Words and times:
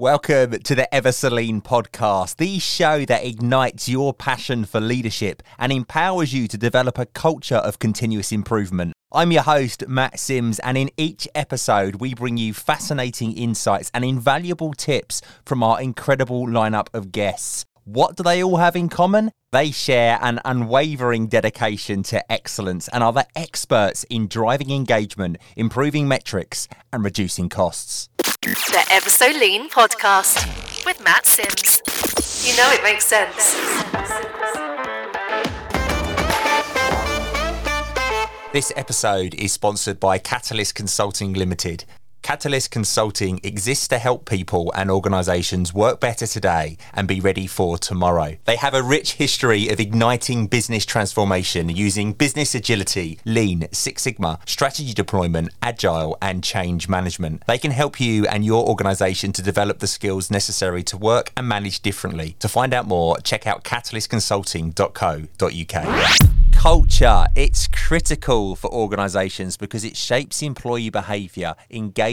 Welcome 0.00 0.60
to 0.60 0.76
the 0.76 0.94
Ever-So-Lean 0.94 1.60
podcast, 1.60 2.36
the 2.36 2.60
show 2.60 3.04
that 3.06 3.24
ignites 3.24 3.88
your 3.88 4.14
passion 4.14 4.64
for 4.64 4.80
leadership 4.80 5.42
and 5.58 5.72
empowers 5.72 6.32
you 6.32 6.46
to 6.46 6.56
develop 6.56 6.98
a 6.98 7.06
culture 7.06 7.56
of 7.56 7.80
continuous 7.80 8.30
improvement. 8.30 8.92
I'm 9.10 9.32
your 9.32 9.42
host, 9.42 9.88
Matt 9.88 10.20
Sims, 10.20 10.60
and 10.60 10.78
in 10.78 10.90
each 10.96 11.26
episode, 11.34 11.96
we 11.96 12.14
bring 12.14 12.36
you 12.36 12.54
fascinating 12.54 13.32
insights 13.36 13.90
and 13.92 14.04
invaluable 14.04 14.72
tips 14.72 15.20
from 15.44 15.64
our 15.64 15.80
incredible 15.80 16.46
lineup 16.46 16.86
of 16.94 17.10
guests. 17.10 17.64
What 17.82 18.14
do 18.14 18.22
they 18.22 18.40
all 18.40 18.58
have 18.58 18.76
in 18.76 18.88
common? 18.88 19.32
They 19.50 19.72
share 19.72 20.20
an 20.22 20.40
unwavering 20.44 21.26
dedication 21.26 22.04
to 22.04 22.30
excellence 22.30 22.86
and 22.86 23.02
are 23.02 23.12
the 23.12 23.26
experts 23.34 24.04
in 24.04 24.28
driving 24.28 24.70
engagement, 24.70 25.38
improving 25.56 26.06
metrics, 26.06 26.68
and 26.92 27.02
reducing 27.02 27.48
costs. 27.48 28.10
The 28.42 28.86
Ever-So-Lean 28.92 29.68
podcast 29.68 30.86
with 30.86 31.02
Matt 31.02 31.26
Sims. 31.26 31.82
You 32.46 32.56
know 32.56 32.70
it 32.72 32.84
makes 32.84 33.04
sense. 33.04 33.54
This 38.52 38.72
episode 38.76 39.34
is 39.34 39.52
sponsored 39.52 39.98
by 39.98 40.18
Catalyst 40.18 40.76
Consulting 40.76 41.32
Limited. 41.32 41.84
Catalyst 42.22 42.70
Consulting 42.70 43.40
exists 43.42 43.88
to 43.88 43.98
help 43.98 44.28
people 44.28 44.70
and 44.76 44.90
organizations 44.90 45.72
work 45.72 46.00
better 46.00 46.26
today 46.26 46.76
and 46.92 47.08
be 47.08 47.20
ready 47.20 47.46
for 47.46 47.78
tomorrow. 47.78 48.36
They 48.44 48.56
have 48.56 48.74
a 48.74 48.82
rich 48.82 49.14
history 49.14 49.68
of 49.68 49.80
igniting 49.80 50.46
business 50.46 50.84
transformation 50.84 51.70
using 51.70 52.12
business 52.12 52.54
agility, 52.54 53.18
lean, 53.24 53.66
Six 53.72 54.02
Sigma, 54.02 54.40
strategy 54.46 54.92
deployment, 54.92 55.48
agile, 55.62 56.18
and 56.20 56.44
change 56.44 56.88
management. 56.88 57.44
They 57.46 57.58
can 57.58 57.70
help 57.70 58.00
you 58.00 58.26
and 58.26 58.44
your 58.44 58.68
organization 58.68 59.32
to 59.32 59.42
develop 59.42 59.78
the 59.78 59.86
skills 59.86 60.30
necessary 60.30 60.82
to 60.84 60.96
work 60.96 61.32
and 61.36 61.46
manage 61.48 61.80
differently. 61.80 62.36
To 62.40 62.48
find 62.48 62.74
out 62.74 62.86
more, 62.86 63.18
check 63.20 63.46
out 63.46 63.64
catalystconsulting.co.uk. 63.64 66.38
Culture, 66.58 67.26
it's 67.36 67.68
critical 67.68 68.56
for 68.56 68.68
organizations 68.72 69.56
because 69.56 69.84
it 69.84 69.96
shapes 69.96 70.42
employee 70.42 70.90
behavior, 70.90 71.54
engagement, 71.70 72.07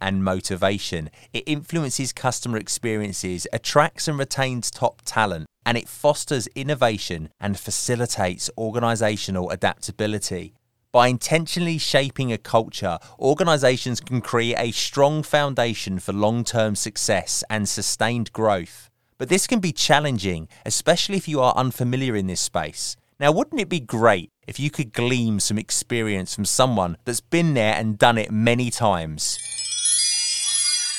and 0.00 0.24
motivation. 0.24 1.10
It 1.32 1.44
influences 1.46 2.12
customer 2.12 2.58
experiences, 2.58 3.46
attracts 3.52 4.06
and 4.06 4.18
retains 4.18 4.70
top 4.70 5.02
talent, 5.04 5.46
and 5.66 5.76
it 5.76 5.88
fosters 5.88 6.46
innovation 6.54 7.30
and 7.40 7.58
facilitates 7.58 8.48
organizational 8.56 9.50
adaptability. 9.50 10.54
By 10.92 11.08
intentionally 11.08 11.78
shaping 11.78 12.32
a 12.32 12.38
culture, 12.38 12.98
organizations 13.18 14.00
can 14.00 14.20
create 14.20 14.56
a 14.58 14.70
strong 14.72 15.22
foundation 15.22 15.98
for 15.98 16.12
long 16.12 16.44
term 16.44 16.76
success 16.76 17.42
and 17.50 17.68
sustained 17.68 18.32
growth. 18.32 18.88
But 19.18 19.28
this 19.28 19.46
can 19.46 19.60
be 19.60 19.72
challenging, 19.72 20.48
especially 20.64 21.16
if 21.16 21.28
you 21.28 21.40
are 21.40 21.54
unfamiliar 21.54 22.16
in 22.16 22.26
this 22.26 22.40
space. 22.40 22.96
Now, 23.20 23.32
wouldn't 23.32 23.60
it 23.60 23.68
be 23.68 23.80
great 23.80 24.30
if 24.48 24.58
you 24.58 24.70
could 24.70 24.94
glean 24.94 25.40
some 25.40 25.58
experience 25.58 26.34
from 26.34 26.46
someone 26.46 26.96
that's 27.04 27.20
been 27.20 27.52
there 27.52 27.74
and 27.74 27.98
done 27.98 28.16
it 28.16 28.30
many 28.30 28.70
times? 28.70 29.38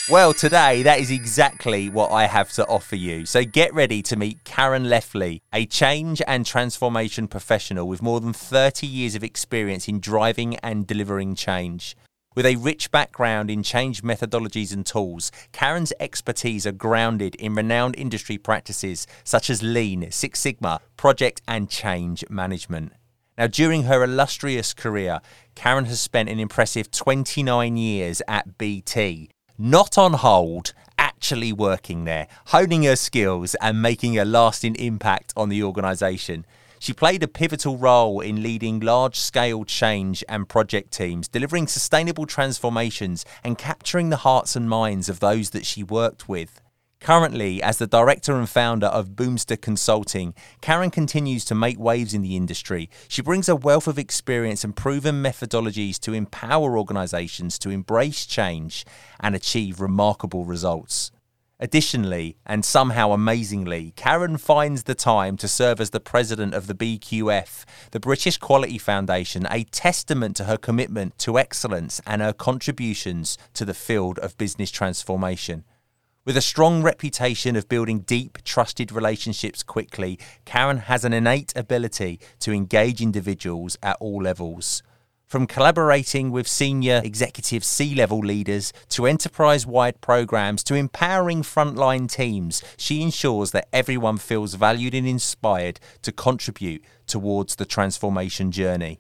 Well, 0.07 0.31
today 0.31 0.83
that 0.83 0.99
is 0.99 1.09
exactly 1.09 1.89
what 1.89 2.11
I 2.11 2.27
have 2.27 2.51
to 2.53 2.67
offer 2.67 2.95
you. 2.95 3.25
So 3.25 3.43
get 3.43 3.73
ready 3.73 4.03
to 4.03 4.15
meet 4.15 4.43
Karen 4.43 4.83
Leftley, 4.83 5.41
a 5.51 5.65
change 5.65 6.21
and 6.27 6.45
transformation 6.45 7.27
professional 7.27 7.87
with 7.87 8.03
more 8.03 8.19
than 8.19 8.33
30 8.33 8.85
years 8.85 9.15
of 9.15 9.23
experience 9.23 9.87
in 9.87 9.99
driving 9.99 10.57
and 10.57 10.85
delivering 10.85 11.33
change. 11.33 11.95
With 12.33 12.45
a 12.45 12.55
rich 12.55 12.91
background 12.91 13.51
in 13.51 13.61
change 13.61 14.03
methodologies 14.03 14.71
and 14.71 14.85
tools, 14.85 15.33
Karen's 15.51 15.91
expertise 15.99 16.65
are 16.65 16.71
grounded 16.71 17.35
in 17.35 17.55
renowned 17.55 17.97
industry 17.97 18.37
practices 18.37 19.05
such 19.25 19.49
as 19.49 19.61
Lean, 19.61 20.09
Six 20.11 20.39
Sigma, 20.39 20.79
project 20.95 21.41
and 21.45 21.69
change 21.69 22.23
management. 22.29 22.93
Now, 23.37 23.47
during 23.47 23.83
her 23.83 24.01
illustrious 24.01 24.73
career, 24.73 25.19
Karen 25.55 25.85
has 25.85 25.99
spent 25.99 26.29
an 26.29 26.39
impressive 26.39 26.89
29 26.89 27.75
years 27.75 28.21
at 28.29 28.57
BT, 28.57 29.29
not 29.57 29.97
on 29.97 30.13
hold, 30.13 30.73
actually 30.97 31.51
working 31.51 32.05
there, 32.05 32.29
honing 32.47 32.83
her 32.83 32.95
skills 32.95 33.55
and 33.55 33.81
making 33.81 34.17
a 34.17 34.23
lasting 34.23 34.75
impact 34.75 35.33
on 35.35 35.49
the 35.49 35.63
organisation. 35.63 36.45
She 36.81 36.93
played 36.93 37.21
a 37.21 37.27
pivotal 37.27 37.77
role 37.77 38.21
in 38.21 38.41
leading 38.41 38.79
large 38.79 39.15
scale 39.15 39.65
change 39.65 40.23
and 40.27 40.49
project 40.49 40.91
teams, 40.91 41.27
delivering 41.27 41.67
sustainable 41.67 42.25
transformations 42.25 43.23
and 43.43 43.55
capturing 43.55 44.09
the 44.09 44.23
hearts 44.25 44.55
and 44.55 44.67
minds 44.67 45.07
of 45.07 45.19
those 45.19 45.51
that 45.51 45.63
she 45.63 45.83
worked 45.83 46.27
with. 46.27 46.59
Currently, 46.99 47.61
as 47.61 47.77
the 47.77 47.85
director 47.85 48.35
and 48.35 48.49
founder 48.49 48.87
of 48.87 49.09
Boomster 49.09 49.61
Consulting, 49.61 50.33
Karen 50.61 50.89
continues 50.89 51.45
to 51.45 51.53
make 51.53 51.77
waves 51.77 52.15
in 52.15 52.23
the 52.23 52.35
industry. 52.35 52.89
She 53.07 53.21
brings 53.21 53.47
a 53.47 53.55
wealth 53.55 53.87
of 53.87 53.99
experience 53.99 54.63
and 54.63 54.75
proven 54.75 55.21
methodologies 55.21 55.99
to 55.99 56.13
empower 56.13 56.79
organizations 56.79 57.59
to 57.59 57.69
embrace 57.69 58.25
change 58.25 58.87
and 59.19 59.35
achieve 59.35 59.81
remarkable 59.81 60.45
results. 60.45 61.11
Additionally, 61.63 62.37
and 62.43 62.65
somehow 62.65 63.11
amazingly, 63.11 63.93
Karen 63.95 64.37
finds 64.37 64.83
the 64.83 64.95
time 64.95 65.37
to 65.37 65.47
serve 65.47 65.79
as 65.79 65.91
the 65.91 65.99
president 65.99 66.55
of 66.55 66.65
the 66.65 66.73
BQF, 66.73 67.65
the 67.91 67.99
British 67.99 68.37
Quality 68.37 68.79
Foundation, 68.79 69.47
a 69.51 69.63
testament 69.65 70.35
to 70.35 70.45
her 70.45 70.57
commitment 70.57 71.19
to 71.19 71.37
excellence 71.37 72.01
and 72.07 72.19
her 72.19 72.33
contributions 72.33 73.37
to 73.53 73.63
the 73.63 73.75
field 73.75 74.17
of 74.19 74.39
business 74.39 74.71
transformation. 74.71 75.63
With 76.25 76.35
a 76.35 76.41
strong 76.41 76.81
reputation 76.81 77.55
of 77.55 77.69
building 77.69 77.99
deep, 77.99 78.39
trusted 78.43 78.91
relationships 78.91 79.61
quickly, 79.61 80.17
Karen 80.45 80.77
has 80.77 81.05
an 81.05 81.13
innate 81.13 81.53
ability 81.55 82.19
to 82.39 82.51
engage 82.51 83.01
individuals 83.01 83.77
at 83.83 83.97
all 83.99 84.23
levels. 84.23 84.81
From 85.31 85.47
collaborating 85.47 86.29
with 86.31 86.45
senior 86.45 86.99
executive 87.05 87.63
C 87.63 87.95
level 87.95 88.19
leaders 88.19 88.73
to 88.89 89.05
enterprise 89.05 89.65
wide 89.65 90.01
programs 90.01 90.61
to 90.65 90.75
empowering 90.75 91.41
frontline 91.41 92.11
teams, 92.11 92.61
she 92.75 93.01
ensures 93.01 93.51
that 93.51 93.69
everyone 93.71 94.17
feels 94.17 94.55
valued 94.55 94.93
and 94.93 95.07
inspired 95.07 95.79
to 96.01 96.11
contribute 96.11 96.83
towards 97.07 97.55
the 97.55 97.63
transformation 97.63 98.51
journey. 98.51 98.99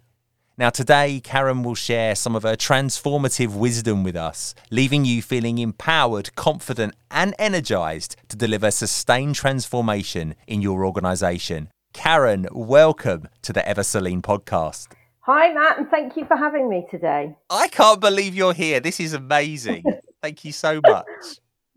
Now, 0.57 0.69
today, 0.69 1.19
Karen 1.21 1.63
will 1.63 1.75
share 1.75 2.15
some 2.15 2.37
of 2.37 2.43
her 2.43 2.55
transformative 2.55 3.53
wisdom 3.53 4.05
with 4.05 4.15
us, 4.15 4.55
leaving 4.69 5.03
you 5.03 5.21
feeling 5.21 5.57
empowered, 5.57 6.33
confident, 6.35 6.95
and 7.11 7.35
energized 7.39 8.15
to 8.29 8.37
deliver 8.37 8.71
sustained 8.71 9.35
transformation 9.35 10.35
in 10.47 10.61
your 10.61 10.85
organization. 10.85 11.67
Karen, 11.91 12.47
welcome 12.53 13.27
to 13.41 13.51
the 13.51 13.67
Ever-So-Lean 13.67 14.21
podcast. 14.21 14.87
Hi, 15.33 15.53
Matt, 15.53 15.77
and 15.77 15.87
thank 15.87 16.17
you 16.17 16.25
for 16.25 16.35
having 16.35 16.67
me 16.67 16.85
today. 16.91 17.33
I 17.49 17.69
can't 17.69 18.01
believe 18.01 18.35
you're 18.35 18.53
here. 18.53 18.81
This 18.81 18.99
is 18.99 19.13
amazing. 19.13 19.85
thank 20.21 20.43
you 20.43 20.51
so 20.51 20.81
much. 20.85 21.05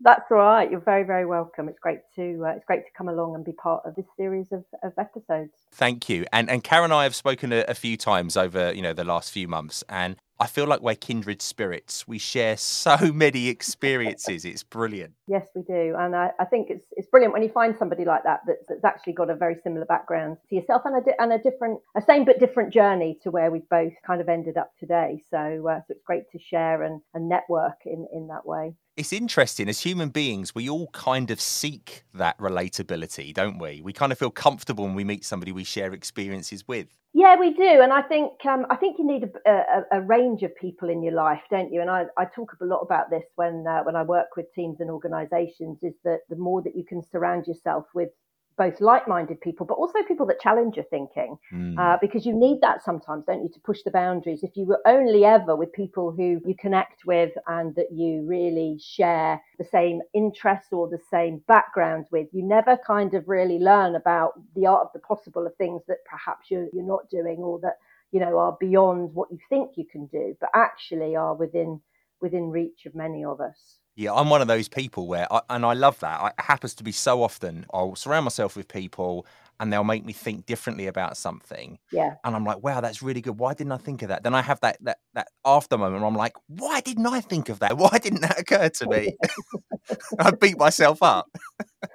That's 0.01 0.29
all 0.29 0.37
right. 0.37 0.69
You're 0.69 0.81
very, 0.81 1.03
very 1.03 1.25
welcome. 1.25 1.69
It's 1.69 1.79
great 1.79 1.99
to 2.15 2.43
uh, 2.45 2.49
it's 2.49 2.65
great 2.65 2.85
to 2.85 2.91
come 2.97 3.07
along 3.07 3.35
and 3.35 3.45
be 3.45 3.53
part 3.53 3.83
of 3.85 3.95
this 3.95 4.05
series 4.17 4.51
of, 4.51 4.65
of 4.83 4.93
episodes. 4.97 5.53
Thank 5.71 6.09
you. 6.09 6.25
And 6.33 6.49
and 6.49 6.63
Karen 6.63 6.85
and 6.85 6.93
I 6.93 7.03
have 7.03 7.15
spoken 7.15 7.53
a, 7.53 7.63
a 7.67 7.73
few 7.73 7.95
times 7.95 8.35
over 8.35 8.73
you 8.73 8.81
know 8.81 8.93
the 8.93 9.05
last 9.05 9.31
few 9.31 9.47
months, 9.47 9.83
and 9.87 10.17
I 10.37 10.47
feel 10.47 10.65
like 10.65 10.81
we're 10.81 10.95
kindred 10.95 11.41
spirits. 11.41 12.05
We 12.07 12.17
share 12.17 12.57
so 12.57 12.97
many 13.13 13.47
experiences. 13.47 14.43
It's 14.43 14.63
brilliant. 14.63 15.13
Yes, 15.27 15.47
we 15.55 15.61
do, 15.61 15.95
and 15.97 16.13
I, 16.13 16.31
I, 16.39 16.45
think 16.45 16.69
it's 16.69 16.87
it's 16.91 17.07
brilliant 17.07 17.33
when 17.33 17.41
you 17.43 17.49
find 17.49 17.75
somebody 17.77 18.03
like 18.03 18.23
that 18.23 18.41
that's, 18.45 18.67
that's 18.67 18.83
actually 18.83 19.13
got 19.13 19.29
a 19.29 19.35
very 19.35 19.55
similar 19.63 19.85
background 19.85 20.37
to 20.49 20.55
yourself 20.55 20.81
and 20.83 20.95
a 20.97 21.21
and 21.21 21.31
a 21.31 21.37
different, 21.37 21.79
a 21.95 22.01
same 22.01 22.25
but 22.25 22.39
different 22.39 22.73
journey 22.73 23.17
to 23.23 23.31
where 23.31 23.49
we've 23.49 23.69
both 23.69 23.93
kind 24.05 24.19
of 24.19 24.27
ended 24.27 24.57
up 24.57 24.71
today. 24.77 25.21
So, 25.29 25.37
uh, 25.69 25.79
so 25.79 25.85
it's 25.89 26.03
great 26.03 26.29
to 26.31 26.39
share 26.39 26.83
and, 26.83 27.01
and 27.13 27.29
network 27.29 27.85
in 27.85 28.05
in 28.11 28.27
that 28.27 28.45
way. 28.45 28.75
It's 28.97 29.11
interesting. 29.11 29.67
As 29.67 29.81
human 29.81 30.07
beings, 30.07 30.55
we 30.55 30.69
all 30.69 30.87
kind 30.87 31.29
of 31.29 31.41
seek 31.41 32.03
that 32.13 32.37
relatability, 32.37 33.33
don't 33.33 33.59
we? 33.59 33.81
We 33.81 33.91
kind 33.91 34.13
of 34.13 34.17
feel 34.17 34.31
comfortable 34.31 34.85
when 34.85 34.95
we 34.95 35.03
meet 35.03 35.25
somebody 35.25 35.51
we 35.51 35.65
share 35.65 35.91
experiences 35.91 36.65
with. 36.65 36.87
Yeah, 37.13 37.37
we 37.37 37.53
do, 37.53 37.81
and 37.81 37.91
I 37.91 38.01
think 38.01 38.33
um, 38.45 38.65
I 38.69 38.75
think 38.75 38.97
you 38.97 39.05
need 39.05 39.23
a, 39.45 39.49
a, 39.49 39.83
a, 39.99 40.01
range 40.01 40.43
of 40.43 40.55
people 40.57 40.89
in 40.89 41.01
your 41.01 41.13
life, 41.13 41.41
don't 41.49 41.71
you? 41.71 41.79
And 41.79 41.89
I, 41.89 42.05
I 42.17 42.25
talk 42.25 42.57
a 42.61 42.65
lot 42.65 42.79
about 42.79 43.09
this 43.09 43.23
when 43.35 43.65
uh, 43.67 43.83
when 43.83 43.95
I 43.95 44.03
work 44.03 44.35
with 44.35 44.53
teams 44.53 44.81
and 44.81 44.89
organisations. 44.89 45.79
Is 45.81 45.93
that 46.03 46.19
the 46.29 46.35
more 46.35 46.61
that 46.63 46.75
you 46.75 46.83
can 46.85 47.01
surround 47.01 47.47
yourself 47.47 47.85
with 47.93 48.09
both 48.57 48.79
like-minded 48.79 49.41
people, 49.41 49.65
but 49.65 49.75
also 49.75 49.99
people 50.07 50.25
that 50.25 50.39
challenge 50.39 50.75
your 50.75 50.85
thinking, 50.85 51.37
mm. 51.53 51.77
uh, 51.77 51.97
because 51.99 52.25
you 52.25 52.33
need 52.33 52.59
that 52.61 52.83
sometimes, 52.83 53.25
don't 53.25 53.43
you, 53.43 53.49
to 53.49 53.59
push 53.59 53.81
the 53.83 53.91
boundaries. 53.91 54.43
If 54.43 54.55
you 54.55 54.65
were 54.65 54.81
only 54.85 55.25
ever 55.25 55.55
with 55.55 55.73
people 55.73 56.11
who 56.11 56.41
you 56.45 56.55
connect 56.57 57.05
with 57.05 57.31
and 57.47 57.75
that 57.75 57.91
you 57.91 58.25
really 58.25 58.79
share 58.79 59.41
the 59.57 59.65
same 59.65 60.01
interests 60.13 60.71
or 60.71 60.87
the 60.87 61.01
same 61.11 61.41
background 61.47 62.05
with, 62.11 62.27
you 62.31 62.43
never 62.43 62.77
kind 62.85 63.13
of 63.13 63.27
really 63.27 63.59
learn 63.59 63.95
about 63.95 64.33
the 64.55 64.65
art 64.65 64.83
of 64.83 64.93
the 64.93 64.99
possible 64.99 65.45
of 65.45 65.55
things 65.57 65.81
that 65.87 65.97
perhaps 66.09 66.49
you're, 66.49 66.67
you're 66.73 66.83
not 66.83 67.09
doing 67.09 67.37
or 67.39 67.59
that 67.59 67.77
you 68.11 68.19
know 68.19 68.37
are 68.37 68.55
beyond 68.59 69.13
what 69.13 69.29
you 69.31 69.39
think 69.49 69.71
you 69.75 69.85
can 69.91 70.05
do, 70.07 70.35
but 70.39 70.49
actually 70.55 71.15
are 71.15 71.35
within 71.35 71.81
within 72.21 72.49
reach 72.49 72.85
of 72.85 72.95
many 72.95 73.25
of 73.25 73.41
us. 73.41 73.79
Yeah, 73.95 74.13
I'm 74.13 74.29
one 74.29 74.41
of 74.41 74.47
those 74.47 74.67
people 74.67 75.07
where, 75.07 75.31
I, 75.31 75.41
and 75.49 75.65
I 75.65 75.73
love 75.73 75.99
that. 75.99 76.33
It 76.37 76.43
happens 76.43 76.73
to 76.75 76.83
be 76.83 76.91
so 76.91 77.23
often. 77.23 77.65
I'll 77.73 77.95
surround 77.95 78.25
myself 78.25 78.55
with 78.57 78.67
people 78.67 79.25
and 79.59 79.71
they'll 79.71 79.83
make 79.83 80.05
me 80.05 80.13
think 80.13 80.45
differently 80.45 80.87
about 80.87 81.17
something. 81.17 81.79
Yeah. 81.91 82.15
And 82.23 82.35
I'm 82.35 82.45
like, 82.45 82.63
wow, 82.63 82.81
that's 82.81 83.01
really 83.01 83.21
good. 83.21 83.37
Why 83.37 83.53
didn't 83.53 83.71
I 83.71 83.77
think 83.77 84.01
of 84.01 84.09
that? 84.09 84.23
Then 84.23 84.35
I 84.35 84.41
have 84.41 84.59
that 84.61 84.77
that 84.81 84.99
that 85.13 85.27
after 85.45 85.77
moment 85.77 86.01
where 86.01 86.07
I'm 86.07 86.15
like, 86.15 86.33
why 86.47 86.81
didn't 86.81 87.07
I 87.07 87.21
think 87.21 87.49
of 87.49 87.59
that? 87.59 87.77
Why 87.85 87.97
didn't 87.99 88.21
that 88.21 88.39
occur 88.39 88.69
to 88.69 88.87
me? 88.87 89.15
I 90.19 90.31
beat 90.31 90.57
myself 90.57 91.01
up. 91.03 91.27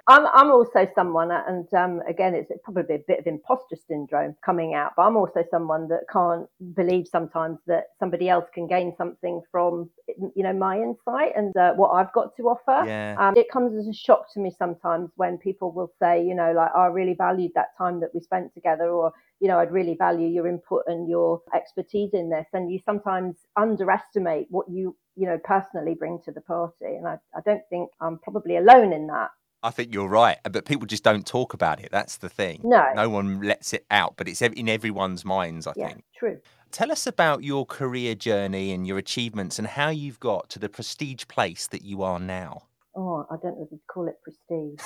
I'm 0.07 0.25
I'm 0.27 0.51
also 0.51 0.87
someone, 0.95 1.31
and 1.31 1.71
um, 1.73 2.01
again, 2.07 2.33
it's 2.33 2.49
probably 2.63 2.95
a 2.95 3.03
bit 3.07 3.19
of 3.19 3.27
imposter 3.27 3.75
syndrome 3.87 4.35
coming 4.43 4.73
out. 4.73 4.93
But 4.95 5.03
I'm 5.03 5.17
also 5.17 5.43
someone 5.51 5.87
that 5.89 6.01
can't 6.11 6.47
believe 6.73 7.07
sometimes 7.07 7.59
that 7.67 7.85
somebody 7.99 8.29
else 8.29 8.45
can 8.53 8.67
gain 8.67 8.93
something 8.97 9.41
from 9.51 9.89
you 10.35 10.43
know 10.43 10.53
my 10.53 10.77
insight 10.77 11.33
and 11.35 11.55
uh, 11.57 11.73
what 11.73 11.89
I've 11.89 12.11
got 12.13 12.35
to 12.37 12.43
offer. 12.43 12.87
Yeah. 12.87 13.15
Um, 13.19 13.35
it 13.35 13.47
comes 13.51 13.77
as 13.77 13.87
a 13.87 13.93
shock 13.93 14.31
to 14.33 14.39
me 14.39 14.51
sometimes 14.57 15.11
when 15.15 15.37
people 15.37 15.71
will 15.71 15.91
say, 16.01 16.23
you 16.23 16.35
know, 16.35 16.53
like 16.53 16.71
oh, 16.75 16.81
I 16.81 16.87
really 16.87 17.15
valued 17.51 17.55
that 17.55 17.77
time 17.77 17.99
that 18.01 18.13
we 18.13 18.21
spent 18.21 18.53
together, 18.53 18.89
or 18.89 19.11
you 19.39 19.47
know, 19.47 19.59
I'd 19.59 19.71
really 19.71 19.95
value 19.97 20.27
your 20.27 20.47
input 20.47 20.83
and 20.87 21.09
your 21.09 21.41
expertise 21.55 22.11
in 22.13 22.29
this. 22.29 22.47
And 22.53 22.71
you 22.71 22.79
sometimes 22.85 23.35
underestimate 23.57 24.47
what 24.49 24.67
you 24.69 24.95
you 25.15 25.27
know 25.27 25.37
personally 25.43 25.95
bring 25.95 26.19
to 26.25 26.31
the 26.31 26.41
party, 26.41 26.95
and 26.97 27.07
I, 27.07 27.17
I 27.35 27.41
don't 27.45 27.63
think 27.69 27.89
I'm 27.99 28.19
probably 28.19 28.57
alone 28.57 28.93
in 28.93 29.07
that. 29.07 29.29
I 29.63 29.69
think 29.69 29.93
you're 29.93 30.07
right, 30.07 30.39
but 30.51 30.65
people 30.65 30.87
just 30.87 31.03
don't 31.03 31.25
talk 31.25 31.53
about 31.53 31.79
it. 31.79 31.89
That's 31.91 32.17
the 32.17 32.29
thing. 32.29 32.61
No. 32.63 32.83
No 32.95 33.09
one 33.09 33.41
lets 33.41 33.73
it 33.73 33.85
out, 33.91 34.15
but 34.17 34.27
it's 34.27 34.41
in 34.41 34.67
everyone's 34.67 35.23
minds, 35.23 35.67
I 35.67 35.73
Yeah, 35.75 35.89
think. 35.89 36.03
true. 36.17 36.39
Tell 36.71 36.91
us 36.91 37.05
about 37.05 37.43
your 37.43 37.67
career 37.67 38.15
journey 38.15 38.71
and 38.71 38.87
your 38.87 38.97
achievements 38.97 39.59
and 39.59 39.67
how 39.67 39.89
you've 39.89 40.19
got 40.19 40.49
to 40.49 40.57
the 40.59 40.67
prestige 40.69 41.25
place 41.27 41.67
that 41.67 41.83
you 41.83 42.01
are 42.01 42.19
now. 42.19 42.63
Oh, 42.95 43.27
I 43.29 43.35
don't 43.43 43.57
know 43.57 43.65
if 43.65 43.71
you'd 43.71 43.85
call 43.87 44.07
it 44.07 44.15
prestige. 44.23 44.79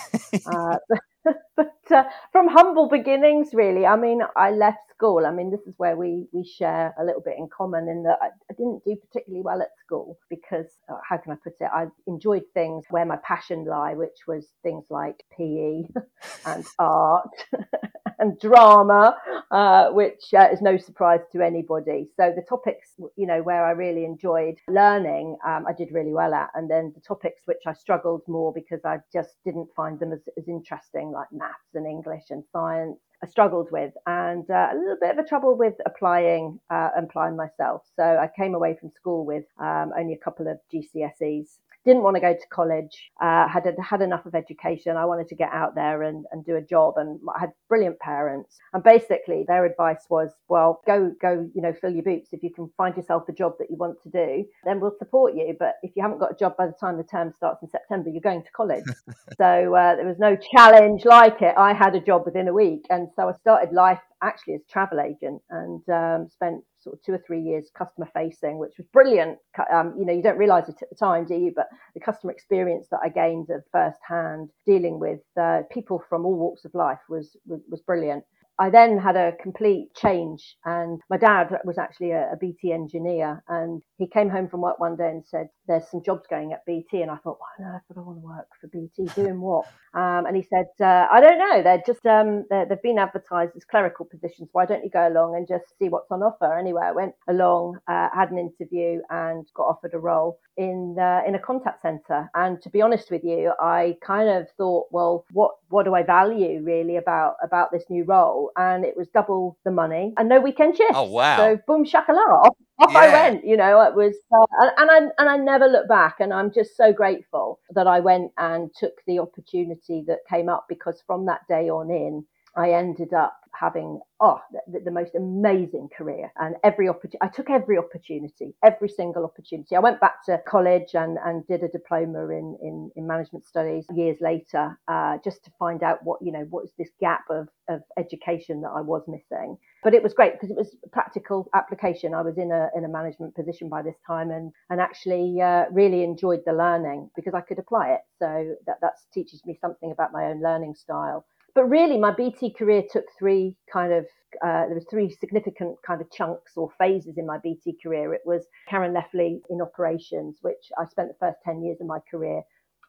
uh, 0.46 0.78
but 0.90 1.00
but 1.56 1.74
uh, 1.92 2.04
from 2.32 2.48
humble 2.48 2.90
beginnings, 2.90 3.50
really. 3.54 3.86
I 3.86 3.96
mean, 3.96 4.22
I 4.36 4.52
left 4.52 4.80
school. 4.96 5.26
I 5.26 5.32
mean, 5.32 5.52
this 5.52 5.62
is 5.68 5.74
where 5.78 5.96
we 5.96 6.28
we 6.32 6.44
share 6.44 6.94
a 7.00 7.04
little 7.04 7.22
bit 7.22 7.36
in 7.38 7.50
common 7.56 7.90
in 7.90 8.04
that 8.04 8.18
I, 8.22 8.28
I 8.28 8.54
didn't 8.58 8.84
do 8.86 8.96
particularly 8.96 9.44
well 9.44 9.62
at 9.62 9.70
school 9.84 10.18
because 10.30 10.68
uh, 10.90 10.98
how 11.08 11.18
can 11.18 11.34
I 11.34 11.36
put 11.44 11.54
it? 11.60 11.70
I 11.74 11.88
enjoyed 12.08 12.44
things 12.54 12.86
where 12.90 13.06
my 13.06 13.18
passion 13.24 13.66
lie, 13.66 13.94
which 13.94 14.28
was 14.28 14.48
things 14.64 14.86
like 14.90 15.24
PE 15.38 15.84
and 16.46 16.66
art 16.80 17.30
and 18.20 18.40
drama, 18.40 19.16
uh, 19.52 19.90
which 19.90 20.34
uh, 20.34 20.48
is 20.52 20.62
no 20.62 20.78
surprise 20.78 21.22
to 21.32 21.42
anybody. 21.42 22.08
So 22.18 22.34
the 22.36 22.44
topics, 22.48 22.92
you 23.16 23.28
know, 23.28 23.42
where 23.42 23.66
I 23.66 23.72
really 23.72 24.06
enjoyed 24.06 24.56
learning, 24.68 25.38
um, 25.46 25.66
I 25.68 25.74
did 25.74 25.90
really 25.92 26.14
well 26.14 26.34
at, 26.34 26.50
and 26.56 26.70
then 26.70 26.92
the 26.96 27.02
topics 27.02 27.42
which 27.46 27.62
I 27.68 27.74
struggled 27.74 28.22
more 28.28 28.54
because 28.54 28.82
I 28.86 28.98
just 29.12 29.36
didn't 29.44 29.70
find 29.76 30.00
them 30.00 30.14
as, 30.14 30.22
as 30.38 30.48
interesting, 30.48 31.12
like 31.16 31.32
maths 31.32 31.74
and 31.74 31.88
English 31.88 32.26
and 32.30 32.44
science. 32.52 33.00
I 33.24 33.28
struggled 33.28 33.70
with, 33.72 33.94
and 34.06 34.48
uh, 34.52 34.68
a 34.72 34.76
little 34.76 34.98
bit 35.02 35.18
of 35.18 35.26
a 35.26 35.28
trouble 35.28 35.58
with 35.58 35.74
applying 35.86 36.60
uh, 36.70 36.90
applying 36.98 37.36
myself. 37.36 37.84
So 37.96 38.04
I 38.04 38.30
came 38.38 38.54
away 38.54 38.78
from 38.80 38.92
school 38.92 39.26
with 39.26 39.46
um, 39.60 39.92
only 39.98 40.14
a 40.14 40.24
couple 40.24 40.48
of 40.48 40.60
GCSEs 40.72 41.58
didn't 41.86 42.04
want 42.04 42.16
to 42.16 42.22
go 42.22 42.34
to 42.34 42.48
college, 42.50 43.12
uh, 43.22 43.48
had 43.48 43.64
had 43.82 44.02
enough 44.02 44.26
of 44.26 44.36
education. 44.36 44.98
I 44.98 45.06
wanted 45.06 45.28
to 45.30 45.36
get 45.36 45.52
out 45.52 45.76
there 45.76 46.04
and, 46.04 46.26
and 46.32 46.44
do 46.46 46.56
a 46.56 46.62
job, 46.62 46.96
and 46.98 47.20
I 47.36 47.40
had 47.40 47.52
brilliant 47.70 48.00
parents. 48.00 48.58
And 48.74 48.84
basically, 48.84 49.46
their 49.48 49.66
advice 49.66 50.06
was, 50.10 50.32
well, 50.50 50.82
go 50.86 51.14
go, 51.22 51.48
you 51.54 51.62
know, 51.62 51.74
fill 51.80 51.92
your 51.92 52.04
boots. 52.04 52.30
If 52.32 52.44
you 52.44 52.52
can 52.52 52.70
find 52.76 52.96
yourself 52.98 53.24
a 53.30 53.34
job 53.34 53.54
that 53.60 53.70
you 53.70 53.78
want 53.78 54.02
to 54.04 54.10
do, 54.10 54.46
then 54.64 54.80
we'll 54.80 54.96
support 54.98 55.36
you. 55.36 55.56
But 55.58 55.76
if 55.84 55.92
you 55.96 56.02
haven't 56.02 56.20
got 56.20 56.32
a 56.32 56.36
job 56.36 56.58
by 56.58 56.68
the 56.68 56.74
time 56.80 56.98
the 56.98 57.04
term 57.04 57.32
starts 57.36 57.62
in 57.62 57.70
September, 57.70 58.10
you're 58.10 58.22
going 58.22 58.44
to 58.44 58.52
college. 58.52 58.86
so 59.38 59.76
uh, 59.76 59.96
there 59.96 60.08
was 60.08 60.20
no 60.20 60.36
challenge 60.36 61.06
like 61.06 61.42
it. 61.42 61.54
I 61.58 61.74
had 61.74 61.96
a 61.96 62.02
job 62.02 62.24
within 62.26 62.48
a 62.48 62.54
week, 62.54 62.86
and 62.90 63.10
so 63.16 63.30
I 63.30 63.34
started 63.42 63.74
life 63.74 64.02
actually 64.24 64.56
as 64.56 64.62
a 64.62 64.72
travel 64.72 65.00
agent 65.00 65.42
and 65.50 65.82
um, 65.90 66.28
spent 66.30 66.64
sort 66.86 66.96
of 66.96 67.04
two 67.04 67.14
or 67.14 67.22
three 67.26 67.42
years 67.42 67.70
customer 67.78 68.08
facing, 68.14 68.58
which 68.60 68.78
was 68.78 68.88
brilliant. 68.94 69.38
Um, 69.74 69.96
you 69.98 70.06
know, 70.06 70.14
you 70.14 70.22
don't 70.22 70.38
realize 70.38 70.70
it 70.70 70.82
at 70.82 70.90
the 70.90 70.96
time, 70.96 71.26
do 71.26 71.36
you? 71.36 71.52
But 71.54 71.68
the 71.96 72.00
customer 72.00 72.32
experience 72.32 72.88
that 72.92 73.00
I 73.04 73.10
gained 73.10 73.50
of 73.50 73.64
first 73.72 74.00
hand 74.08 74.52
dealing 74.66 75.00
with 75.00 75.20
uh, 75.40 75.64
people 75.72 76.02
from 76.08 76.26
all 76.26 76.36
walks 76.36 76.64
of 76.64 76.74
life 76.76 77.00
was, 77.10 77.36
was, 77.46 77.60
was 77.68 77.82
brilliant. 77.82 78.24
I 78.58 78.70
then 78.70 78.98
had 78.98 79.18
a 79.18 79.34
complete 79.42 79.94
change, 79.96 80.56
and 80.64 81.02
my 81.10 81.18
dad 81.18 81.50
was 81.66 81.78
actually 81.78 82.12
a, 82.12 82.32
a, 82.32 82.38
BT 82.40 82.72
engineer, 82.72 83.44
and 83.50 83.82
he 83.98 84.08
came 84.08 84.30
home 84.30 84.48
from 84.48 84.62
work 84.62 84.80
one 84.80 84.96
day 84.96 85.10
and 85.10 85.26
said, 85.26 85.50
"There's 85.68 85.90
some 85.90 86.02
jobs 86.04 86.24
going 86.30 86.54
at 86.54 86.66
BT," 86.66 87.02
and 87.02 87.12
I 87.12 87.18
thought, 87.18 87.38
"Why 87.40 87.66
on 87.66 87.76
earth 87.76 87.82
would 87.90 87.98
I 87.98 88.02
want 88.02 88.20
to 88.20 88.26
work 88.26 88.48
for 88.62 88.68
BT? 88.68 89.12
Doing 89.14 89.42
what?" 89.42 89.66
Um, 89.94 90.26
and 90.26 90.38
he 90.38 90.44
said, 90.44 90.68
uh, 90.80 91.08
"I 91.12 91.20
don't 91.20 91.38
know. 91.38 91.64
They're 91.64 91.84
just 91.86 92.06
um, 92.06 92.46
they're, 92.50 92.66
they've 92.66 92.82
been 92.82 92.98
advertised 93.00 93.52
as 93.58 93.66
clerical 93.66 94.06
positions. 94.06 94.50
Why 94.54 94.66
don't 94.66 94.84
you 94.84 94.90
go 94.90 95.08
along 95.08 95.36
and 95.36 95.48
just 95.48 95.66
see 95.78 95.90
what's 95.90 96.12
on 96.12 96.24
offer?" 96.24 96.58
Anyway, 96.58 96.82
I 96.84 96.94
went 96.94 97.16
along, 97.28 97.80
uh, 97.90 98.08
had 98.14 98.32
an 98.32 98.38
interview, 98.38 99.02
and 99.10 99.46
got 99.54 99.64
offered 99.64 99.94
a 99.94 100.00
role 100.00 100.40
in 100.56 100.96
uh, 101.00 101.22
in 101.28 101.36
a 101.36 101.40
contact 101.40 101.82
center. 101.82 102.30
And 102.34 102.62
to 102.62 102.70
be 102.70 102.82
honest 102.82 103.12
with 103.12 103.24
you, 103.26 103.52
I 103.60 103.98
kind 104.06 104.30
of 104.30 104.48
thought, 104.58 104.88
well, 104.92 105.26
what 105.32 105.52
what 105.70 105.84
do 105.84 105.94
I 105.94 106.04
value 106.04 106.64
really 106.64 106.96
about 106.98 107.36
about 107.44 107.72
this 107.72 107.84
new 107.90 108.06
role? 108.06 108.45
And 108.56 108.86
it 108.86 108.96
was 108.96 109.08
double 109.14 109.58
the 109.66 109.72
money 109.72 110.14
and 110.18 110.30
no 110.30 110.40
weekend 110.40 110.78
shifts. 110.78 110.94
Oh 110.96 111.04
wow! 111.04 111.38
So 111.38 111.60
boom 111.68 111.86
shakalaka, 111.86 112.46
off, 112.46 112.56
off 112.80 112.92
yeah. 112.92 113.00
I 113.00 113.08
went. 113.08 113.46
You 113.46 113.58
know, 113.58 113.82
it 113.82 113.96
was 113.96 114.16
uh, 114.32 114.70
and 114.78 114.92
I 114.92 114.98
and 115.18 115.30
I 115.30 115.38
never 115.38 115.68
looked 115.68 115.90
back. 115.90 116.16
And 116.20 116.34
I'm 116.34 116.52
just 116.52 116.76
so 116.76 116.94
grateful 116.94 117.60
that 117.72 117.88
I 117.88 118.00
went 118.00 118.32
and 118.38 118.70
took 118.78 118.94
the 119.08 119.20
opportunity 119.20 120.04
that 120.08 120.20
came 120.30 120.50
up 120.50 120.66
because 120.70 121.04
from 121.06 121.26
that 121.26 121.42
day 121.48 121.70
on 121.70 121.90
in, 121.90 122.26
I 122.56 122.72
ended 122.72 123.14
up 123.14 123.38
having 123.60 124.00
oh 124.20 124.40
the, 124.68 124.80
the, 124.80 124.92
most 124.92 125.16
amazing 125.16 125.90
career. 125.98 126.32
And 126.38 126.56
every 126.64 126.88
opportunity 126.90 127.18
i 127.22 127.28
took 127.28 127.50
every 127.50 127.78
opportunity 127.78 128.54
every 128.64 128.90
single 128.90 129.24
opportunity. 129.24 129.76
I 129.76 129.80
went 129.80 130.00
back 130.00 130.24
to 130.26 130.42
college 130.48 130.94
and 130.94 131.18
and 131.24 131.46
did 131.48 131.64
a 131.64 131.68
diploma 131.68 132.30
in 132.30 132.58
in, 132.62 132.92
in 132.96 133.08
management 133.08 133.46
studies 133.46 133.86
years 133.94 134.18
later 134.22 134.78
uh, 134.88 135.18
just 135.24 135.44
to 135.46 135.52
find 135.58 135.84
out 135.84 136.00
what 136.04 136.20
you 136.22 136.32
know 136.32 136.46
what 136.50 136.66
is 136.66 136.72
this 136.78 136.90
gap 137.00 137.24
of 137.30 137.48
of 137.68 137.82
education 137.98 138.62
that 138.62 138.70
i 138.70 138.82
was 138.82 139.04
missing. 139.08 139.58
But 139.84 139.94
it 139.94 140.04
was 140.04 140.14
great 140.14 140.34
because 140.34 140.50
it 140.50 140.58
was 140.58 140.76
practical 140.92 141.50
application. 141.54 142.14
I 142.14 142.22
was 142.22 142.38
in 142.38 142.52
a 142.52 142.70
in 142.76 142.86
a 142.86 142.90
management 142.90 143.36
position 143.36 143.70
by 143.70 143.82
this 143.82 143.98
time 144.06 144.32
and 144.32 144.52
and 144.70 144.80
actually 144.82 145.42
uh, 145.42 145.66
really 145.72 146.04
enjoyed 146.04 146.42
the 146.46 146.54
learning 146.54 147.10
because 147.16 147.34
i 147.34 147.42
could 147.42 147.60
apply 147.60 147.92
it. 147.92 148.02
So 148.20 148.56
that 148.66 148.78
that 148.82 148.94
teaches 149.14 149.46
me 149.46 149.58
something 149.62 149.92
about 149.92 150.12
my 150.12 150.26
own 150.26 150.42
learning 150.42 150.76
style 150.76 151.26
but 151.56 151.66
really 151.66 151.98
my 151.98 152.12
bt 152.12 152.52
career 152.52 152.84
took 152.92 153.06
three 153.18 153.56
kind 153.72 153.92
of 153.92 154.06
uh, 154.44 154.66
there 154.66 154.76
was 154.76 154.86
three 154.90 155.10
significant 155.10 155.78
kind 155.88 156.02
of 156.02 156.12
chunks 156.12 156.52
or 156.58 156.70
phases 156.78 157.18
in 157.18 157.26
my 157.26 157.38
bt 157.38 157.74
career. 157.82 158.14
It 158.14 158.22
was 158.26 158.46
karen 158.70 158.94
leffley 158.94 159.40
in 159.50 159.62
operations 159.62 160.38
which 160.42 160.72
i 160.78 160.86
spent 160.86 161.10
the 161.10 161.18
first 161.20 161.38
10 161.44 161.64
years 161.64 161.80
of 161.82 161.88
my 161.88 162.00
career 162.12 162.42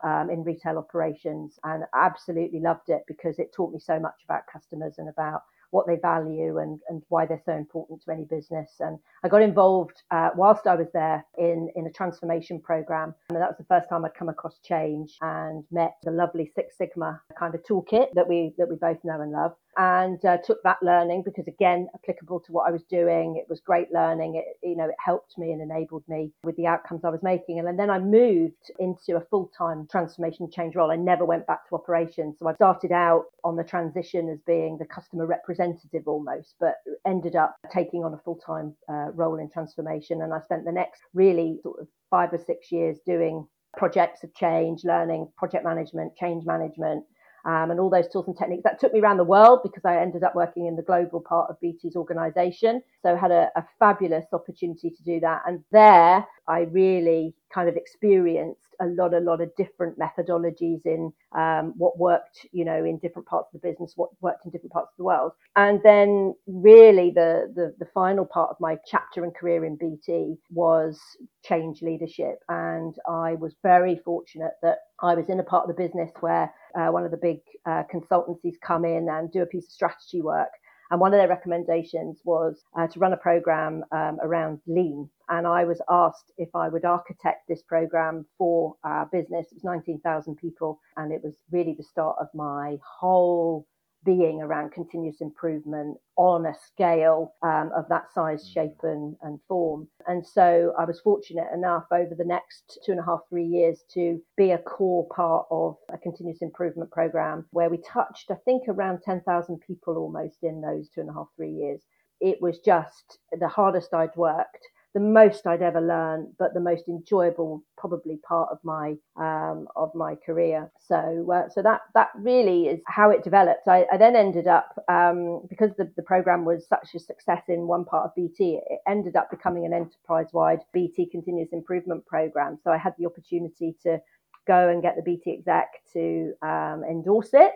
um, 0.04 0.28
in 0.30 0.44
retail 0.44 0.76
operations 0.76 1.58
and 1.64 1.84
absolutely 1.94 2.60
loved 2.60 2.88
it 2.88 3.02
because 3.06 3.38
it 3.38 3.52
taught 3.54 3.72
me 3.72 3.78
so 3.78 3.98
much 3.98 4.14
about 4.24 4.42
customers 4.52 4.94
and 4.98 5.08
about 5.08 5.42
what 5.76 5.86
they 5.86 5.96
value 5.96 6.58
and, 6.58 6.80
and 6.88 7.02
why 7.08 7.26
they're 7.26 7.42
so 7.44 7.52
important 7.52 8.02
to 8.02 8.10
any 8.10 8.24
business. 8.24 8.70
And 8.80 8.98
I 9.22 9.28
got 9.28 9.42
involved 9.42 10.02
uh, 10.10 10.30
whilst 10.34 10.66
I 10.66 10.74
was 10.74 10.86
there 10.94 11.22
in, 11.36 11.68
in 11.76 11.86
a 11.86 11.92
transformation 11.92 12.58
program. 12.60 13.14
And 13.28 13.36
that 13.38 13.50
was 13.50 13.58
the 13.58 13.64
first 13.64 13.90
time 13.90 14.04
I'd 14.06 14.14
come 14.14 14.30
across 14.30 14.58
change 14.64 15.18
and 15.20 15.64
met 15.70 15.96
the 16.02 16.10
lovely 16.10 16.50
Six 16.54 16.78
Sigma 16.78 17.20
kind 17.38 17.54
of 17.54 17.62
toolkit 17.62 18.08
that 18.14 18.26
we 18.26 18.54
that 18.56 18.68
we 18.70 18.76
both 18.76 18.96
know 19.04 19.20
and 19.20 19.32
love 19.32 19.52
and 19.76 20.24
uh, 20.24 20.38
took 20.38 20.62
that 20.62 20.78
learning 20.82 21.22
because 21.24 21.46
again 21.46 21.86
applicable 21.94 22.40
to 22.40 22.52
what 22.52 22.66
I 22.66 22.70
was 22.70 22.82
doing 22.84 23.36
it 23.36 23.48
was 23.48 23.60
great 23.60 23.92
learning 23.92 24.36
it 24.36 24.44
you 24.66 24.76
know 24.76 24.86
it 24.86 24.94
helped 25.04 25.36
me 25.36 25.52
and 25.52 25.60
enabled 25.60 26.04
me 26.08 26.32
with 26.42 26.56
the 26.56 26.66
outcomes 26.66 27.04
I 27.04 27.10
was 27.10 27.22
making 27.22 27.58
and 27.58 27.78
then 27.78 27.90
I 27.90 27.98
moved 27.98 28.70
into 28.78 29.16
a 29.16 29.26
full-time 29.30 29.86
transformation 29.90 30.50
change 30.50 30.74
role. 30.76 30.90
I 30.90 30.96
never 30.96 31.24
went 31.24 31.46
back 31.46 31.68
to 31.68 31.74
operations 31.74 32.36
so 32.38 32.48
I 32.48 32.54
started 32.54 32.92
out 32.92 33.24
on 33.44 33.56
the 33.56 33.64
transition 33.64 34.28
as 34.30 34.38
being 34.46 34.78
the 34.78 34.86
customer 34.86 35.26
representative 35.26 36.06
almost 36.06 36.54
but 36.58 36.76
ended 37.06 37.36
up 37.36 37.56
taking 37.72 38.02
on 38.02 38.14
a 38.14 38.18
full-time 38.18 38.74
uh, 38.88 39.10
role 39.12 39.38
in 39.38 39.50
transformation 39.50 40.22
and 40.22 40.32
I 40.32 40.40
spent 40.40 40.64
the 40.64 40.72
next 40.72 41.02
really 41.12 41.58
sort 41.62 41.80
of 41.80 41.88
5 42.10 42.32
or 42.32 42.38
6 42.38 42.72
years 42.72 42.98
doing 43.04 43.46
projects 43.76 44.24
of 44.24 44.34
change 44.34 44.84
learning 44.84 45.28
project 45.36 45.64
management 45.64 46.16
change 46.16 46.46
management 46.46 47.04
um, 47.46 47.70
and 47.70 47.78
all 47.78 47.88
those 47.88 48.08
tools 48.08 48.26
and 48.26 48.36
techniques. 48.36 48.64
That 48.64 48.80
took 48.80 48.92
me 48.92 49.00
around 49.00 49.18
the 49.18 49.24
world 49.24 49.60
because 49.62 49.84
I 49.84 49.98
ended 49.98 50.24
up 50.24 50.34
working 50.34 50.66
in 50.66 50.76
the 50.76 50.82
global 50.82 51.20
part 51.20 51.48
of 51.48 51.60
BT's 51.60 51.96
organization. 51.96 52.82
So 53.02 53.16
had 53.16 53.30
a, 53.30 53.48
a 53.56 53.64
fabulous 53.78 54.26
opportunity 54.32 54.90
to 54.90 55.02
do 55.04 55.20
that. 55.20 55.42
And 55.46 55.62
there 55.70 56.26
I 56.48 56.60
really 56.60 57.34
kind 57.52 57.68
of 57.68 57.76
experienced 57.76 58.60
a 58.80 58.86
lot, 58.86 59.14
a 59.14 59.20
lot 59.20 59.40
of 59.40 59.54
different 59.56 59.98
methodologies 59.98 60.84
in 60.84 61.12
um, 61.36 61.72
what 61.76 61.98
worked, 61.98 62.46
you 62.52 62.64
know, 62.64 62.84
in 62.84 62.98
different 62.98 63.26
parts 63.26 63.48
of 63.54 63.60
the 63.60 63.68
business, 63.68 63.92
what 63.96 64.10
worked 64.20 64.44
in 64.44 64.50
different 64.50 64.72
parts 64.72 64.90
of 64.92 64.96
the 64.98 65.04
world. 65.04 65.32
And 65.54 65.80
then 65.82 66.34
really 66.46 67.10
the, 67.10 67.52
the, 67.54 67.74
the 67.78 67.90
final 67.94 68.26
part 68.26 68.50
of 68.50 68.56
my 68.60 68.76
chapter 68.86 69.24
and 69.24 69.34
career 69.34 69.64
in 69.64 69.76
BT 69.76 70.36
was 70.50 71.00
change 71.44 71.82
leadership. 71.82 72.40
And 72.48 72.94
I 73.08 73.34
was 73.34 73.54
very 73.62 74.00
fortunate 74.04 74.52
that 74.62 74.78
I 75.00 75.14
was 75.14 75.28
in 75.28 75.40
a 75.40 75.44
part 75.44 75.68
of 75.68 75.74
the 75.74 75.82
business 75.82 76.10
where 76.20 76.52
uh, 76.76 76.88
one 76.88 77.04
of 77.04 77.10
the 77.10 77.16
big 77.16 77.38
uh, 77.64 77.82
consultancies 77.92 78.54
come 78.60 78.84
in 78.84 79.08
and 79.08 79.32
do 79.32 79.42
a 79.42 79.46
piece 79.46 79.66
of 79.66 79.72
strategy 79.72 80.22
work. 80.22 80.50
And 80.90 81.00
one 81.00 81.12
of 81.12 81.18
their 81.18 81.28
recommendations 81.28 82.20
was 82.24 82.64
uh, 82.78 82.86
to 82.86 83.00
run 83.00 83.12
a 83.12 83.16
program 83.16 83.84
um, 83.90 84.18
around 84.22 84.60
lean. 84.68 85.08
And 85.28 85.46
I 85.46 85.64
was 85.64 85.80
asked 85.90 86.30
if 86.38 86.48
I 86.54 86.68
would 86.68 86.84
architect 86.84 87.48
this 87.48 87.62
program 87.62 88.24
for 88.38 88.76
our 88.84 89.06
business. 89.06 89.46
It 89.50 89.54
was 89.56 89.64
19,000 89.64 90.36
people, 90.36 90.78
and 90.96 91.12
it 91.12 91.22
was 91.24 91.34
really 91.50 91.74
the 91.76 91.82
start 91.82 92.16
of 92.20 92.28
my 92.34 92.78
whole 92.84 93.66
being 94.06 94.40
around 94.40 94.72
continuous 94.72 95.20
improvement 95.20 95.98
on 96.16 96.46
a 96.46 96.54
scale 96.54 97.34
um, 97.42 97.70
of 97.76 97.86
that 97.88 98.04
size, 98.14 98.48
mm. 98.48 98.54
shape, 98.54 98.78
and, 98.84 99.16
and 99.22 99.38
form. 99.48 99.86
And 100.06 100.24
so 100.24 100.72
I 100.78 100.84
was 100.84 101.00
fortunate 101.00 101.48
enough 101.52 101.84
over 101.92 102.14
the 102.14 102.24
next 102.24 102.78
two 102.86 102.92
and 102.92 103.00
a 103.00 103.04
half, 103.04 103.20
three 103.28 103.44
years 103.44 103.84
to 103.94 104.22
be 104.36 104.52
a 104.52 104.58
core 104.58 105.06
part 105.14 105.46
of 105.50 105.76
a 105.92 105.98
continuous 105.98 106.40
improvement 106.40 106.90
program 106.90 107.44
where 107.50 107.68
we 107.68 107.78
touched, 107.78 108.30
I 108.30 108.36
think, 108.44 108.62
around 108.68 109.00
10,000 109.04 109.60
people 109.66 109.96
almost 109.96 110.38
in 110.42 110.62
those 110.62 110.88
two 110.88 111.00
and 111.02 111.10
a 111.10 111.12
half, 111.12 111.26
three 111.36 111.52
years. 111.52 111.82
It 112.20 112.40
was 112.40 112.60
just 112.60 113.18
the 113.38 113.48
hardest 113.48 113.92
I'd 113.92 114.16
worked 114.16 114.66
the 114.96 115.00
most 115.00 115.46
I'd 115.46 115.60
ever 115.60 115.82
learned, 115.82 116.28
but 116.38 116.54
the 116.54 116.60
most 116.60 116.88
enjoyable 116.88 117.62
probably 117.76 118.18
part 118.26 118.48
of 118.50 118.58
my 118.64 118.94
um, 119.18 119.68
of 119.76 119.94
my 119.94 120.14
career. 120.14 120.72
So 120.88 121.30
uh, 121.30 121.50
so 121.50 121.60
that 121.60 121.82
that 121.92 122.08
really 122.16 122.68
is 122.68 122.80
how 122.86 123.10
it 123.10 123.22
developed. 123.22 123.68
I, 123.68 123.84
I 123.92 123.98
then 123.98 124.16
ended 124.16 124.46
up 124.46 124.74
um, 124.88 125.42
because 125.50 125.72
the, 125.76 125.92
the 125.96 126.02
program 126.02 126.46
was 126.46 126.66
such 126.66 126.94
a 126.94 126.98
success 126.98 127.42
in 127.48 127.66
one 127.66 127.84
part 127.84 128.06
of 128.06 128.14
BT, 128.14 128.60
it 128.70 128.78
ended 128.88 129.16
up 129.16 129.30
becoming 129.30 129.66
an 129.66 129.74
enterprise 129.74 130.28
wide 130.32 130.60
BT 130.72 131.10
continuous 131.10 131.50
improvement 131.52 132.06
program. 132.06 132.58
So 132.64 132.70
I 132.70 132.78
had 132.78 132.94
the 132.98 133.04
opportunity 133.04 133.76
to 133.82 134.00
go 134.46 134.70
and 134.70 134.80
get 134.80 134.96
the 134.96 135.02
BT 135.02 135.30
exec 135.30 135.68
to 135.92 136.32
um, 136.40 136.84
endorse 136.88 137.34
it 137.34 137.52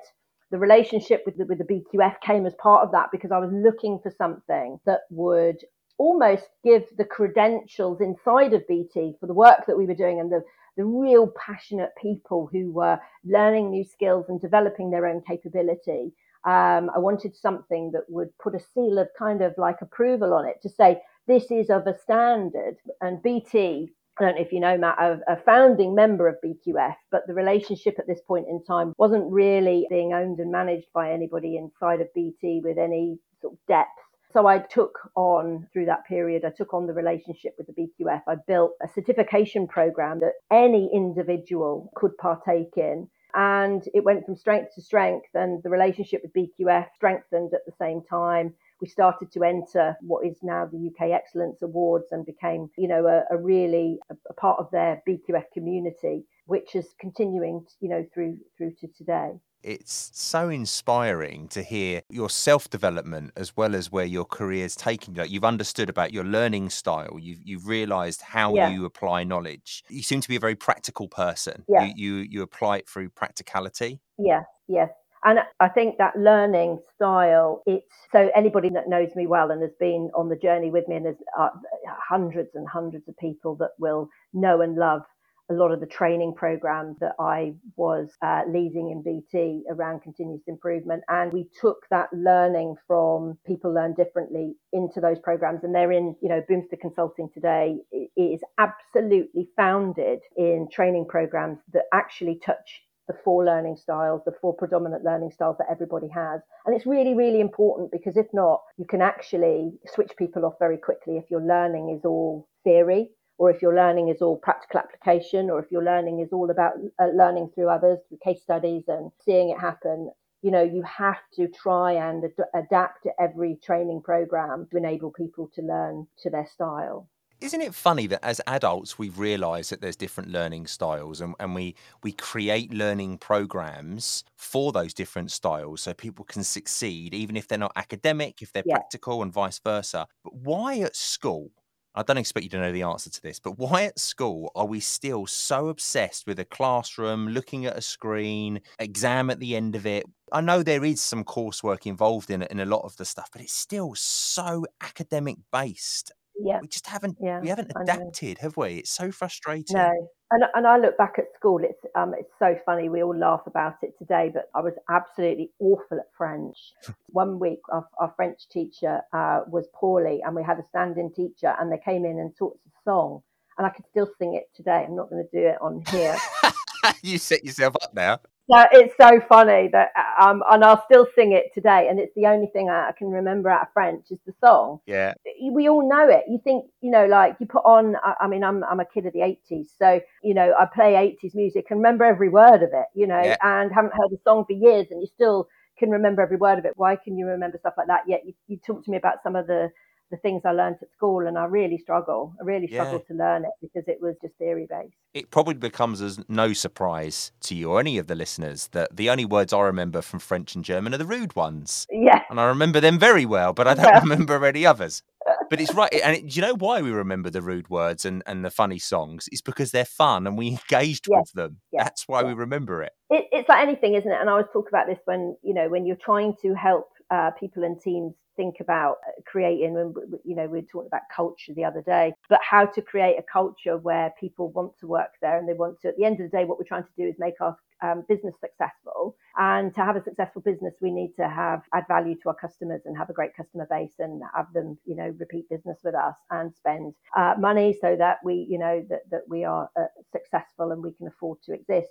the 0.51 0.59
relationship 0.59 1.23
with 1.25 1.37
the, 1.37 1.45
with 1.45 1.59
the 1.59 1.65
BQF 1.65 2.21
came 2.21 2.45
as 2.45 2.55
part 2.55 2.85
of 2.85 2.91
that 2.91 3.11
because 3.13 3.31
I 3.31 3.39
was 3.39 3.53
looking 3.53 4.01
for 4.03 4.11
something 4.11 4.81
that 4.85 5.03
would 5.09 5.63
almost 6.00 6.49
give 6.64 6.85
the 6.97 7.04
credentials 7.04 8.00
inside 8.00 8.54
of 8.54 8.66
BT 8.66 9.16
for 9.21 9.26
the 9.26 9.35
work 9.35 9.66
that 9.66 9.76
we 9.76 9.85
were 9.85 9.95
doing 9.95 10.19
and 10.19 10.33
the, 10.33 10.42
the 10.78 10.85
real 10.85 11.30
passionate 11.37 11.90
people 12.00 12.49
who 12.50 12.73
were 12.73 12.99
learning 13.23 13.71
new 13.71 13.85
skills 13.85 14.25
and 14.30 14.40
developing 14.40 14.90
their 14.90 15.07
own 15.07 15.21
capability. 15.28 16.11
Um, 16.47 16.88
I 16.97 16.99
wanted 16.99 17.37
something 17.37 17.92
that 17.92 18.04
would 18.09 18.30
put 18.42 18.54
a 18.54 18.64
seal 18.73 18.99
of 18.99 19.09
kind 19.19 19.42
of 19.42 19.52
like 19.59 19.83
approval 19.83 20.33
on 20.33 20.49
it 20.49 20.62
to 20.62 20.71
say 20.71 21.02
this 21.26 21.50
is 21.50 21.69
of 21.69 21.87
a 21.87 21.99
standard. 21.99 22.76
And 23.02 23.23
BT, 23.23 23.92
I 24.19 24.25
don't 24.25 24.37
know 24.37 24.40
if 24.40 24.52
you 24.52 24.61
know, 24.61 24.78
Matt, 24.78 24.97
a, 24.99 25.21
a 25.28 25.37
founding 25.45 25.95
member 25.95 26.28
of 26.28 26.37
BQF, 26.42 26.95
but 27.11 27.26
the 27.26 27.35
relationship 27.35 27.97
at 27.99 28.07
this 28.07 28.23
point 28.26 28.47
in 28.49 28.64
time 28.64 28.95
wasn't 28.97 29.30
really 29.30 29.87
being 29.90 30.14
owned 30.14 30.38
and 30.38 30.50
managed 30.50 30.88
by 30.95 31.12
anybody 31.12 31.59
inside 31.59 32.00
of 32.00 32.09
BT 32.14 32.62
with 32.64 32.78
any 32.78 33.19
sort 33.42 33.52
of 33.52 33.59
depth 33.69 34.00
so 34.33 34.47
I 34.47 34.59
took 34.59 34.99
on 35.17 35.67
through 35.73 35.87
that 35.87 36.07
period, 36.07 36.45
I 36.45 36.51
took 36.51 36.73
on 36.73 36.87
the 36.87 36.93
relationship 36.93 37.55
with 37.59 37.67
the 37.67 37.73
BQF. 37.73 38.23
I 38.29 38.37
built 38.47 38.73
a 38.83 38.89
certification 38.89 39.67
program 39.67 40.21
that 40.21 40.35
any 40.51 40.91
individual 40.93 41.91
could 41.97 42.17
partake 42.19 42.77
in. 42.77 43.09
And 43.35 43.83
it 43.95 44.05
went 44.05 44.25
from 44.25 44.35
strength 44.35 44.75
to 44.75 44.83
strength, 44.83 45.29
and 45.35 45.63
the 45.63 45.71
relationship 45.71 46.23
with 46.23 46.33
BQF 46.33 46.87
strengthened 46.97 47.55
at 47.55 47.65
the 47.65 47.73
same 47.79 48.03
time. 48.03 48.55
We 48.81 48.89
started 48.89 49.31
to 49.33 49.45
enter 49.45 49.97
what 50.01 50.27
is 50.27 50.39
now 50.43 50.67
the 50.67 50.89
UK 50.89 51.11
Excellence 51.13 51.63
Awards 51.63 52.07
and 52.11 52.27
became, 52.27 52.71
you 52.77 52.89
know, 52.89 53.07
a, 53.07 53.33
a 53.33 53.39
really 53.39 53.99
a, 54.11 54.17
a 54.31 54.35
part 54.35 54.59
of 54.59 54.71
their 54.73 55.01
BQF 55.09 55.45
community, 55.53 56.25
which 56.47 56.75
is 56.75 56.95
continuing, 56.99 57.65
you 57.81 57.89
know, 57.89 58.05
through 58.13 58.39
through 58.57 58.73
to 58.81 58.89
today. 58.89 59.33
It's 59.62 60.11
so 60.14 60.49
inspiring 60.49 61.49
to 61.49 61.62
hear 61.62 62.02
your 62.09 62.31
self 62.31 62.71
development 62.71 63.33
as 63.37 63.57
well 63.57 63.75
as 63.75 63.93
where 63.93 64.05
your 64.05 64.25
career's 64.25 64.75
taking 64.75 65.14
you. 65.14 65.23
Like 65.23 65.31
you've 65.31 65.45
understood 65.45 65.88
about 65.88 66.12
your 66.12 66.25
learning 66.25 66.71
style. 66.71 67.19
You've 67.21 67.40
you've 67.45 67.67
realised 67.67 68.23
how 68.23 68.55
yeah. 68.55 68.71
you 68.71 68.85
apply 68.85 69.25
knowledge. 69.25 69.85
You 69.88 70.02
seem 70.02 70.21
to 70.21 70.29
be 70.29 70.37
a 70.37 70.40
very 70.40 70.57
practical 70.57 71.09
person. 71.09 71.64
Yeah. 71.69 71.85
You, 71.85 71.93
you 71.97 72.14
you 72.31 72.43
apply 72.43 72.79
it 72.79 72.88
through 72.88 73.11
practicality. 73.11 74.00
Yeah, 74.19 74.43
yes. 74.69 74.90
And 75.23 75.40
I 75.59 75.69
think 75.69 75.99
that 75.99 76.17
learning 76.17 76.79
style, 76.97 77.62
it's 77.67 77.93
so 78.11 78.31
anybody 78.35 78.71
that 78.71 78.88
knows 78.88 79.14
me 79.14 79.26
well 79.26 79.50
and 79.50 79.61
has 79.61 79.75
been 79.79 80.11
on 80.14 80.31
the 80.31 80.37
journey 80.37 80.71
with 80.71 80.88
me, 80.88 80.97
and 80.97 81.05
there's 81.05 81.17
uh, 81.38 81.50
hundreds 81.87 82.50
and 82.55 82.67
hundreds 82.67 83.07
of 83.07 83.17
people 83.19 83.55
that 83.57 83.73
will 83.79 84.09
know 84.33 84.62
and 84.62 84.76
love 84.76 85.02
a 85.50 85.54
lot 85.54 85.73
of 85.73 85.80
the 85.80 85.87
training 85.87 86.35
programs 86.35 86.97
that 87.00 87.14
I 87.19 87.54
was 87.76 88.11
uh, 88.23 88.42
leading 88.49 88.90
in 88.90 89.02
BT 89.02 89.64
around 89.69 90.02
continuous 90.02 90.42
improvement. 90.47 91.02
And 91.09 91.33
we 91.33 91.49
took 91.61 91.87
that 91.90 92.09
learning 92.12 92.76
from 92.87 93.37
people 93.47 93.75
learn 93.75 93.95
differently 93.95 94.54
into 94.73 95.00
those 95.00 95.19
programs. 95.19 95.64
And 95.64 95.75
they're 95.75 95.92
in, 95.92 96.14
you 96.23 96.28
know, 96.28 96.42
Boomster 96.49 96.80
Consulting 96.80 97.28
today 97.35 97.76
it 97.92 98.11
is 98.16 98.40
absolutely 98.59 99.49
founded 99.57 100.21
in 100.37 100.69
training 100.73 101.07
programs 101.09 101.59
that 101.73 101.85
actually 101.92 102.40
touch 102.45 102.83
the 103.09 103.16
four 103.25 103.45
learning 103.45 103.76
styles, 103.76 104.23
the 104.25 104.33
four 104.40 104.54
predominant 104.54 105.04
learning 105.04 105.33
styles 105.33 105.57
that 105.59 105.66
everybody 105.69 106.09
has. 106.09 106.40
And 106.64 106.76
it's 106.76 106.87
really, 106.87 107.14
really 107.14 107.40
important 107.40 107.90
because 107.90 108.16
if 108.16 108.26
not, 108.33 108.61
you 108.76 108.85
can 108.85 109.02
actually 109.02 109.73
switch 109.87 110.12
people 110.16 110.45
off 110.45 110.54
very 110.61 110.78
quickly 110.78 111.16
if 111.16 111.28
your 111.28 111.42
learning 111.42 111.97
is 111.97 112.04
all 112.04 112.49
theory 112.62 113.11
or 113.41 113.51
if 113.51 113.63
your 113.63 113.75
learning 113.75 114.11
is 114.11 114.21
all 114.21 114.37
practical 114.37 114.81
application, 114.81 115.49
or 115.49 115.59
if 115.59 115.73
your 115.73 115.83
learning 115.83 116.21
is 116.21 116.29
all 116.31 116.51
about 116.51 116.75
uh, 116.99 117.07
learning 117.07 117.51
through 117.55 117.71
others, 117.71 117.99
through 118.07 118.19
case 118.23 118.43
studies 118.43 118.85
and 118.87 119.11
seeing 119.25 119.49
it 119.49 119.59
happen, 119.59 120.11
you 120.43 120.51
know, 120.51 120.63
you 120.63 120.83
have 120.83 121.17
to 121.37 121.49
try 121.49 121.93
and 121.93 122.23
ad- 122.23 122.45
adapt 122.55 123.03
to 123.05 123.11
every 123.19 123.59
training 123.65 124.03
program 124.03 124.69
to 124.71 124.77
enable 124.77 125.11
people 125.11 125.51
to 125.55 125.63
learn 125.63 126.07
to 126.23 126.29
their 126.29 126.47
style. 126.53 127.09
Isn't 127.41 127.63
it 127.63 127.75
funny 127.75 128.07
that 128.09 128.23
as 128.23 128.43
adults 128.47 128.99
we've 128.99 129.19
realised 129.19 129.73
that 129.73 129.81
there's 129.81 129.97
different 129.97 130.31
learning 130.31 130.67
styles 130.67 131.23
and, 131.23 131.35
and 131.41 131.55
we 131.55 131.75
we 132.03 132.13
create 132.13 132.75
learning 132.75 133.17
programs 133.17 134.25
for 134.37 134.71
those 134.73 134.93
different 134.93 135.31
styles 135.31 135.81
so 135.81 135.95
people 135.95 136.27
can 136.27 136.45
succeed 136.45 137.15
even 137.15 137.37
if 137.37 137.49
they're 137.49 137.57
not 137.57 137.73
academic, 137.77 138.43
if 138.43 138.53
they're 138.53 138.63
yeah. 138.67 138.75
practical 138.75 139.23
and 139.23 139.33
vice 139.33 139.59
versa. 139.59 140.07
But 140.23 140.35
why 140.35 140.81
at 140.81 140.95
school 140.95 141.53
I 141.95 142.03
don't 142.05 142.19
expect 142.19 142.45
you 142.45 142.51
to 142.51 142.61
know 142.61 142.73
the 142.73 142.83
answer 142.83 143.11
to 143.11 143.23
this, 143.23 143.41
but 143.41 143.59
why 143.59 143.83
at 143.83 143.99
school 143.99 144.53
are 144.55 144.67
we 144.67 144.79
still 144.79 145.27
so 145.27 145.69
obsessed 145.69 146.27
with 146.27 146.39
a 146.39 146.45
classroom, 146.45 147.29
looking 147.29 147.67
at 147.67 147.77
a 147.77 147.81
screen, 147.81 148.61
exam 148.79 149.29
at 149.29 149.41
the 149.41 149.57
end 149.57 149.75
of 149.75 149.87
it? 149.87 150.07
I 150.33 150.41
know 150.41 150.63
there 150.63 150.85
is 150.85 151.01
some 151.01 151.25
coursework 151.25 151.87
involved 151.87 152.31
in 152.31 152.43
it 152.43 152.51
in 152.53 152.61
a 152.61 152.65
lot 152.65 152.85
of 152.85 152.97
the 152.97 153.05
stuff, 153.05 153.29
but 153.33 153.43
it's 153.43 153.53
still 153.53 153.95
so 153.97 154.65
academic 154.81 155.39
based. 155.53 156.13
Yeah. 156.43 156.61
We 156.61 156.69
just 156.69 156.87
haven't 156.87 157.17
yeah, 157.21 157.41
we 157.41 157.49
haven't 157.49 157.73
adapted, 157.77 158.39
have 158.39 158.57
we? 158.57 158.77
It's 158.79 158.91
so 158.91 159.11
frustrating. 159.11 159.77
No, 159.77 159.93
and, 160.31 160.45
and 160.55 160.67
I 160.67 160.79
look 160.79 160.97
back 160.97 161.15
at 161.19 161.25
school, 161.35 161.61
it's 161.63 161.85
um, 161.97 162.15
it's 162.17 162.33
so 162.39 162.57
funny. 162.65 162.89
We 162.89 163.03
all 163.03 163.17
laugh 163.17 163.43
about 163.47 163.77
it 163.83 163.99
today, 163.99 164.31
but 164.33 164.49
I 164.55 164.61
was 164.61 164.75
absolutely 164.89 165.51
awful 165.59 165.99
at 165.99 166.07
French. 166.17 166.57
One 167.09 167.39
week, 167.41 167.61
our, 167.71 167.87
our 167.99 168.13
French 168.17 168.49
teacher 168.49 169.01
uh, 169.13 169.41
was 169.49 169.67
poorly, 169.75 170.21
and 170.25 170.37
we 170.37 170.45
had 170.45 170.59
a 170.59 170.65
stand-in 170.69 171.13
teacher, 171.13 171.55
and 171.59 171.71
they 171.71 171.81
came 171.85 172.05
in 172.05 172.19
and 172.19 172.35
taught 172.37 172.55
us 172.55 172.73
a 172.73 172.91
song, 172.91 173.23
and 173.59 173.67
I 173.67 173.71
can 173.71 173.85
still 173.91 174.09
sing 174.19 174.35
it 174.35 174.49
today. 174.55 174.85
I'm 174.87 174.95
not 174.95 175.11
going 175.11 175.27
to 175.27 175.37
do 175.37 175.47
it 175.47 175.57
on 175.61 175.83
here. 175.91 176.17
you 177.03 177.19
set 177.19 177.45
yourself 177.45 177.75
up 177.83 177.93
now. 177.93 178.21
So 178.50 178.66
it's 178.73 178.95
so 179.00 179.21
funny 179.28 179.69
that 179.73 179.90
um, 180.21 180.42
and 180.50 180.64
I'll 180.64 180.83
still 180.85 181.07
sing 181.14 181.33
it 181.33 181.52
today, 181.54 181.88
and 181.88 182.00
it's 182.00 182.14
the 182.16 182.26
only 182.26 182.49
thing 182.49 182.69
I 182.69 182.92
can 182.97 183.09
remember 183.09 183.49
out 183.49 183.62
of 183.62 183.69
French 183.73 184.07
is 184.11 184.19
the 184.26 184.33
song. 184.45 184.80
Yeah, 184.87 185.14
we 185.52 185.69
all 185.69 185.88
know 185.88 186.09
it. 186.09 186.25
You 186.28 186.40
think 186.42 186.66
you 186.80 186.90
know, 186.90 187.07
like 187.07 187.37
you 187.38 187.47
put 187.47 187.64
on. 187.64 187.97
I, 188.21 188.26
mean, 188.26 188.42
I'm 188.42 188.64
I'm 188.64 188.80
a 188.80 188.85
kid 188.85 189.07
of 189.07 189.12
the 189.12 189.21
'80s, 189.21 189.69
so 189.78 190.00
you 190.23 190.35
know, 190.35 190.54
I 190.59 190.66
play 190.66 190.95
'80s 190.95 191.35
music 191.35 191.66
and 191.71 191.78
remember 191.78 192.04
every 192.04 192.28
word 192.28 192.62
of 192.62 192.71
it. 192.73 192.87
You 192.95 193.07
know, 193.07 193.23
yeah. 193.23 193.37
and 193.42 193.73
haven't 193.73 193.92
heard 193.92 194.11
the 194.11 194.19
song 194.25 194.45
for 194.47 194.54
years, 194.54 194.87
and 194.90 195.00
you 195.00 195.09
still 195.14 195.49
can 195.78 195.90
remember 195.90 196.23
every 196.23 196.37
word 196.37 196.59
of 196.59 196.64
it. 196.64 196.73
Why 196.76 196.97
can 196.97 197.16
you 197.16 197.26
remember 197.26 197.59
stuff 197.59 197.75
like 197.76 197.87
that? 197.87 198.02
Yet 198.07 198.23
you, 198.25 198.35
you 198.49 198.59
talk 198.59 198.85
to 198.85 198.90
me 198.90 198.97
about 198.97 199.23
some 199.23 199.37
of 199.37 199.47
the 199.47 199.71
the 200.11 200.17
things 200.19 200.43
I 200.45 200.52
learned 200.52 200.76
at 200.83 200.90
school, 200.93 201.26
and 201.26 201.38
I 201.38 201.45
really 201.45 201.79
struggle. 201.79 202.35
I 202.40 202.45
really 202.45 202.69
Yeah. 202.71 202.99
to 202.99 203.14
learn 203.14 203.45
it 203.45 203.50
because 203.61 203.85
it 203.88 203.99
was 204.00 204.17
just 204.23 204.35
theory 204.37 204.67
based. 204.69 204.95
It 205.14 205.31
probably 205.31 205.55
becomes 205.55 206.00
as 206.00 206.19
no 206.29 206.52
surprise 206.52 207.33
to 207.43 207.55
you 207.55 207.71
or 207.71 207.81
any 207.81 207.99
of 207.99 208.07
the 208.07 208.14
listeners 208.14 208.69
that 208.69 208.97
the 208.97 209.11
only 209.11 209.25
words 209.25 209.52
I 209.52 209.61
remember 209.62 210.02
from 210.02 210.19
French 210.19 210.55
and 210.55 210.64
German 210.64 210.95
are 210.95 210.99
the 210.99 211.07
rude 211.07 211.35
ones. 211.37 211.87
Yeah, 211.90 212.23
And 212.31 212.40
I 212.40 212.47
remember 212.47 212.81
them 212.81 212.99
very 212.99 213.26
well, 213.26 213.52
but 213.52 213.67
I 213.69 213.75
don't 213.75 213.85
Yeah. 213.85 214.00
remember 214.07 214.45
any 214.45 214.67
others. 214.67 215.02
But 215.49 215.61
it's 215.61 215.75
right. 215.75 215.93
And 216.02 216.17
it, 216.17 216.26
do 216.29 216.35
you 216.37 216.43
know 216.43 216.55
why 216.55 216.81
we 216.81 216.90
remember 216.90 217.29
the 217.31 217.43
rude 217.43 217.69
words 217.69 218.05
and, 218.05 218.23
and 218.26 218.45
the 218.45 218.50
funny 218.50 218.79
songs? 218.79 219.29
It's 219.33 219.43
because 219.43 219.71
they're 219.71 219.85
fun 219.85 220.26
and 220.26 220.38
we 220.38 220.49
engaged 220.49 221.07
Yeah. 221.11 221.21
with 221.21 221.33
them. 221.33 221.61
Yeah. 221.73 221.85
That's 221.85 222.07
why 222.09 222.23
we 222.23 222.33
remember 222.33 222.83
it. 222.83 222.93
it, 223.11 223.26
it's 223.33 223.49
like 223.49 223.62
anything, 223.62 223.95
isn't 223.95 224.11
it? 224.11 224.19
And 224.21 224.29
I 224.29 224.33
always 224.33 224.47
talk 224.52 224.69
about 224.69 224.87
this 224.87 224.99
when 225.05 225.37
you 225.43 225.55
know 225.55 225.69
when 225.69 225.87
you're 225.87 225.97
trying 225.97 226.35
to 226.43 226.55
help 226.55 226.88
uh, 227.11 227.33
people 227.33 227.64
and 227.64 227.81
teams 227.81 228.14
think 228.37 228.57
about 228.61 228.97
uh, 229.07 229.21
creating. 229.27 229.75
When 229.75 229.95
you 230.25 230.37
know 230.37 230.47
we 230.47 230.61
were 230.61 230.67
talking 230.67 230.89
about 230.89 231.03
culture 231.15 231.53
the 231.55 231.65
other 231.65 231.83
day, 231.83 232.13
but 232.29 232.41
how 232.49 232.67
to 232.67 232.83
create 232.83 233.17
a 233.19 233.23
culture 233.23 233.77
where 233.79 234.13
people 234.19 234.51
want 234.51 234.79
to 234.81 234.87
work 234.87 235.11
there 235.21 235.39
and 235.39 235.49
they 235.49 235.55
want 235.55 235.81
to. 235.81 235.89
At 235.89 235.97
the 235.97 236.05
end 236.05 236.21
of 236.21 236.31
the 236.31 236.37
day, 236.37 236.45
what 236.45 236.59
we're 236.59 236.65
trying 236.65 236.85
to 236.85 236.97
do 236.97 237.09
is 237.09 237.17
make 237.19 237.41
our 237.41 237.57
um, 237.83 238.05
business 238.09 238.35
successful. 238.41 239.17
And 239.37 239.75
to 239.75 239.85
have 239.85 239.97
a 239.97 240.03
successful 240.03 240.43
business, 240.43 240.75
we 240.81 240.91
need 240.91 241.15
to 241.17 241.29
have 241.29 241.63
add 241.75 241.85
value 241.89 242.15
to 242.23 242.29
our 242.29 242.35
customers 242.35 242.83
and 242.85 242.97
have 242.97 243.11
a 243.11 243.15
great 243.15 243.35
customer 243.37 243.67
base 243.71 243.95
and 243.99 244.23
have 244.35 244.53
them, 244.53 244.79
you 244.85 244.97
know, 244.97 245.15
repeat 245.19 245.49
business 245.49 245.79
with 245.85 245.95
us 245.95 246.17
and 246.31 246.55
spend 246.55 246.95
uh, 247.17 247.35
money 247.39 247.77
so 247.81 247.97
that 247.97 248.19
we, 248.25 248.47
you 248.49 248.59
know, 248.59 248.85
that 248.89 249.09
that 249.11 249.23
we 249.29 249.45
are 249.45 249.71
uh, 249.79 249.85
successful 250.13 250.73
and 250.73 250.83
we 250.83 250.93
can 250.93 251.07
afford 251.07 251.39
to 251.43 251.53
exist 251.53 251.91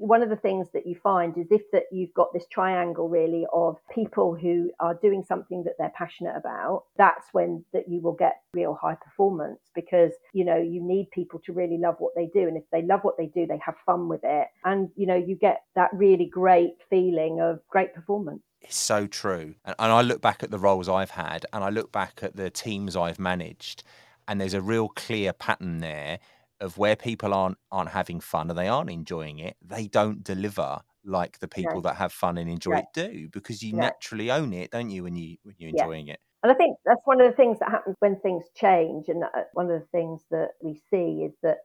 one 0.00 0.22
of 0.22 0.30
the 0.30 0.36
things 0.36 0.66
that 0.72 0.86
you 0.86 0.96
find 1.02 1.36
is 1.36 1.46
if 1.50 1.60
that 1.72 1.82
you've 1.92 2.14
got 2.14 2.32
this 2.32 2.46
triangle 2.50 3.06
really 3.10 3.44
of 3.52 3.76
people 3.94 4.34
who 4.34 4.70
are 4.80 4.94
doing 4.94 5.22
something 5.22 5.62
that 5.64 5.74
they're 5.78 5.92
passionate 5.94 6.34
about 6.34 6.84
that's 6.96 7.26
when 7.32 7.62
that 7.74 7.86
you 7.86 8.00
will 8.00 8.14
get 8.14 8.40
real 8.54 8.78
high 8.80 8.94
performance 8.94 9.60
because 9.74 10.12
you 10.32 10.42
know 10.42 10.56
you 10.56 10.82
need 10.82 11.10
people 11.10 11.38
to 11.44 11.52
really 11.52 11.76
love 11.76 11.96
what 11.98 12.14
they 12.16 12.30
do. 12.32 12.48
And 12.48 12.56
if 12.56 12.64
they 12.72 12.80
love 12.80 13.00
what 13.02 13.18
they 13.18 13.26
do 13.26 13.46
they 13.46 13.60
have 13.64 13.74
fun 13.84 14.08
with 14.08 14.22
it. 14.24 14.48
And 14.64 14.88
you 14.96 15.06
know 15.06 15.16
you 15.16 15.36
get 15.36 15.64
that 15.76 15.90
really 15.92 16.26
great 16.26 16.76
feeling 16.88 17.40
of 17.40 17.60
great 17.68 17.94
performance. 17.94 18.40
It's 18.62 18.76
so 18.76 19.06
true. 19.06 19.54
And, 19.66 19.74
and 19.78 19.92
I 19.92 20.00
look 20.00 20.22
back 20.22 20.42
at 20.42 20.50
the 20.50 20.58
roles 20.58 20.88
I've 20.88 21.10
had 21.10 21.44
and 21.52 21.62
I 21.62 21.68
look 21.68 21.92
back 21.92 22.20
at 22.22 22.36
the 22.36 22.48
teams 22.48 22.96
I've 22.96 23.18
managed, 23.18 23.82
and 24.26 24.40
there's 24.40 24.54
a 24.54 24.62
real 24.62 24.88
clear 24.88 25.34
pattern 25.34 25.78
there 25.78 26.20
of 26.60 26.78
where 26.78 26.96
people 26.96 27.34
aren't 27.34 27.58
aren't 27.70 27.90
having 27.90 28.20
fun 28.20 28.50
and 28.50 28.58
they 28.58 28.68
aren't 28.68 28.90
enjoying 28.90 29.38
it, 29.38 29.56
they 29.62 29.86
don't 29.86 30.22
deliver 30.22 30.80
like 31.04 31.38
the 31.38 31.48
people 31.48 31.80
that 31.80 31.96
have 31.96 32.12
fun 32.12 32.36
and 32.38 32.50
enjoy 32.50 32.76
it 32.76 32.84
do 32.94 33.28
because 33.32 33.62
you 33.62 33.72
naturally 33.72 34.30
own 34.30 34.52
it, 34.52 34.70
don't 34.70 34.90
you, 34.90 35.02
when 35.02 35.16
you 35.16 35.36
when 35.42 35.54
you're 35.58 35.70
enjoying 35.70 36.08
it. 36.08 36.20
And 36.42 36.50
I 36.50 36.54
think 36.54 36.78
that's 36.84 37.00
one 37.04 37.20
of 37.20 37.30
the 37.30 37.36
things 37.36 37.58
that 37.58 37.70
happens 37.70 37.96
when 38.00 38.18
things 38.20 38.44
change. 38.56 39.08
And 39.08 39.24
uh, 39.24 39.42
one 39.52 39.70
of 39.70 39.80
the 39.80 39.86
things 39.92 40.22
that 40.30 40.52
we 40.62 40.80
see 40.90 41.24
is 41.24 41.32
that 41.42 41.58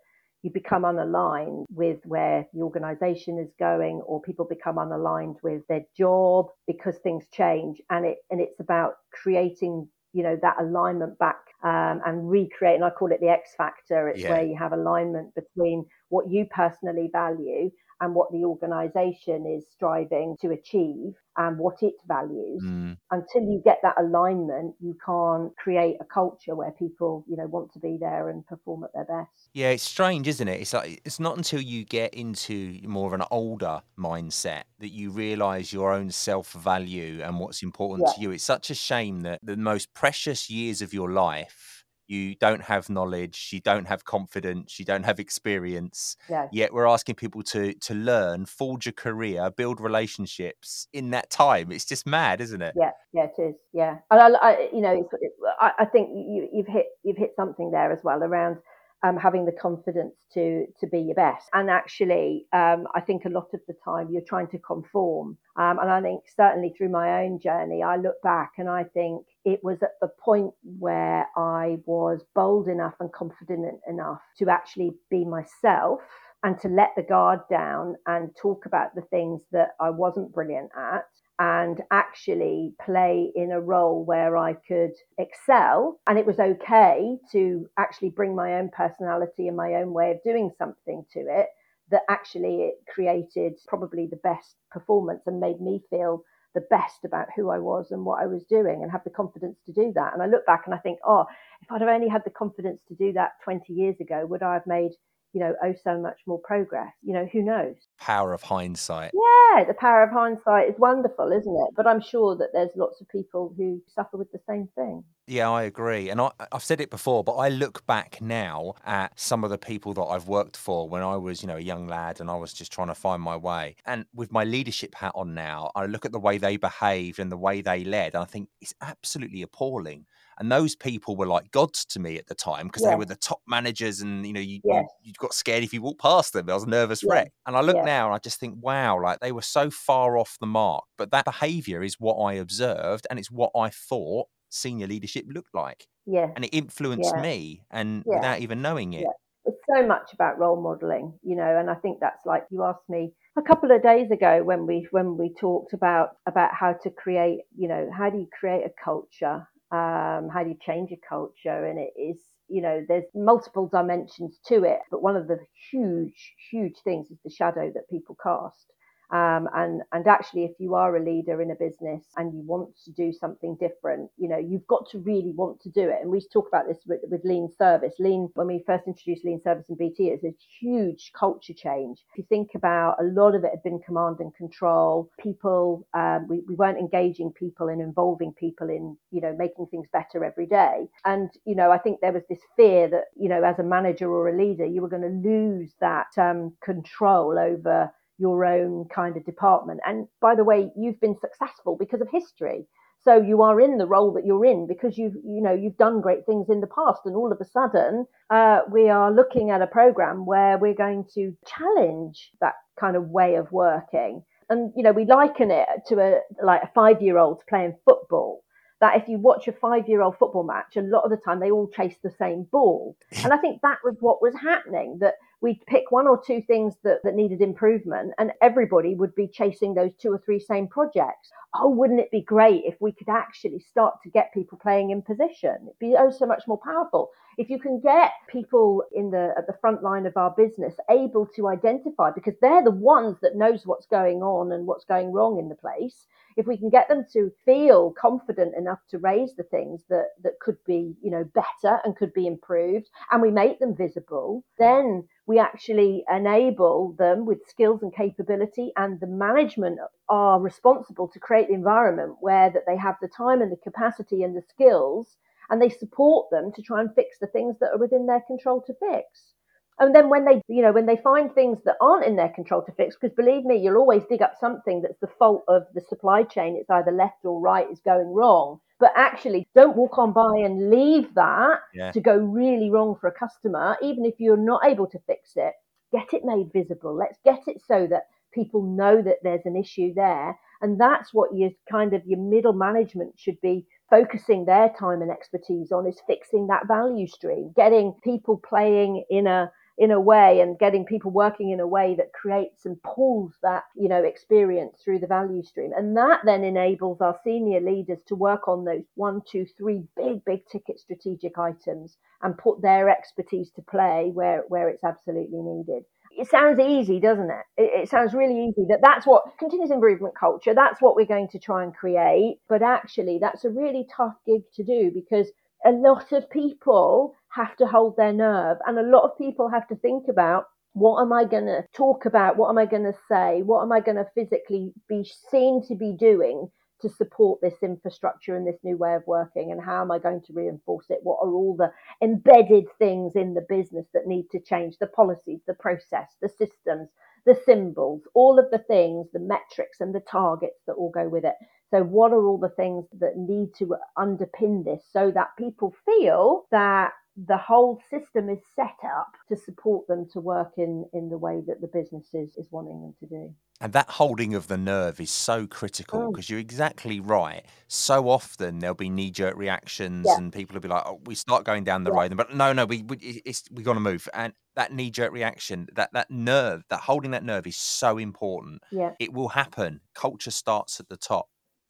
you 0.43 0.51
become 0.51 0.83
unaligned 0.83 1.65
with 1.69 1.99
where 2.05 2.45
the 2.53 2.61
organization 2.61 3.39
is 3.39 3.51
going, 3.57 4.01
or 4.05 4.21
people 4.21 4.45
become 4.45 4.75
unaligned 4.75 5.37
with 5.41 5.63
their 5.67 5.83
job 5.97 6.47
because 6.67 6.97
things 6.97 7.25
change. 7.33 7.81
And 7.89 8.05
it 8.05 8.17
and 8.29 8.41
it's 8.41 8.59
about 8.59 8.95
creating, 9.11 9.87
you 10.15 10.23
know, 10.23 10.39
that 10.41 10.55
alignment 10.61 11.19
back 11.19 11.41
um, 11.63 12.01
and 12.05 12.29
recreating. 12.29 12.83
I 12.83 12.89
call 12.89 13.11
it 13.11 13.19
the 13.19 13.27
X 13.27 13.51
factor. 13.57 14.07
It's 14.07 14.21
Yeah. 14.21 14.29
where 14.29 14.45
you 14.45 14.57
have 14.57 14.71
alignment 14.71 15.35
between 15.35 15.85
what 16.09 16.29
you 16.29 16.45
personally 16.55 17.09
value 17.11 17.69
and 18.01 18.13
what 18.13 18.31
the 18.31 18.43
organization 18.43 19.45
is 19.45 19.65
striving 19.71 20.35
to 20.41 20.51
achieve 20.51 21.13
and 21.37 21.57
what 21.57 21.81
it 21.81 21.95
values 22.07 22.61
Mm. 22.63 22.97
until 23.11 23.43
you 23.43 23.61
get 23.63 23.79
that 23.83 23.95
alignment, 23.99 24.75
you 24.79 24.95
can't 25.05 25.55
create 25.57 25.97
a 25.99 26.05
culture 26.05 26.55
where 26.55 26.71
people, 26.71 27.25
you 27.27 27.35
know, 27.35 27.47
want 27.47 27.71
to 27.73 27.79
be 27.79 27.97
there 27.99 28.29
and 28.29 28.45
perform 28.47 28.83
at 28.83 28.93
their 28.93 29.05
best. 29.05 29.49
Yeah, 29.53 29.69
it's 29.69 29.83
strange, 29.83 30.27
isn't 30.27 30.47
it? 30.47 30.61
It's 30.61 30.73
like 30.73 31.01
it's 31.05 31.19
not 31.19 31.37
until 31.37 31.61
you 31.61 31.83
get 31.85 32.13
into 32.13 32.79
more 32.87 33.07
of 33.07 33.13
an 33.13 33.25
older 33.31 33.81
mindset 33.97 34.63
that 34.79 34.89
you 34.89 35.09
realize 35.11 35.73
your 35.73 35.91
own 35.91 36.09
self-value 36.11 37.21
and 37.21 37.39
what's 37.39 37.63
important 37.63 38.07
Yeah. 38.07 38.13
to 38.13 38.21
you. 38.21 38.31
It's 38.31 38.43
such 38.43 38.69
a 38.69 38.75
shame 38.75 39.21
that 39.21 39.39
the 39.43 39.57
most 39.57 39.93
precious 39.93 40.49
years 40.49 40.81
of 40.81 40.93
your 40.93 41.11
life 41.11 41.74
you 42.07 42.35
don't 42.35 42.61
have 42.61 42.89
knowledge, 42.89 43.49
you 43.51 43.59
don't 43.61 43.87
have 43.87 44.05
confidence, 44.05 44.79
you 44.79 44.85
don't 44.85 45.03
have 45.03 45.19
experience. 45.19 46.17
Yeah. 46.29 46.47
Yet 46.51 46.73
we're 46.73 46.87
asking 46.87 47.15
people 47.15 47.43
to 47.43 47.73
to 47.73 47.93
learn, 47.93 48.45
forge 48.45 48.87
a 48.87 48.91
career, 48.91 49.51
build 49.51 49.79
relationships 49.79 50.87
in 50.93 51.11
that 51.11 51.29
time. 51.29 51.71
It's 51.71 51.85
just 51.85 52.05
mad, 52.05 52.41
isn't 52.41 52.61
it? 52.61 52.73
Yeah, 52.77 52.91
yeah, 53.13 53.27
it 53.37 53.41
is. 53.41 53.55
Yeah, 53.73 53.97
and 54.11 54.35
I, 54.35 54.39
I 54.39 54.69
you 54.73 54.81
know, 54.81 55.07
it, 55.21 55.31
I, 55.59 55.71
I 55.79 55.85
think 55.85 56.09
you, 56.09 56.47
you've 56.51 56.67
hit 56.67 56.87
you've 57.03 57.17
hit 57.17 57.33
something 57.35 57.71
there 57.71 57.91
as 57.91 57.99
well 58.03 58.23
around 58.23 58.57
um, 59.03 59.17
having 59.17 59.45
the 59.45 59.51
confidence 59.51 60.15
to 60.33 60.65
to 60.79 60.87
be 60.87 60.99
your 60.99 61.15
best. 61.15 61.47
And 61.53 61.69
actually, 61.69 62.47
um, 62.53 62.87
I 62.95 63.01
think 63.01 63.25
a 63.25 63.29
lot 63.29 63.49
of 63.53 63.59
the 63.67 63.75
time 63.83 64.09
you're 64.11 64.21
trying 64.21 64.47
to 64.47 64.59
conform. 64.59 65.37
Um, 65.57 65.79
and 65.79 65.89
I 65.89 66.01
think 66.01 66.23
certainly 66.35 66.73
through 66.77 66.89
my 66.89 67.23
own 67.23 67.39
journey, 67.39 67.83
I 67.83 67.97
look 67.97 68.21
back 68.23 68.53
and 68.57 68.69
I 68.69 68.83
think 68.83 69.25
it 69.45 69.63
was 69.63 69.81
at 69.83 69.93
the 70.01 70.09
point 70.23 70.53
where 70.79 71.27
I 71.37 71.77
was 71.85 72.21
bold 72.33 72.67
enough 72.67 72.95
and 72.99 73.11
confident 73.13 73.79
enough 73.87 74.21
to 74.39 74.49
actually 74.49 74.91
be 75.09 75.23
myself 75.23 76.01
and 76.43 76.59
to 76.61 76.67
let 76.67 76.91
the 76.95 77.03
guard 77.03 77.41
down 77.49 77.95
and 78.07 78.35
talk 78.35 78.65
about 78.65 78.95
the 78.95 79.01
things 79.03 79.41
that 79.51 79.69
I 79.79 79.91
wasn't 79.91 80.33
brilliant 80.33 80.71
at 80.77 81.05
and 81.37 81.81
actually 81.91 82.73
play 82.83 83.31
in 83.35 83.51
a 83.51 83.61
role 83.61 84.05
where 84.05 84.37
I 84.37 84.53
could 84.53 84.93
excel. 85.17 85.99
And 86.07 86.17
it 86.17 86.25
was 86.25 86.39
okay 86.39 87.17
to 87.31 87.67
actually 87.77 88.09
bring 88.09 88.35
my 88.35 88.55
own 88.55 88.69
personality 88.75 89.47
and 89.47 89.57
my 89.57 89.75
own 89.75 89.93
way 89.93 90.11
of 90.11 90.23
doing 90.23 90.51
something 90.57 91.05
to 91.13 91.19
it 91.19 91.47
that 91.91 92.01
actually 92.09 92.63
it 92.63 92.75
created 92.93 93.53
probably 93.67 94.07
the 94.07 94.17
best 94.17 94.55
performance 94.71 95.21
and 95.27 95.39
made 95.39 95.61
me 95.61 95.81
feel 95.89 96.23
the 96.55 96.65
best 96.71 97.05
about 97.05 97.27
who 97.35 97.51
I 97.51 97.59
was 97.59 97.91
and 97.91 98.03
what 98.03 98.23
I 98.23 98.25
was 98.25 98.43
doing 98.45 98.81
and 98.81 98.91
have 98.91 99.03
the 99.03 99.11
confidence 99.11 99.59
to 99.67 99.73
do 99.73 99.91
that. 99.93 100.13
And 100.13 100.23
I 100.23 100.25
look 100.25 100.45
back 100.47 100.63
and 100.65 100.73
I 100.73 100.79
think, 100.79 100.97
oh, 101.05 101.25
if 101.61 101.71
I'd 101.71 101.81
have 101.81 101.89
only 101.89 102.07
had 102.07 102.23
the 102.23 102.31
confidence 102.31 102.81
to 102.87 102.95
do 102.95 103.13
that 103.13 103.33
20 103.43 103.71
years 103.71 103.99
ago, 103.99 104.25
would 104.25 104.41
I 104.41 104.53
have 104.53 104.65
made, 104.65 104.91
you 105.35 105.41
know, 105.41 105.53
oh, 105.61 105.73
so 105.83 105.99
much 105.99 106.17
more 106.25 106.39
progress? 106.39 106.93
You 107.03 107.13
know, 107.13 107.27
who 107.31 107.43
knows? 107.43 107.75
Power 107.99 108.33
of 108.33 108.41
hindsight. 108.41 109.11
Yeah, 109.13 109.65
the 109.65 109.73
power 109.73 110.01
of 110.03 110.09
hindsight 110.09 110.69
is 110.69 110.75
wonderful, 110.77 111.29
isn't 111.29 111.55
it? 111.55 111.73
But 111.75 111.85
I'm 111.85 112.01
sure 112.01 112.37
that 112.37 112.51
there's 112.53 112.69
lots 112.77 113.01
of 113.01 113.09
people 113.09 113.53
who 113.57 113.81
suffer 113.93 114.15
with 114.15 114.31
the 114.31 114.39
same 114.47 114.69
thing. 114.75 115.03
Yeah, 115.27 115.49
I 115.49 115.63
agree. 115.63 116.09
And 116.09 116.21
I, 116.21 116.31
I've 116.53 116.63
said 116.63 116.79
it 116.79 116.89
before, 116.89 117.21
but 117.21 117.33
I 117.33 117.49
look 117.49 117.85
back 117.85 118.21
now 118.21 118.75
at 118.85 119.19
some 119.19 119.43
of 119.43 119.49
the 119.49 119.57
people 119.57 119.93
that 119.95 120.03
I've 120.03 120.29
worked 120.29 120.55
for 120.55 120.87
when 120.87 121.01
I 121.01 121.17
was, 121.17 121.41
you 121.41 121.49
know, 121.49 121.57
a 121.57 121.61
young 121.61 121.85
lad 121.85 122.21
and 122.21 122.29
I 122.29 122.35
was 122.37 122.53
just 122.53 122.71
trying 122.71 122.87
to 122.87 122.95
find 122.95 123.21
my 123.21 123.35
way. 123.35 123.75
And 123.85 124.05
with 124.13 124.31
my 124.31 124.45
leadership 124.45 124.95
hat 124.95 125.11
on 125.15 125.33
now, 125.33 125.69
I 125.75 125.85
look 125.85 126.05
at 126.05 126.13
the 126.13 126.19
way 126.19 126.37
they 126.37 126.55
behaved 126.55 127.19
and 127.19 127.29
the 127.29 127.37
way 127.37 127.59
they 127.59 127.83
led, 127.83 128.13
and 128.13 128.23
I 128.23 128.25
think 128.25 128.47
it's 128.61 128.73
absolutely 128.81 129.41
appalling. 129.41 130.05
And 130.37 130.51
those 130.51 130.75
people 130.75 131.15
were 131.15 131.27
like 131.27 131.51
gods 131.51 131.85
to 131.85 131.99
me 131.99 132.17
at 132.17 132.27
the 132.27 132.35
time 132.35 132.67
because 132.67 132.83
Yeah. 132.83 132.89
they 132.91 132.95
were 132.95 133.05
the 133.05 133.15
top 133.15 133.41
managers, 133.47 134.01
and 134.01 134.25
you 134.25 134.33
know, 134.33 134.39
you, 134.39 134.61
Yeah. 134.63 134.81
you 135.01 135.13
got 135.17 135.33
scared 135.33 135.63
if 135.63 135.73
you 135.73 135.81
walked 135.81 136.01
past 136.01 136.33
them. 136.33 136.49
I 136.49 136.53
was 136.53 136.63
a 136.63 136.69
nervous 136.69 137.03
Yeah. 137.03 137.09
wreck. 137.11 137.31
And 137.45 137.55
I 137.55 137.61
look 137.61 137.83
now 137.85 138.07
and 138.07 138.15
I 138.15 138.19
just 138.19 138.39
think, 138.39 138.55
wow, 138.61 139.01
like 139.01 139.19
they 139.19 139.31
were 139.31 139.41
so 139.41 139.69
far 139.69 140.17
off 140.17 140.37
the 140.39 140.47
mark. 140.47 140.83
But 140.97 141.11
that 141.11 141.25
behavior 141.25 141.83
is 141.83 141.99
what 141.99 142.15
I 142.15 142.33
observed, 142.33 143.07
and 143.09 143.19
it's 143.19 143.31
what 143.31 143.51
I 143.55 143.69
thought 143.69 144.27
senior 144.49 144.87
leadership 144.87 145.25
looked 145.27 145.53
like 145.53 145.87
Yeah. 146.05 146.31
and 146.35 146.45
it 146.45 146.49
influenced 146.53 147.15
me 147.15 147.61
and 147.71 148.03
without 148.05 148.39
even 148.39 148.61
knowing 148.61 148.93
it. 148.93 149.07
It's 149.45 149.57
so 149.75 149.85
much 149.85 150.13
about 150.13 150.39
role 150.39 150.61
modeling, 150.61 151.19
you 151.23 151.35
know, 151.35 151.57
and 151.57 151.69
I 151.69 151.75
think 151.75 151.99
that's 151.99 152.25
like 152.25 152.45
you 152.49 152.63
asked 152.63 152.87
me 152.89 153.13
a 153.37 153.41
couple 153.41 153.71
of 153.71 153.83
days 153.83 154.09
ago 154.11 154.43
when 154.43 154.65
we 154.65 154.87
when 154.91 155.17
we 155.17 155.33
talked 155.39 155.73
about 155.73 156.17
about 156.25 156.51
how 156.53 156.73
to 156.73 156.89
create, 156.89 157.41
you 157.55 157.67
know, 157.67 157.89
how 157.95 158.09
do 158.09 158.17
you 158.17 158.27
create 158.39 158.65
a 158.65 158.71
culture? 158.83 159.47
Um, 159.75 160.29
how 160.33 160.43
do 160.43 160.49
you 160.49 160.57
change 160.61 160.91
a 160.91 160.97
culture? 161.09 161.65
And 161.65 161.79
it 161.79 161.93
is, 161.99 162.17
you 162.47 162.61
know, 162.61 162.83
there's 162.87 163.05
multiple 163.13 163.67
dimensions 163.71 164.39
to 164.47 164.63
it, 164.63 164.79
but 164.91 165.03
one 165.03 165.15
of 165.15 165.27
the 165.27 165.39
huge, 165.71 166.33
huge 166.51 166.75
things 166.83 167.11
is 167.11 167.17
the 167.23 167.31
shadow 167.31 167.71
that 167.73 167.89
people 167.89 168.15
cast. 168.21 168.67
Um, 169.11 169.47
and 169.53 169.81
and 169.91 170.07
actually, 170.07 170.45
if 170.45 170.51
you 170.59 170.75
are 170.75 170.95
a 170.95 171.03
leader 171.03 171.41
in 171.41 171.51
a 171.51 171.55
business 171.55 172.03
and 172.17 172.33
you 172.33 172.41
want 172.41 172.69
to 172.85 172.91
do 172.91 173.13
something 173.13 173.55
different, 173.59 174.09
you 174.17 174.27
know 174.29 174.37
you've 174.37 174.67
got 174.67 174.89
to 174.91 174.99
really 174.99 175.31
want 175.31 175.61
to 175.61 175.69
do 175.69 175.89
it. 175.89 175.99
And 176.01 176.11
we 176.11 176.21
talk 176.33 176.47
about 176.47 176.67
this 176.67 176.79
with, 176.87 177.01
with 177.09 177.23
lean 177.23 177.49
service. 177.57 177.93
Lean, 177.99 178.29
when 178.35 178.47
we 178.47 178.63
first 178.65 178.87
introduced 178.87 179.25
lean 179.25 179.41
service 179.43 179.65
in 179.69 179.75
BT, 179.75 180.09
it's 180.09 180.23
a 180.23 180.35
huge 180.59 181.11
culture 181.17 181.53
change. 181.53 181.99
If 182.11 182.17
you 182.17 182.25
think 182.29 182.51
about 182.55 182.97
a 182.99 183.03
lot 183.03 183.35
of 183.35 183.43
it 183.43 183.51
had 183.51 183.63
been 183.63 183.79
command 183.79 184.17
and 184.19 184.33
control. 184.35 185.09
People, 185.19 185.87
um, 185.93 186.27
we 186.27 186.41
we 186.47 186.55
weren't 186.55 186.79
engaging 186.79 187.31
people 187.31 187.67
and 187.69 187.81
involving 187.81 188.33
people 188.33 188.69
in 188.69 188.97
you 189.11 189.21
know 189.21 189.35
making 189.37 189.67
things 189.67 189.87
better 189.93 190.23
every 190.23 190.45
day. 190.47 190.87
And 191.05 191.29
you 191.45 191.55
know 191.55 191.71
I 191.71 191.77
think 191.77 191.99
there 192.01 192.13
was 192.13 192.23
this 192.29 192.39
fear 192.55 192.87
that 192.89 193.05
you 193.15 193.29
know 193.29 193.43
as 193.43 193.59
a 193.59 193.63
manager 193.63 194.09
or 194.09 194.29
a 194.29 194.37
leader 194.37 194.65
you 194.65 194.81
were 194.81 194.89
going 194.89 195.01
to 195.01 195.29
lose 195.29 195.73
that 195.79 196.07
um, 196.17 196.53
control 196.63 197.37
over 197.37 197.91
your 198.17 198.45
own 198.45 198.85
kind 198.93 199.17
of 199.17 199.25
department. 199.25 199.79
And 199.85 200.07
by 200.21 200.35
the 200.35 200.43
way, 200.43 200.71
you've 200.75 200.99
been 200.99 201.17
successful 201.19 201.75
because 201.77 202.01
of 202.01 202.07
history. 202.11 202.65
So 203.03 203.21
you 203.21 203.43
are 203.43 203.61
in 203.61 203.77
the 203.77 203.85
role 203.85 204.11
that 204.13 204.25
you're 204.25 204.45
in 204.45 204.65
because 204.65 204.97
you've, 204.97 205.13
you 205.23 205.41
know, 205.41 205.53
you've 205.53 205.77
done 205.77 206.01
great 206.01 206.25
things 206.25 206.49
in 206.49 206.59
the 206.59 206.67
past, 206.67 207.01
and 207.05 207.15
all 207.15 207.31
of 207.31 207.39
a 207.39 207.45
sudden, 207.45 208.07
uh, 208.31 208.61
we 208.71 208.89
are 208.89 209.11
looking 209.11 209.51
at 209.51 209.61
a 209.61 209.67
program 209.67 210.25
where 210.25 210.57
we're 210.57 210.73
going 210.73 211.05
to 211.13 211.35
challenge 211.45 212.31
that 212.41 212.55
kind 212.79 212.95
of 212.95 213.09
way 213.09 213.35
of 213.35 213.51
working. 213.51 214.23
And 214.49 214.73
you 214.75 214.81
know, 214.81 214.91
we 214.91 215.05
liken 215.05 215.51
it 215.51 215.67
to 215.87 215.99
a 215.99 216.19
like 216.43 216.63
a 216.63 216.71
five-year-old 216.73 217.43
playing 217.47 217.75
football 217.85 218.43
that 218.81 219.01
if 219.01 219.07
you 219.07 219.17
watch 219.17 219.47
a 219.47 219.53
five 219.53 219.87
year 219.87 220.01
old 220.01 220.17
football 220.17 220.43
match, 220.43 220.75
a 220.75 220.81
lot 220.81 221.03
of 221.03 221.11
the 221.11 221.17
time 221.17 221.39
they 221.39 221.51
all 221.51 221.69
chase 221.69 221.95
the 222.03 222.11
same 222.11 222.47
ball. 222.51 222.95
And 223.23 223.33
I 223.33 223.37
think 223.37 223.61
that 223.61 223.79
was 223.83 223.95
what 223.99 224.21
was 224.21 224.35
happening 224.35 224.97
that 225.01 225.15
we'd 225.41 225.65
pick 225.67 225.91
one 225.91 226.07
or 226.07 226.21
two 226.21 226.41
things 226.41 226.75
that, 226.83 226.99
that 227.03 227.15
needed 227.15 227.41
improvement, 227.41 228.13
and 228.17 228.31
everybody 228.41 228.95
would 228.95 229.13
be 229.15 229.27
chasing 229.27 229.73
those 229.73 229.95
two 229.95 230.11
or 230.11 230.17
three 230.17 230.39
same 230.39 230.67
projects. 230.67 231.29
Oh, 231.53 231.69
wouldn't 231.69 231.99
it 231.99 232.11
be 232.11 232.21
great 232.21 232.63
if 232.65 232.75
we 232.79 232.91
could 232.91 233.09
actually 233.09 233.59
start 233.59 234.01
to 234.03 234.09
get 234.09 234.33
people 234.33 234.57
playing 234.61 234.91
in 234.91 235.01
position? 235.01 235.55
It'd 235.63 235.79
be 235.79 235.95
oh 235.97 236.11
so 236.11 236.25
much 236.25 236.43
more 236.47 236.59
powerful. 236.63 237.11
If 237.37 237.49
you 237.49 237.59
can 237.59 237.79
get 237.79 238.11
people 238.27 238.83
in 238.93 239.11
the 239.11 239.33
at 239.37 239.47
the 239.47 239.57
front 239.59 239.83
line 239.83 240.05
of 240.05 240.17
our 240.17 240.31
business 240.31 240.75
able 240.89 241.27
to 241.35 241.47
identify 241.47 242.11
because 242.11 242.35
they're 242.41 242.63
the 242.63 242.71
ones 242.71 243.17
that 243.21 243.35
knows 243.35 243.65
what's 243.65 243.87
going 243.87 244.21
on 244.21 244.51
and 244.51 244.65
what's 244.65 244.85
going 244.85 245.11
wrong 245.11 245.39
in 245.39 245.49
the 245.49 245.55
place 245.55 246.05
if 246.37 246.45
we 246.45 246.57
can 246.57 246.69
get 246.69 246.87
them 246.89 247.05
to 247.13 247.31
feel 247.45 247.91
confident 247.91 248.55
enough 248.55 248.79
to 248.89 248.97
raise 248.99 249.33
the 249.35 249.43
things 249.43 249.81
that 249.89 250.09
that 250.21 250.39
could 250.39 250.57
be 250.65 250.95
you 251.01 251.11
know 251.11 251.23
better 251.33 251.79
and 251.83 251.95
could 251.95 252.13
be 252.13 252.27
improved 252.27 252.89
and 253.11 253.21
we 253.21 253.31
make 253.31 253.59
them 253.59 253.75
visible 253.75 254.43
then 254.57 255.03
we 255.27 255.39
actually 255.39 256.03
enable 256.13 256.93
them 256.97 257.25
with 257.25 257.39
skills 257.47 257.81
and 257.81 257.95
capability 257.95 258.71
and 258.77 258.99
the 258.99 259.07
management 259.07 259.79
are 260.09 260.39
responsible 260.39 261.07
to 261.07 261.19
create 261.19 261.47
the 261.47 261.53
environment 261.53 262.15
where 262.19 262.49
that 262.49 262.63
they 262.67 262.77
have 262.77 262.95
the 263.01 263.07
time 263.07 263.41
and 263.41 263.51
the 263.51 263.57
capacity 263.57 264.23
and 264.23 264.35
the 264.35 264.43
skills 264.49 265.17
and 265.49 265.61
they 265.61 265.69
support 265.69 266.29
them 266.31 266.51
to 266.53 266.61
try 266.61 266.81
and 266.81 266.93
fix 266.95 267.17
the 267.19 267.27
things 267.27 267.55
that 267.59 267.71
are 267.71 267.77
within 267.77 268.05
their 268.05 268.21
control 268.21 268.61
to 268.61 268.73
fix. 268.73 269.33
And 269.77 269.93
then 269.93 270.09
when 270.09 270.23
they 270.23 270.41
you 270.47 270.61
know 270.61 270.71
when 270.71 270.85
they 270.85 270.95
find 270.95 271.33
things 271.33 271.59
that 271.65 271.75
aren't 271.81 272.05
in 272.05 272.15
their 272.15 272.29
control 272.29 272.61
to 272.63 272.71
fix 272.71 272.95
because 272.95 273.13
believe 273.13 273.43
me 273.43 273.57
you'll 273.57 273.75
always 273.75 274.03
dig 274.09 274.21
up 274.21 274.35
something 274.39 274.81
that's 274.81 274.99
the 275.01 275.11
fault 275.19 275.43
of 275.49 275.63
the 275.73 275.81
supply 275.81 276.23
chain. 276.23 276.55
It's 276.55 276.69
either 276.69 276.91
left 276.91 277.25
or 277.25 277.41
right 277.41 277.69
is 277.69 277.81
going 277.81 278.07
wrong. 278.07 278.59
But 278.79 278.93
actually 278.95 279.47
don't 279.55 279.75
walk 279.75 279.97
on 279.97 280.13
by 280.13 280.37
and 280.37 280.69
leave 280.69 281.13
that 281.15 281.59
yeah. 281.73 281.91
to 281.91 281.99
go 282.01 282.17
really 282.17 282.69
wrong 282.69 282.95
for 282.99 283.07
a 283.07 283.11
customer. 283.11 283.77
Even 283.81 284.05
if 284.05 284.15
you're 284.19 284.37
not 284.37 284.65
able 284.65 284.87
to 284.87 284.99
fix 285.07 285.31
it 285.35 285.53
get 285.95 286.13
it 286.13 286.25
made 286.25 286.51
visible. 286.51 286.95
Let's 286.95 287.19
get 287.23 287.47
it 287.47 287.61
so 287.67 287.87
that 287.87 288.07
people 288.33 288.63
know 288.63 289.01
that 289.01 289.17
there's 289.23 289.45
an 289.45 289.55
issue 289.55 289.93
there. 289.93 290.37
And 290.61 290.79
that's 290.79 291.13
what 291.13 291.35
your 291.35 291.51
kind 291.69 291.93
of 291.93 292.05
your 292.05 292.19
middle 292.19 292.53
management 292.53 293.13
should 293.17 293.39
be 293.41 293.65
focusing 293.89 294.45
their 294.45 294.69
time 294.69 295.01
and 295.01 295.11
expertise 295.11 295.71
on 295.71 295.87
is 295.87 296.01
fixing 296.07 296.47
that 296.47 296.67
value 296.67 297.07
stream 297.07 297.51
getting 297.55 297.93
people 298.03 298.37
playing 298.37 299.03
in 299.09 299.27
a 299.27 299.51
in 299.77 299.91
a 299.91 299.99
way 299.99 300.39
and 300.39 300.57
getting 300.57 300.85
people 300.85 301.11
working 301.11 301.49
in 301.49 301.59
a 301.59 301.67
way 301.67 301.95
that 301.95 302.13
creates 302.13 302.65
and 302.65 302.81
pulls 302.83 303.33
that 303.41 303.63
you 303.75 303.89
know 303.89 304.03
experience 304.03 304.79
through 304.83 304.99
the 304.99 305.07
value 305.07 305.43
stream. 305.43 305.71
And 305.75 305.95
that 305.97 306.21
then 306.23 306.43
enables 306.43 307.01
our 307.01 307.19
senior 307.23 307.59
leaders 307.59 307.99
to 308.07 308.15
work 308.15 308.47
on 308.47 308.63
those 308.63 308.85
one 308.95 309.21
two 309.29 309.45
three 309.57 309.83
big 309.97 310.23
big 310.25 310.45
ticket 310.47 310.79
strategic 310.79 311.37
items 311.37 311.97
and 312.21 312.37
put 312.37 312.61
their 312.61 312.89
expertise 312.89 313.51
to 313.51 313.61
play 313.61 314.11
where 314.13 314.45
where 314.47 314.69
it's 314.69 314.83
absolutely 314.83 315.41
needed 315.41 315.83
it 316.17 316.29
sounds 316.29 316.59
easy 316.59 316.99
doesn't 316.99 317.29
it? 317.29 317.45
it 317.57 317.83
it 317.83 317.89
sounds 317.89 318.13
really 318.13 318.45
easy 318.45 318.65
that 318.69 318.79
that's 318.81 319.05
what 319.05 319.23
continuous 319.39 319.71
improvement 319.71 320.13
culture 320.19 320.53
that's 320.53 320.81
what 320.81 320.95
we're 320.95 321.05
going 321.05 321.27
to 321.27 321.39
try 321.39 321.63
and 321.63 321.75
create 321.75 322.37
but 322.49 322.61
actually 322.61 323.17
that's 323.19 323.45
a 323.45 323.49
really 323.49 323.85
tough 323.95 324.15
gig 324.25 324.41
to 324.53 324.63
do 324.63 324.91
because 324.93 325.31
a 325.65 325.71
lot 325.71 326.11
of 326.11 326.29
people 326.29 327.15
have 327.29 327.55
to 327.57 327.65
hold 327.65 327.97
their 327.97 328.13
nerve 328.13 328.57
and 328.65 328.77
a 328.77 328.83
lot 328.83 329.03
of 329.03 329.17
people 329.17 329.49
have 329.49 329.67
to 329.67 329.75
think 329.75 330.05
about 330.09 330.45
what 330.73 331.01
am 331.01 331.13
I 331.13 331.23
going 331.23 331.45
to 331.45 331.63
talk 331.73 332.05
about? 332.05 332.35
What 332.35 332.49
am 332.49 332.57
I 332.57 332.65
going 332.65 332.83
to 332.83 332.93
say? 333.09 333.41
What 333.43 333.61
am 333.63 333.71
I 333.71 333.79
going 333.79 333.95
to 333.95 334.05
physically 334.13 334.73
be 334.89 335.09
seen 335.31 335.63
to 335.69 335.75
be 335.75 335.93
doing 335.97 336.49
to 336.81 336.89
support 336.89 337.41
this 337.41 337.55
infrastructure 337.61 338.35
and 338.35 338.45
this 338.45 338.59
new 338.63 338.77
way 338.77 338.95
of 338.95 339.07
working? 339.07 339.51
And 339.51 339.61
how 339.61 339.81
am 339.81 339.91
I 339.91 339.99
going 339.99 340.21
to 340.21 340.33
reinforce 340.33 340.85
it? 340.89 340.99
What 341.03 341.19
are 341.21 341.31
all 341.31 341.55
the 341.55 341.71
embedded 342.01 342.65
things 342.77 343.15
in 343.15 343.33
the 343.33 343.45
business 343.47 343.85
that 343.93 344.07
need 344.07 344.29
to 344.31 344.39
change? 344.39 344.77
The 344.79 344.87
policies, 344.87 345.41
the 345.47 345.53
process, 345.53 346.09
the 346.21 346.29
systems, 346.29 346.89
the 347.25 347.39
symbols, 347.45 348.01
all 348.13 348.37
of 348.39 348.51
the 348.51 348.59
things, 348.59 349.07
the 349.11 349.19
metrics 349.19 349.81
and 349.81 349.93
the 349.93 350.01
targets 350.01 350.61
that 350.67 350.73
all 350.73 350.91
go 350.91 351.09
with 351.09 351.25
it. 351.25 351.35
So, 351.71 351.81
what 351.83 352.11
are 352.11 352.25
all 352.25 352.37
the 352.37 352.49
things 352.49 352.85
that 352.99 353.17
need 353.17 353.55
to 353.55 353.75
underpin 353.97 354.63
this 354.63 354.83
so 354.91 355.11
that 355.11 355.29
people 355.37 355.73
feel 355.85 356.45
that 356.51 356.91
the 357.17 357.37
whole 357.37 357.81
system 357.89 358.29
is 358.29 358.39
set 358.55 358.75
up 358.85 359.13
to 359.29 359.37
support 359.37 359.87
them 359.87 360.07
to 360.11 360.19
work 360.19 360.53
in, 360.57 360.85
in 360.93 361.09
the 361.09 361.17
way 361.17 361.41
that 361.47 361.61
the 361.61 361.67
business 361.67 362.13
is, 362.13 362.35
is 362.35 362.47
wanting 362.51 362.81
them 362.81 362.93
to 362.99 363.05
do. 363.05 363.33
And 363.61 363.71
that 363.71 363.89
holding 363.89 364.35
of 364.35 364.47
the 364.47 364.57
nerve 364.57 364.99
is 364.99 365.11
so 365.11 365.47
critical 365.47 366.11
because 366.11 366.25
mm. 366.25 366.31
you're 366.31 366.39
exactly 366.39 366.99
right. 366.99 367.45
So 367.69 368.09
often 368.09 368.59
there'll 368.59 368.75
be 368.75 368.89
knee 368.89 369.11
jerk 369.11 369.37
reactions, 369.37 370.05
yeah. 370.09 370.17
and 370.17 370.33
people 370.33 370.55
will 370.55 370.61
be 370.61 370.67
like, 370.67 370.83
"Oh, 370.85 370.99
we 371.05 371.15
start 371.15 371.45
going 371.45 371.63
down 371.63 371.85
the 371.85 371.91
yeah. 371.91 372.01
road," 372.01 372.17
but 372.17 372.35
no, 372.35 372.51
no, 372.51 372.65
we, 372.65 372.83
we 372.83 373.23
we 373.51 373.63
got 373.63 373.75
to 373.75 373.79
move. 373.79 374.09
And 374.13 374.33
that 374.57 374.73
knee 374.73 374.91
jerk 374.91 375.13
reaction, 375.13 375.67
that 375.73 375.93
that 375.93 376.11
nerve, 376.11 376.63
that 376.69 376.81
holding 376.81 377.11
that 377.11 377.23
nerve 377.23 377.47
is 377.47 377.55
so 377.55 377.97
important. 377.97 378.61
Yeah, 378.73 378.91
it 378.99 379.13
will 379.13 379.29
happen. 379.29 379.79
Culture 379.93 380.31
starts 380.31 380.81
at 380.81 380.89
the 380.89 380.97
top. 380.97 381.29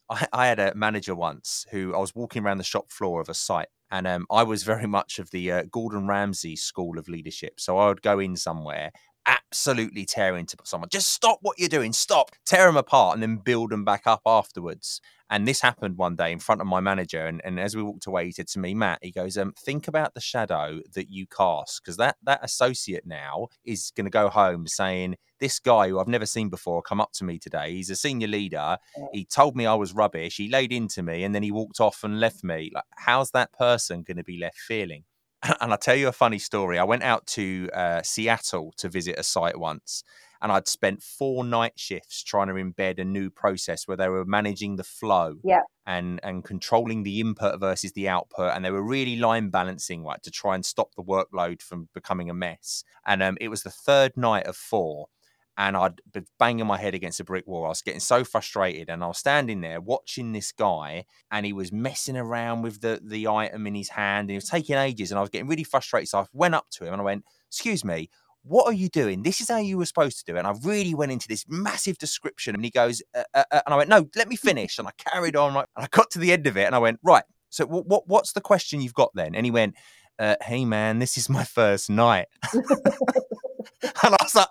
I, 0.10 0.28
I 0.34 0.48
had 0.48 0.60
a 0.60 0.74
manager 0.74 1.14
once 1.14 1.68
who 1.70 1.94
I 1.94 2.00
was 2.00 2.16
walking 2.16 2.44
around 2.44 2.58
the 2.58 2.64
shop 2.64 2.92
floor 2.92 3.22
of 3.22 3.30
a 3.30 3.36
site, 3.36 3.68
and 3.92 4.08
um, 4.08 4.26
I 4.32 4.44
was 4.44 4.64
very 4.64 4.88
much 4.88 5.20
of 5.20 5.32
the 5.32 5.52
uh, 5.52 5.64
Gordon 5.72 6.08
Ramsay 6.08 6.56
school 6.56 6.98
of 6.98 7.08
leadership. 7.08 7.60
So 7.60 7.78
I 7.78 7.88
would 7.88 8.02
go 8.02 8.20
in 8.20 8.36
somewhere, 8.36 8.92
absolutely 9.26 10.06
tear 10.06 10.36
into 10.36 10.58
someone. 10.64 10.90
Just 10.90 11.12
stop 11.12 11.40
what 11.42 11.60
you're 11.60 11.70
doing, 11.70 11.94
stop, 11.94 12.32
tear 12.46 12.66
them 12.66 12.78
apart, 12.78 13.16
and 13.16 13.24
then 13.24 13.38
build 13.38 13.72
them 13.72 13.86
back 13.86 14.04
up 14.06 14.22
afterwards. 14.26 15.02
And 15.30 15.48
this 15.48 15.62
happened 15.62 15.98
one 15.98 16.16
day 16.16 16.32
in 16.32 16.40
front 16.40 16.62
of 16.62 16.68
my 16.68 16.80
manager. 16.80 17.26
And, 17.26 17.42
and 17.44 17.60
as 17.60 17.76
we 17.76 17.82
walked 17.82 18.06
away, 18.06 18.26
he 18.26 18.32
said 18.32 18.48
to 18.50 18.60
me, 18.60 18.76
Matt, 18.76 19.00
he 19.02 19.12
goes, 19.12 19.38
um, 19.38 19.54
think 19.58 19.88
about 19.88 20.14
the 20.14 20.22
shadow 20.22 20.82
that 20.94 21.10
you 21.10 21.26
cast. 21.26 21.82
Because 21.82 21.98
that, 21.98 22.18
that 22.24 22.44
associate 22.44 23.08
now 23.08 23.48
is 23.64 23.92
going 23.96 24.06
to 24.06 24.12
go 24.12 24.30
home 24.30 24.68
saying, 24.68 25.16
this 25.40 25.60
guy 25.60 25.90
who 25.90 26.00
I've 26.00 26.08
never 26.08 26.26
seen 26.26 26.50
before 26.50 26.82
come 26.82 27.02
up 27.02 27.12
to 27.14 27.24
me 27.24 27.40
today. 27.40 27.72
He's 27.74 27.90
a 27.90 27.96
senior 27.96 28.28
leader. 28.28 28.78
He 29.12 29.26
told 29.26 29.56
me 29.56 29.66
I 29.66 29.74
was 29.74 29.94
rubbish. 29.94 30.38
He 30.38 30.48
laid 30.48 30.72
into 30.72 31.04
me 31.04 31.24
and 31.24 31.36
then 31.36 31.44
he 31.44 31.52
walked 31.52 31.80
off 31.80 32.04
and 32.04 32.20
left 32.20 32.44
me. 32.44 32.72
Like, 32.74 32.86
how's 32.96 33.32
that 33.32 33.52
person 33.52 34.04
going 34.04 34.18
to 34.18 34.24
be 34.24 34.38
left 34.38 34.58
feeling? 34.58 35.04
And 35.62 35.72
I'll 35.72 35.78
tell 35.78 35.96
you 35.96 36.08
a 36.08 36.14
funny 36.14 36.40
story. 36.40 36.80
I 36.80 36.84
went 36.84 37.04
out 37.04 37.26
to 37.28 37.70
uh, 37.74 38.02
Seattle 38.02 38.74
to 38.78 38.90
visit 38.90 39.16
a 39.18 39.24
site 39.24 39.58
once, 39.58 40.04
and 40.42 40.52
I'd 40.52 40.68
spent 40.68 41.02
four 41.02 41.44
night 41.44 41.74
shifts 41.76 42.24
trying 42.24 42.48
to 42.48 42.54
embed 42.54 43.00
a 43.00 43.06
new 43.06 43.30
process 43.30 43.88
where 43.88 43.98
they 43.98 44.10
were 44.10 44.26
managing 44.26 44.76
the 44.76 44.84
flow 44.84 45.38
yeah. 45.44 45.62
and 45.86 46.20
and 46.24 46.44
controlling 46.44 47.04
the 47.04 47.20
input 47.20 47.60
versus 47.60 47.94
the 47.94 48.10
output, 48.10 48.52
and 48.54 48.64
they 48.66 48.72
were 48.72 48.84
really 48.84 49.16
line 49.16 49.50
balancing 49.50 50.04
right 50.04 50.22
to 50.24 50.32
try 50.32 50.56
and 50.56 50.66
stop 50.66 50.96
the 50.96 51.04
workload 51.04 51.62
from 51.62 51.90
becoming 51.94 52.30
a 52.30 52.34
mess. 52.34 52.84
And 53.06 53.22
um, 53.24 53.38
it 53.40 53.50
was 53.50 53.64
the 53.64 53.72
third 53.72 54.18
night 54.18 54.46
of 54.46 54.56
four, 54.56 55.08
and 55.58 55.78
I'd 55.78 56.02
be 56.12 56.22
banging 56.38 56.68
my 56.68 56.78
head 56.78 56.94
against 56.94 57.20
a 57.20 57.24
brick 57.24 57.48
wall. 57.48 57.66
I 57.66 57.70
was 57.70 57.82
getting 57.82 58.00
so 58.00 58.24
frustrated, 58.24 58.90
and 58.90 59.04
I 59.04 59.08
was 59.08 59.18
standing 59.18 59.62
there 59.62 59.80
watching 59.80 60.32
this 60.32 60.52
guy, 60.52 61.06
and 61.32 61.46
he 61.46 61.54
was 61.54 61.72
messing 61.72 62.18
around 62.18 62.62
with 62.62 62.82
the 62.82 63.02
the 63.04 63.28
item 63.28 63.68
in 63.68 63.76
his 63.76 63.90
hand, 63.90 64.26
and 64.26 64.32
he 64.32 64.38
was 64.38 64.50
taking 64.50 64.76
ages, 64.76 65.12
and 65.12 65.18
I 65.18 65.22
was 65.22 65.30
getting 65.30 65.48
really 65.48 65.64
frustrated. 65.64 66.10
So 66.10 66.20
I 66.20 66.26
went 66.34 66.56
up 66.56 66.70
to 66.72 66.86
him 66.86 66.94
and 66.94 67.02
I 67.02 67.06
went, 67.06 67.26
"Excuse 67.50 67.84
me." 67.86 68.10
What 68.48 68.68
are 68.68 68.74
you 68.74 68.90
doing? 68.90 69.24
This 69.24 69.42
is 69.42 69.50
how 69.50 69.58
you 69.58 69.76
were 69.76 69.88
supposed 69.88 70.20
to 70.20 70.24
do 70.32 70.36
it. 70.36 70.38
And 70.38 70.48
I 70.48 70.54
really 70.62 70.94
went 70.94 71.12
into 71.12 71.28
this 71.28 71.46
massive 71.48 71.98
description. 71.98 72.54
And 72.54 72.64
he 72.64 72.70
goes, 72.70 73.02
uh, 73.16 73.24
uh, 73.34 73.44
uh, 73.52 73.62
and 73.66 73.74
I 73.74 73.76
went, 73.76 73.90
no, 73.90 74.08
let 74.16 74.28
me 74.28 74.36
finish. 74.36 74.78
And 74.78 74.88
I 74.88 74.92
carried 75.00 75.36
on. 75.36 75.56
Right, 75.56 75.66
and 75.76 75.84
I 75.84 75.88
got 75.90 76.12
to 76.12 76.20
the 76.20 76.32
end 76.32 76.46
of 76.46 76.56
it 76.56 76.66
and 76.66 76.76
I 76.76 76.78
went, 76.78 77.00
right. 77.02 77.24
So 77.50 77.66
what, 77.66 77.88
what 77.88 78.08
what's 78.08 78.34
the 78.34 78.42
question 78.42 78.82
you've 78.82 78.94
got 78.94 79.10
then? 79.16 79.34
And 79.34 79.48
he 79.48 79.52
went, 79.52 79.74
uh, 80.20 80.36
hey 80.44 80.66
man, 80.66 81.00
this 81.00 81.18
is 81.18 81.30
my 81.30 81.44
first 81.44 81.90
night. 81.90 82.28
and 83.82 83.92
I 84.04 84.18
was 84.22 84.36
like, 84.36 84.48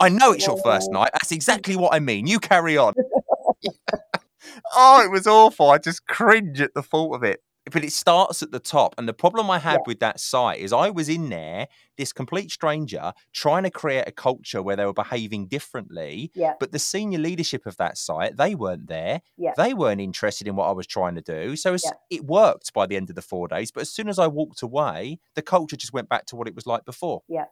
I 0.00 0.08
know 0.08 0.32
it's 0.32 0.46
your 0.46 0.60
first 0.62 0.88
oh. 0.90 0.94
night. 0.94 1.10
That's 1.12 1.32
exactly 1.32 1.76
what 1.76 1.94
I 1.94 2.00
mean. 2.00 2.26
You 2.26 2.38
carry 2.38 2.76
on. 2.76 2.94
oh, 4.74 5.02
it 5.02 5.10
was 5.10 5.26
awful. 5.26 5.70
I 5.70 5.78
just 5.78 6.06
cringe 6.06 6.60
at 6.60 6.74
the 6.74 6.82
thought 6.82 7.14
of 7.14 7.22
it. 7.22 7.40
But 7.70 7.84
it 7.84 7.92
starts 7.92 8.42
at 8.42 8.50
the 8.50 8.58
top. 8.58 8.96
And 8.98 9.08
the 9.08 9.12
problem 9.12 9.48
I 9.48 9.60
had 9.60 9.74
yeah. 9.74 9.82
with 9.86 10.00
that 10.00 10.18
site 10.18 10.58
is 10.58 10.72
I 10.72 10.90
was 10.90 11.08
in 11.08 11.28
there, 11.28 11.68
this 11.96 12.12
complete 12.12 12.50
stranger, 12.50 13.12
trying 13.32 13.62
to 13.62 13.70
create 13.70 14.02
a 14.08 14.10
culture 14.10 14.60
where 14.60 14.74
they 14.74 14.84
were 14.84 14.92
behaving 14.92 15.46
differently. 15.46 16.32
Yeah. 16.34 16.54
But 16.58 16.72
the 16.72 16.80
senior 16.80 17.20
leadership 17.20 17.64
of 17.64 17.76
that 17.76 17.98
site, 17.98 18.36
they 18.36 18.56
weren't 18.56 18.88
there. 18.88 19.22
Yeah. 19.38 19.52
They 19.56 19.74
weren't 19.74 20.00
interested 20.00 20.48
in 20.48 20.56
what 20.56 20.66
I 20.66 20.72
was 20.72 20.88
trying 20.88 21.14
to 21.14 21.20
do. 21.20 21.54
So 21.54 21.74
yeah. 21.74 21.92
it 22.10 22.24
worked 22.24 22.72
by 22.72 22.86
the 22.86 22.96
end 22.96 23.10
of 23.10 23.14
the 23.14 23.22
four 23.22 23.46
days. 23.46 23.70
But 23.70 23.82
as 23.82 23.90
soon 23.90 24.08
as 24.08 24.18
I 24.18 24.26
walked 24.26 24.62
away, 24.62 25.20
the 25.36 25.42
culture 25.42 25.76
just 25.76 25.92
went 25.92 26.08
back 26.08 26.26
to 26.26 26.36
what 26.36 26.48
it 26.48 26.56
was 26.56 26.66
like 26.66 26.84
before. 26.84 27.22
Yeah 27.28 27.44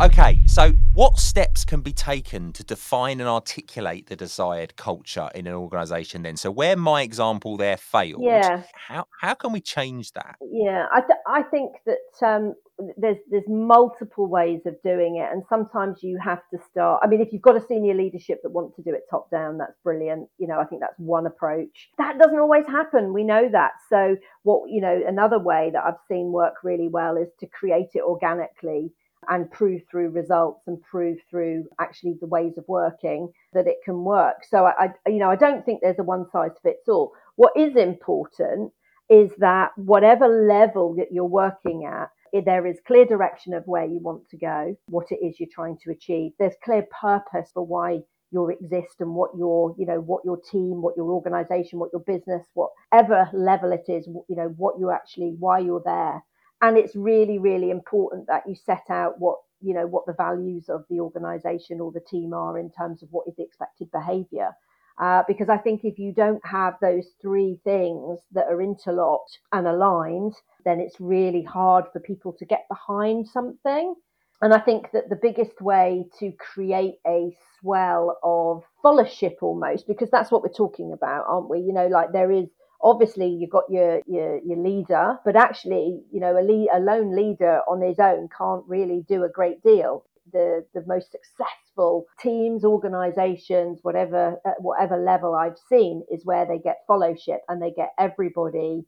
Okay, 0.00 0.40
so 0.46 0.72
what 0.92 1.18
steps 1.18 1.64
can 1.64 1.80
be 1.80 1.92
taken 1.92 2.52
to 2.52 2.64
define 2.64 3.20
and 3.20 3.28
articulate 3.28 4.08
the 4.08 4.16
desired 4.16 4.76
culture 4.76 5.30
in 5.34 5.46
an 5.46 5.54
organisation 5.54 6.22
then? 6.22 6.36
So 6.36 6.50
where 6.50 6.76
my 6.76 7.02
example 7.02 7.56
there 7.56 7.76
failed, 7.76 8.22
Yeah. 8.22 8.64
how 8.74 9.06
how 9.20 9.34
can 9.34 9.52
we 9.52 9.60
change 9.60 10.12
that? 10.12 10.36
Yeah, 10.40 10.86
I, 10.92 11.00
th- 11.00 11.18
I 11.26 11.42
think 11.44 11.76
that 11.86 12.26
um, 12.26 12.54
there's 12.96 13.16
there's 13.30 13.48
multiple 13.48 14.26
ways 14.26 14.60
of 14.66 14.74
doing 14.82 15.16
it, 15.16 15.32
and 15.32 15.42
sometimes 15.48 16.02
you 16.02 16.18
have 16.22 16.42
to 16.52 16.58
start. 16.70 17.00
I 17.02 17.06
mean, 17.06 17.20
if 17.20 17.32
you've 17.32 17.42
got 17.42 17.56
a 17.56 17.66
senior 17.66 17.94
leadership 17.94 18.40
that 18.42 18.50
want 18.50 18.74
to 18.76 18.82
do 18.82 18.92
it 18.92 19.04
top 19.08 19.30
down, 19.30 19.58
that's 19.58 19.76
brilliant. 19.82 20.28
You 20.38 20.48
know, 20.48 20.58
I 20.60 20.64
think 20.64 20.80
that's 20.82 20.98
one 20.98 21.26
approach. 21.26 21.88
That 21.98 22.18
doesn't 22.18 22.38
always 22.38 22.66
happen. 22.66 23.12
We 23.14 23.24
know 23.24 23.48
that. 23.50 23.72
So, 23.88 24.16
what 24.42 24.68
you 24.68 24.80
know, 24.80 25.00
another 25.06 25.38
way 25.38 25.70
that 25.72 25.84
I've 25.84 26.00
seen 26.08 26.32
work 26.32 26.56
really 26.64 26.88
well 26.88 27.16
is 27.16 27.28
to 27.40 27.46
create 27.46 27.90
it 27.94 28.02
organically 28.02 28.92
and 29.28 29.50
prove 29.50 29.82
through 29.90 30.10
results 30.10 30.62
and 30.66 30.80
prove 30.82 31.18
through 31.28 31.64
actually 31.80 32.16
the 32.20 32.26
ways 32.26 32.58
of 32.58 32.64
working 32.68 33.32
that 33.52 33.66
it 33.66 33.76
can 33.84 34.04
work. 34.04 34.44
So, 34.48 34.66
I, 34.66 34.92
I 35.06 35.08
you 35.08 35.18
know, 35.18 35.30
I 35.30 35.36
don't 35.36 35.64
think 35.64 35.80
there's 35.82 35.98
a 35.98 36.04
one 36.04 36.26
size 36.30 36.52
fits 36.62 36.88
all. 36.88 37.12
What 37.36 37.52
is 37.56 37.76
important 37.76 38.72
is 39.08 39.30
that 39.38 39.70
whatever 39.76 40.26
level 40.26 40.94
that 40.96 41.12
you're 41.12 41.24
working 41.24 41.84
at 41.84 42.10
there 42.44 42.66
is 42.66 42.78
clear 42.86 43.04
direction 43.04 43.54
of 43.54 43.66
where 43.66 43.84
you 43.84 43.98
want 43.98 44.28
to 44.30 44.36
go, 44.36 44.76
what 44.88 45.06
it 45.10 45.24
is 45.24 45.38
you're 45.38 45.48
trying 45.52 45.78
to 45.84 45.90
achieve. 45.90 46.32
There's 46.38 46.54
clear 46.64 46.86
purpose 47.00 47.50
for 47.52 47.64
why 47.64 48.00
you 48.30 48.48
exist 48.50 48.96
and 49.00 49.14
what 49.14 49.30
your, 49.36 49.74
you 49.78 49.86
know, 49.86 50.00
what 50.00 50.24
your 50.24 50.38
team, 50.38 50.82
what 50.82 50.96
your 50.96 51.10
organization, 51.10 51.78
what 51.78 51.90
your 51.92 52.02
business, 52.02 52.46
whatever 52.54 53.28
level 53.32 53.72
it 53.72 53.84
is, 53.88 54.06
you 54.06 54.36
know, 54.36 54.52
what 54.56 54.78
you 54.78 54.90
actually, 54.90 55.34
why 55.38 55.58
you're 55.60 55.82
there. 55.84 56.22
And 56.62 56.78
it's 56.78 56.96
really, 56.96 57.38
really 57.38 57.70
important 57.70 58.26
that 58.28 58.44
you 58.46 58.54
set 58.54 58.84
out 58.88 59.20
what, 59.20 59.38
you 59.60 59.74
know, 59.74 59.86
what 59.86 60.06
the 60.06 60.14
values 60.14 60.68
of 60.68 60.84
the 60.88 61.00
organization 61.00 61.80
or 61.80 61.92
the 61.92 62.00
team 62.00 62.32
are 62.32 62.58
in 62.58 62.70
terms 62.70 63.02
of 63.02 63.08
what 63.10 63.26
is 63.28 63.34
the 63.36 63.44
expected 63.44 63.90
behavior. 63.92 64.50
Uh, 64.98 65.22
because 65.28 65.50
I 65.50 65.58
think 65.58 65.84
if 65.84 65.98
you 65.98 66.12
don't 66.12 66.44
have 66.46 66.74
those 66.80 67.06
three 67.20 67.60
things 67.64 68.18
that 68.32 68.46
are 68.46 68.62
interlocked 68.62 69.38
and 69.52 69.66
aligned, 69.66 70.34
then 70.64 70.80
it's 70.80 70.98
really 70.98 71.42
hard 71.42 71.84
for 71.92 72.00
people 72.00 72.32
to 72.38 72.46
get 72.46 72.66
behind 72.70 73.28
something. 73.28 73.94
And 74.40 74.54
I 74.54 74.58
think 74.58 74.90
that 74.92 75.08
the 75.10 75.18
biggest 75.20 75.60
way 75.60 76.06
to 76.18 76.32
create 76.32 76.96
a 77.06 77.36
swell 77.60 78.18
of 78.22 78.62
followership 78.82 79.36
almost, 79.42 79.86
because 79.86 80.10
that's 80.10 80.30
what 80.30 80.42
we're 80.42 80.48
talking 80.48 80.92
about, 80.92 81.24
aren't 81.28 81.50
we? 81.50 81.60
You 81.60 81.72
know, 81.72 81.88
like 81.88 82.12
there 82.12 82.30
is 82.30 82.48
obviously 82.82 83.28
you've 83.28 83.50
got 83.50 83.64
your 83.70 84.02
your, 84.06 84.38
your 84.44 84.58
leader, 84.58 85.18
but 85.24 85.36
actually, 85.36 86.02
you 86.12 86.20
know, 86.20 86.36
a, 86.38 86.42
lead, 86.42 86.68
a 86.72 86.80
lone 86.80 87.14
leader 87.16 87.60
on 87.68 87.80
his 87.80 87.98
own 87.98 88.28
can't 88.36 88.64
really 88.66 89.04
do 89.08 89.24
a 89.24 89.28
great 89.28 89.62
deal. 89.62 90.04
The 90.32 90.64
the 90.74 90.84
most 90.86 91.12
successful 91.12 92.06
teams, 92.20 92.64
organisations, 92.64 93.78
whatever 93.82 94.40
at 94.44 94.60
whatever 94.60 94.96
level 94.96 95.34
I've 95.34 95.58
seen, 95.68 96.04
is 96.10 96.24
where 96.24 96.46
they 96.46 96.58
get 96.58 96.78
followership 96.88 97.38
and 97.48 97.62
they 97.62 97.70
get 97.70 97.90
everybody 97.98 98.84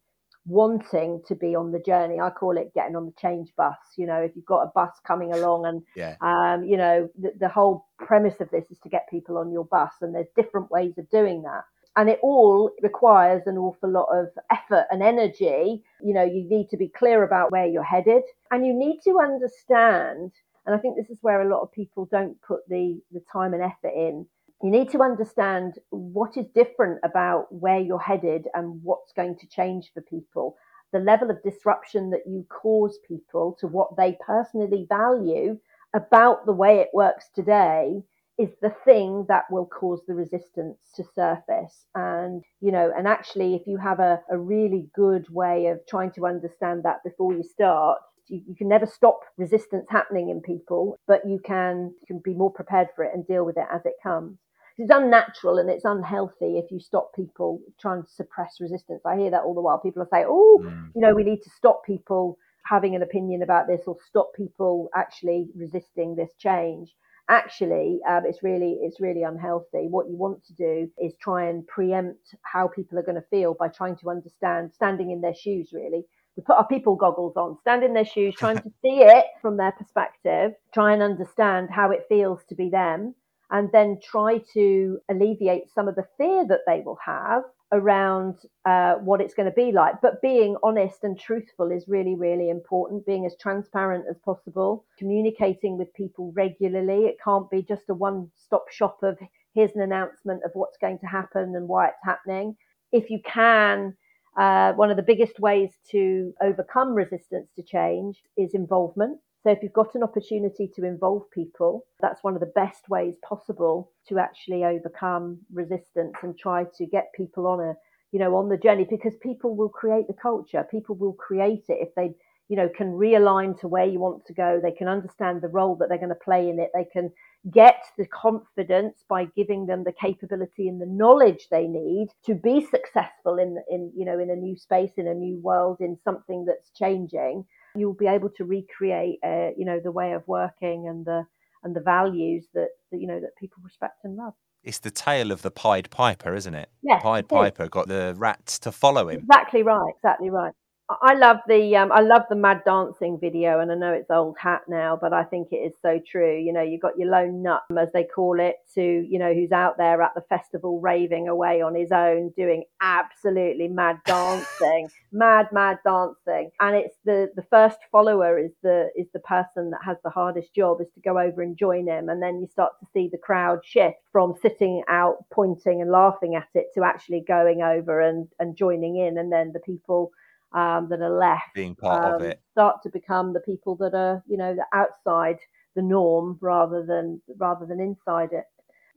wanting 0.46 1.22
to 1.28 1.34
be 1.34 1.54
on 1.54 1.72
the 1.72 1.78
journey. 1.78 2.18
I 2.20 2.30
call 2.30 2.56
it 2.56 2.72
getting 2.74 2.96
on 2.96 3.06
the 3.06 3.12
change 3.20 3.50
bus. 3.56 3.76
You 3.96 4.06
know, 4.06 4.20
if 4.20 4.32
you've 4.34 4.46
got 4.46 4.62
a 4.62 4.72
bus 4.74 4.90
coming 5.06 5.32
along, 5.32 5.66
and 5.66 5.82
Yeah. 5.94 6.16
um, 6.20 6.64
you 6.64 6.76
know, 6.76 7.08
the, 7.20 7.32
the 7.38 7.48
whole 7.48 7.86
premise 7.98 8.40
of 8.40 8.50
this 8.50 8.64
is 8.70 8.78
to 8.80 8.88
get 8.88 9.08
people 9.10 9.38
on 9.38 9.52
your 9.52 9.64
bus, 9.64 9.92
and 10.00 10.14
there's 10.14 10.26
different 10.36 10.70
ways 10.70 10.94
of 10.98 11.08
doing 11.10 11.42
that. 11.42 11.64
And 11.98 12.08
it 12.08 12.18
all 12.22 12.70
requires 12.80 13.42
an 13.46 13.58
awful 13.58 13.90
lot 13.90 14.08
of 14.10 14.28
effort 14.50 14.86
and 14.90 15.02
energy. 15.02 15.84
You 16.02 16.14
know, 16.14 16.24
you 16.24 16.48
need 16.48 16.70
to 16.70 16.78
be 16.78 16.88
clear 16.88 17.24
about 17.24 17.52
where 17.52 17.66
you're 17.66 17.82
headed, 17.82 18.22
and 18.50 18.64
you 18.64 18.72
need 18.72 19.00
to 19.04 19.18
understand. 19.20 20.32
And 20.64 20.74
I 20.74 20.78
think 20.78 20.96
this 20.96 21.10
is 21.10 21.18
where 21.20 21.42
a 21.42 21.50
lot 21.50 21.60
of 21.60 21.72
people 21.72 22.08
don't 22.10 22.40
put 22.40 22.60
the 22.68 23.00
the 23.12 23.20
time 23.30 23.52
and 23.52 23.62
effort 23.62 23.92
in 23.94 24.26
you 24.62 24.70
need 24.70 24.90
to 24.90 25.02
understand 25.02 25.74
what 25.90 26.36
is 26.36 26.46
different 26.54 26.98
about 27.04 27.52
where 27.52 27.78
you're 27.78 28.00
headed 28.00 28.46
and 28.54 28.82
what's 28.82 29.12
going 29.12 29.36
to 29.38 29.48
change 29.48 29.92
for 29.94 30.00
people. 30.02 30.56
The 30.92 30.98
level 30.98 31.30
of 31.30 31.42
disruption 31.42 32.10
that 32.10 32.26
you 32.26 32.44
cause 32.48 32.98
people 33.06 33.56
to 33.60 33.68
what 33.68 33.96
they 33.96 34.18
personally 34.26 34.86
value 34.88 35.58
about 35.94 36.44
the 36.44 36.52
way 36.52 36.78
it 36.78 36.88
works 36.92 37.26
today 37.34 38.02
is 38.38 38.50
the 38.62 38.74
thing 38.84 39.26
that 39.28 39.44
will 39.50 39.66
cause 39.66 40.00
the 40.06 40.14
resistance 40.14 40.78
to 40.94 41.04
surface. 41.14 41.86
And, 41.94 42.44
you 42.60 42.70
know, 42.70 42.92
and 42.96 43.08
actually, 43.08 43.54
if 43.54 43.66
you 43.66 43.78
have 43.78 43.98
a, 43.98 44.20
a 44.30 44.38
really 44.38 44.88
good 44.94 45.26
way 45.28 45.66
of 45.66 45.80
trying 45.88 46.12
to 46.12 46.26
understand 46.26 46.84
that 46.84 47.02
before 47.04 47.32
you 47.32 47.42
start, 47.42 47.98
you, 48.28 48.42
you, 48.46 48.54
can 48.54 48.68
never 48.68 48.86
stop 48.86 49.20
resistance 49.36 49.86
happening 49.90 50.28
in 50.30 50.40
people, 50.40 50.96
but 51.08 51.22
you 51.26 51.40
can, 51.44 51.92
you 52.00 52.06
can 52.06 52.20
be 52.24 52.34
more 52.34 52.52
prepared 52.52 52.88
for 52.94 53.04
it 53.04 53.12
and 53.14 53.26
deal 53.26 53.44
with 53.44 53.56
it 53.56 53.66
as 53.72 53.84
it 53.84 53.94
comes 54.02 54.38
it's 54.78 54.92
unnatural 54.92 55.58
and 55.58 55.68
it's 55.68 55.84
unhealthy 55.84 56.56
if 56.56 56.70
you 56.70 56.78
stop 56.78 57.12
people 57.14 57.60
trying 57.80 58.02
to 58.02 58.08
suppress 58.08 58.60
resistance. 58.60 59.00
I 59.04 59.16
hear 59.16 59.30
that 59.32 59.42
all 59.42 59.54
the 59.54 59.60
while. 59.60 59.78
People 59.78 60.02
are 60.02 60.08
saying, 60.10 60.26
oh, 60.28 60.60
mm. 60.64 60.90
you 60.94 61.00
know, 61.00 61.14
we 61.14 61.24
need 61.24 61.42
to 61.42 61.50
stop 61.50 61.84
people 61.84 62.38
having 62.64 62.94
an 62.94 63.02
opinion 63.02 63.42
about 63.42 63.66
this 63.66 63.82
or 63.86 63.96
stop 64.06 64.30
people 64.36 64.88
actually 64.94 65.48
resisting 65.56 66.14
this 66.14 66.30
change. 66.38 66.94
Actually, 67.30 68.00
um, 68.08 68.22
it's 68.24 68.42
really 68.42 68.78
it's 68.80 69.00
really 69.00 69.22
unhealthy. 69.22 69.86
What 69.88 70.08
you 70.08 70.16
want 70.16 70.44
to 70.46 70.54
do 70.54 70.90
is 70.98 71.12
try 71.20 71.48
and 71.48 71.66
preempt 71.66 72.34
how 72.42 72.68
people 72.68 72.98
are 72.98 73.02
going 73.02 73.20
to 73.20 73.28
feel 73.28 73.54
by 73.54 73.68
trying 73.68 73.96
to 73.98 74.08
understand, 74.08 74.72
standing 74.74 75.10
in 75.10 75.20
their 75.20 75.34
shoes. 75.34 75.70
Really, 75.72 76.04
we 76.36 76.42
put 76.42 76.56
our 76.56 76.66
people 76.66 76.96
goggles 76.96 77.36
on, 77.36 77.58
stand 77.60 77.84
in 77.84 77.92
their 77.92 78.06
shoes, 78.06 78.34
trying 78.38 78.56
to 78.56 78.72
see 78.82 79.02
it 79.02 79.26
from 79.42 79.58
their 79.58 79.72
perspective, 79.72 80.52
try 80.72 80.94
and 80.94 81.02
understand 81.02 81.68
how 81.70 81.90
it 81.90 82.06
feels 82.08 82.40
to 82.48 82.54
be 82.54 82.70
them, 82.70 83.14
and 83.50 83.70
then 83.72 83.98
try 84.02 84.38
to 84.54 84.98
alleviate 85.10 85.64
some 85.74 85.86
of 85.86 85.96
the 85.96 86.06
fear 86.16 86.46
that 86.46 86.60
they 86.66 86.80
will 86.80 86.98
have 87.04 87.42
around 87.72 88.38
uh, 88.64 88.94
what 88.94 89.20
it's 89.20 89.34
going 89.34 89.48
to 89.48 89.54
be 89.54 89.72
like. 89.72 89.96
But 90.00 90.22
being 90.22 90.56
honest 90.62 90.98
and 91.02 91.18
truthful 91.18 91.70
is 91.70 91.84
really, 91.86 92.14
really 92.14 92.48
important. 92.50 93.06
Being 93.06 93.26
as 93.26 93.36
transparent 93.40 94.06
as 94.08 94.16
possible, 94.24 94.84
communicating 94.98 95.76
with 95.76 95.92
people 95.94 96.32
regularly. 96.34 97.06
It 97.06 97.16
can't 97.22 97.50
be 97.50 97.62
just 97.62 97.90
a 97.90 97.94
one 97.94 98.30
stop 98.36 98.70
shop 98.70 98.98
of 99.02 99.18
here's 99.54 99.74
an 99.74 99.82
announcement 99.82 100.42
of 100.44 100.52
what's 100.54 100.78
going 100.78 100.98
to 101.00 101.06
happen 101.06 101.54
and 101.56 101.68
why 101.68 101.88
it's 101.88 102.04
happening. 102.04 102.56
If 102.92 103.10
you 103.10 103.20
can, 103.24 103.94
uh, 104.38 104.72
one 104.74 104.90
of 104.90 104.96
the 104.96 105.02
biggest 105.02 105.38
ways 105.40 105.70
to 105.90 106.32
overcome 106.40 106.94
resistance 106.94 107.48
to 107.56 107.62
change 107.62 108.22
is 108.36 108.54
involvement. 108.54 109.18
So 109.48 109.52
if 109.52 109.62
you've 109.62 109.72
got 109.72 109.94
an 109.94 110.02
opportunity 110.02 110.70
to 110.76 110.84
involve 110.84 111.22
people, 111.30 111.86
that's 112.02 112.22
one 112.22 112.34
of 112.34 112.40
the 112.40 112.52
best 112.54 112.86
ways 112.90 113.14
possible 113.26 113.92
to 114.10 114.18
actually 114.18 114.62
overcome 114.62 115.38
resistance 115.50 116.12
and 116.22 116.36
try 116.38 116.66
to 116.76 116.84
get 116.84 117.14
people 117.16 117.46
on 117.46 117.58
a, 117.58 117.74
you 118.12 118.18
know, 118.18 118.36
on 118.36 118.50
the 118.50 118.58
journey 118.58 118.86
because 118.90 119.14
people 119.22 119.56
will 119.56 119.70
create 119.70 120.06
the 120.06 120.12
culture. 120.12 120.66
People 120.70 120.96
will 120.96 121.14
create 121.14 121.64
it 121.70 121.78
if 121.80 121.94
they, 121.94 122.10
you 122.48 122.56
know, 122.56 122.68
can 122.76 122.92
realign 122.92 123.58
to 123.60 123.68
where 123.68 123.84
you 123.84 123.98
want 123.98 124.24
to 124.26 124.32
go. 124.32 124.60
They 124.62 124.72
can 124.72 124.88
understand 124.88 125.42
the 125.42 125.48
role 125.48 125.76
that 125.76 125.88
they're 125.88 125.98
going 125.98 126.08
to 126.08 126.14
play 126.14 126.48
in 126.48 126.58
it. 126.58 126.70
They 126.74 126.86
can 126.90 127.12
get 127.50 127.84
the 127.96 128.06
confidence 128.06 129.04
by 129.08 129.26
giving 129.36 129.66
them 129.66 129.84
the 129.84 129.92
capability 129.92 130.68
and 130.68 130.80
the 130.80 130.86
knowledge 130.86 131.48
they 131.50 131.66
need 131.66 132.08
to 132.26 132.34
be 132.34 132.66
successful 132.66 133.38
in 133.38 133.56
in 133.70 133.92
you 133.96 134.04
know 134.04 134.18
in 134.18 134.28
a 134.30 134.36
new 134.36 134.56
space 134.56 134.90
in 134.96 135.06
a 135.06 135.14
new 135.14 135.38
world 135.40 135.76
in 135.80 135.96
something 136.04 136.44
that's 136.44 136.70
changing 136.70 137.44
you'll 137.78 137.94
be 137.94 138.06
able 138.06 138.30
to 138.30 138.44
recreate, 138.44 139.18
uh, 139.24 139.50
you 139.56 139.64
know, 139.64 139.80
the 139.82 139.92
way 139.92 140.12
of 140.12 140.26
working 140.26 140.86
and 140.88 141.04
the 141.04 141.26
and 141.64 141.74
the 141.74 141.80
values 141.80 142.46
that, 142.54 142.68
that 142.92 143.00
you 143.00 143.06
know 143.06 143.20
that 143.20 143.30
people 143.38 143.60
respect 143.64 144.04
and 144.04 144.16
love. 144.16 144.34
It's 144.62 144.78
the 144.78 144.90
tale 144.90 145.30
of 145.30 145.42
the 145.42 145.50
Pied 145.50 145.90
Piper, 145.90 146.34
isn't 146.34 146.54
it? 146.54 146.68
Yes, 146.82 147.02
Pied 147.02 147.28
Piper 147.28 147.68
got 147.68 147.88
the 147.88 148.14
rats 148.16 148.58
to 148.60 148.72
follow 148.72 149.08
him. 149.08 149.20
Exactly 149.20 149.62
right. 149.62 149.92
Exactly 149.96 150.30
right. 150.30 150.52
I 150.90 151.14
love 151.14 151.40
the 151.46 151.76
um, 151.76 151.92
I 151.92 152.00
love 152.00 152.22
the 152.30 152.34
mad 152.34 152.62
dancing 152.64 153.18
video, 153.20 153.60
and 153.60 153.70
I 153.70 153.74
know 153.74 153.92
it's 153.92 154.10
old 154.10 154.38
hat 154.38 154.62
now, 154.68 154.96
but 154.98 155.12
I 155.12 155.22
think 155.22 155.48
it 155.52 155.56
is 155.56 155.74
so 155.82 156.00
true. 156.06 156.34
You 156.38 156.50
know, 156.50 156.62
you've 156.62 156.80
got 156.80 156.98
your 156.98 157.10
lone 157.10 157.42
nut, 157.42 157.62
as 157.78 157.92
they 157.92 158.04
call 158.04 158.40
it, 158.40 158.56
to 158.74 158.82
you 158.82 159.18
know 159.18 159.34
who's 159.34 159.52
out 159.52 159.76
there 159.76 160.00
at 160.00 160.14
the 160.14 160.22
festival 160.22 160.80
raving 160.80 161.28
away 161.28 161.60
on 161.60 161.74
his 161.74 161.92
own, 161.92 162.32
doing 162.36 162.64
absolutely 162.80 163.68
mad 163.68 163.98
dancing, 164.06 164.88
mad 165.12 165.48
mad 165.52 165.78
dancing, 165.84 166.50
and 166.58 166.74
it's 166.74 166.96
the 167.04 167.30
the 167.36 167.44
first 167.50 167.78
follower 167.92 168.38
is 168.38 168.52
the 168.62 168.88
is 168.96 169.08
the 169.12 169.20
person 169.20 169.70
that 169.70 169.80
has 169.84 169.98
the 170.04 170.10
hardest 170.10 170.54
job 170.54 170.80
is 170.80 170.88
to 170.94 171.00
go 171.00 171.18
over 171.18 171.42
and 171.42 171.58
join 171.58 171.86
him, 171.86 172.08
and 172.08 172.22
then 172.22 172.40
you 172.40 172.48
start 172.50 172.72
to 172.80 172.86
see 172.94 173.10
the 173.12 173.18
crowd 173.18 173.60
shift 173.62 173.98
from 174.10 174.34
sitting 174.40 174.82
out 174.88 175.26
pointing 175.30 175.82
and 175.82 175.90
laughing 175.90 176.34
at 176.34 176.48
it 176.54 176.68
to 176.74 176.82
actually 176.82 177.22
going 177.28 177.60
over 177.60 178.00
and 178.00 178.26
and 178.38 178.56
joining 178.56 178.96
in, 178.96 179.18
and 179.18 179.30
then 179.30 179.52
the 179.52 179.60
people 179.60 180.12
um, 180.52 180.88
that 180.88 181.00
are 181.00 181.18
left 181.18 181.54
being 181.54 181.74
part 181.74 182.04
um, 182.04 182.14
of 182.14 182.22
it. 182.22 182.40
start 182.52 182.82
to 182.82 182.90
become 182.90 183.32
the 183.32 183.40
people 183.40 183.76
that 183.76 183.94
are 183.94 184.22
you 184.26 184.36
know 184.36 184.54
the 184.54 184.64
outside 184.72 185.38
the 185.74 185.82
norm 185.82 186.38
rather 186.40 186.84
than 186.84 187.20
rather 187.36 187.66
than 187.66 187.80
inside 187.80 188.32
it. 188.32 188.44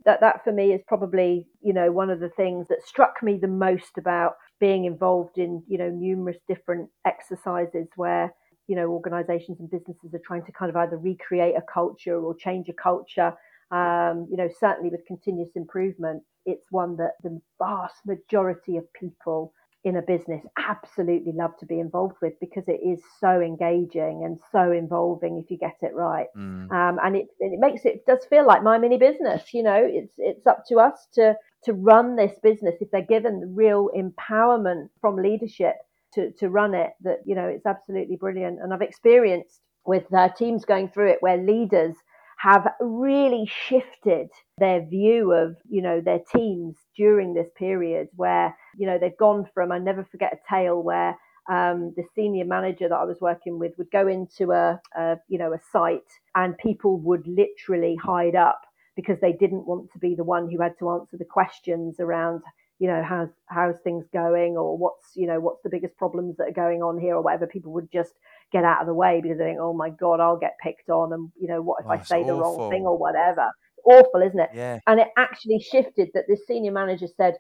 That 0.06 0.20
that 0.22 0.44
for 0.44 0.52
me 0.52 0.74
is 0.74 0.82
probably 0.88 1.48
you 1.62 1.74
know 1.74 1.92
one 1.92 2.10
of 2.10 2.20
the 2.20 2.30
things 2.30 2.68
that 2.70 2.86
struck 2.86 3.22
me 3.22 3.38
the 3.38 3.48
most 3.48 3.98
about 3.98 4.36
being 4.60 4.86
involved 4.86 5.38
in 5.38 5.64
you 5.68 5.78
know 5.78 5.90
numerous 5.90 6.38
different 6.48 6.90
exercises 7.06 7.88
where 7.96 8.34
you 8.68 8.76
know 8.76 8.88
organizations 8.88 9.60
and 9.60 9.70
businesses 9.70 10.14
are 10.14 10.22
trying 10.26 10.46
to 10.46 10.52
kind 10.52 10.70
of 10.70 10.76
either 10.78 10.98
recreate 10.98 11.56
a 11.56 11.64
culture 11.72 12.20
or 12.20 12.36
change 12.36 12.70
a 12.70 12.74
culture 12.74 13.34
um, 13.72 14.28
you 14.30 14.38
know 14.38 14.50
certainly 14.60 14.90
with 14.90 15.06
continuous 15.06 15.50
improvement 15.56 16.24
it's 16.46 16.72
one 16.72 16.96
that 16.98 17.14
the 17.24 17.40
vast 17.60 17.96
majority 18.06 18.78
of 18.78 18.94
people 18.94 19.54
in 19.84 19.98
a 19.98 20.02
business 20.02 20.46
absolutely 20.58 21.32
love 21.32 21.58
to 21.58 21.65
be 21.65 21.80
involved 21.80 22.15
with 22.22 22.34
because 22.39 22.63
it 22.67 22.80
is 22.86 23.02
so 23.20 23.41
engaging 23.41 24.24
and 24.26 24.39
so 24.52 24.72
involving 24.72 25.38
if 25.44 25.50
you 25.50 25.58
get 25.58 25.78
it 25.82 25.94
right. 25.96 26.28
Mm. 26.38 26.72
um, 26.72 27.00
and 27.04 27.15
it, 27.15 27.28
it 27.39 27.60
makes 27.60 27.84
it, 27.86 27.96
it 27.96 28.06
does 28.06 28.24
feel 28.30 28.46
like 28.46 28.63
my 28.63 28.78
mini 28.78 28.98
business 28.98 29.54
you 29.54 29.63
know 29.63 29.82
it's 29.84 30.13
it's 30.17 30.46
up 30.46 30.63
to 30.67 30.78
us 30.78 31.08
to 31.13 31.36
to 31.63 31.74
run 31.74 32.15
this 32.15 32.34
business. 32.41 32.76
If 32.82 32.91
they're 32.91 33.02
given 33.02 33.54
real 33.56 33.89
empowerment 33.96 34.89
from 35.00 35.17
leadership 35.17 35.76
to, 36.13 36.32
to 36.32 36.50
run 36.50 36.74
it 36.74 36.91
that 37.02 37.20
you 37.26 37.36
know 37.36 37.46
it's 37.46 37.65
absolutely 37.65 38.17
brilliant. 38.17 38.60
And 38.62 38.74
i've 38.74 38.82
experienced 38.82 39.62
with 39.86 40.12
uh, 40.13 40.30
teams 40.30 40.65
going 40.65 40.89
through 40.89 41.10
it 41.10 41.17
where 41.22 41.38
leaders 41.38 41.96
have 42.41 42.67
really 42.80 43.49
shifted 43.67 44.27
their 44.58 44.84
view 44.86 45.32
of 45.32 45.56
you 45.69 45.82
know 45.82 46.01
their 46.01 46.19
teams 46.36 46.75
during 46.95 47.34
this 47.34 47.49
period 47.56 48.08
where 48.15 48.56
you 48.77 48.88
know 48.88 48.97
they've 48.97 49.17
gone 49.17 49.45
from 49.54 49.71
i 49.71 49.77
never 49.77 50.04
forget 50.12 50.34
a 50.34 50.54
tale 50.54 50.82
where 50.82 51.15
um, 51.49 51.93
the 51.97 52.04
senior 52.15 52.45
manager 52.45 52.88
that 52.88 52.95
I 52.95 53.04
was 53.04 53.17
working 53.19 53.58
with 53.58 53.73
would 53.77 53.89
go 53.91 54.08
into 54.08 54.51
a, 54.51 54.80
a, 54.95 55.17
you 55.27 55.38
know 55.39 55.54
a 55.54 55.60
site 55.71 55.99
and 56.36 56.58
people 56.58 56.99
would 56.99 57.27
literally 57.27 57.95
hide 57.95 58.36
up 58.36 58.62
because 58.95 59.17
they 59.21 59.34
didn't 59.34 59.65
want 59.65 59.91
to 59.91 59.99
be 59.99 60.15
the 60.15 60.23
one 60.23 60.49
who 60.49 60.62
had 60.62 60.77
to 60.80 60.89
answer 60.91 61.17
the 61.17 61.25
questions 61.25 61.99
around 61.99 62.41
you 62.80 62.88
know 62.88 63.04
how's 63.04 63.30
how's 63.47 63.75
things 63.84 64.06
going 64.13 64.58
or 64.58 64.77
what's 64.77 65.12
you 65.15 65.27
know 65.27 65.39
what's 65.39 65.62
the 65.63 65.69
biggest 65.69 65.95
problems 65.97 66.38
that 66.38 66.47
are 66.47 66.51
going 66.51 66.82
on 66.82 66.99
here 66.99 67.15
or 67.15 67.21
whatever. 67.21 67.47
People 67.47 67.71
would 67.73 67.91
just 67.91 68.13
get 68.52 68.64
out 68.64 68.82
of 68.82 68.88
the 68.88 68.94
way 68.94 69.22
because 69.22 69.38
they 69.38 69.46
think 69.46 69.60
oh 69.60 69.74
my 69.74 69.90
god 69.90 70.20
i'll 70.20 70.38
get 70.38 70.58
picked 70.62 70.90
on 70.90 71.14
and 71.14 71.32
you 71.40 71.48
know 71.48 71.62
what 71.62 71.82
if 71.82 71.86
oh, 71.88 71.92
i 71.92 72.02
say 72.02 72.24
the 72.24 72.34
wrong 72.34 72.70
thing 72.70 72.84
or 72.84 72.98
whatever 72.98 73.50
awful 73.86 74.22
isn't 74.22 74.40
it 74.40 74.50
yeah. 74.54 74.80
and 74.88 75.00
it 75.00 75.08
actually 75.18 75.60
shifted 75.60 76.10
that 76.14 76.26
this 76.28 76.46
senior 76.46 76.72
manager 76.72 77.08
said 77.18 77.36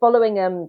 following 0.00 0.38
um 0.38 0.68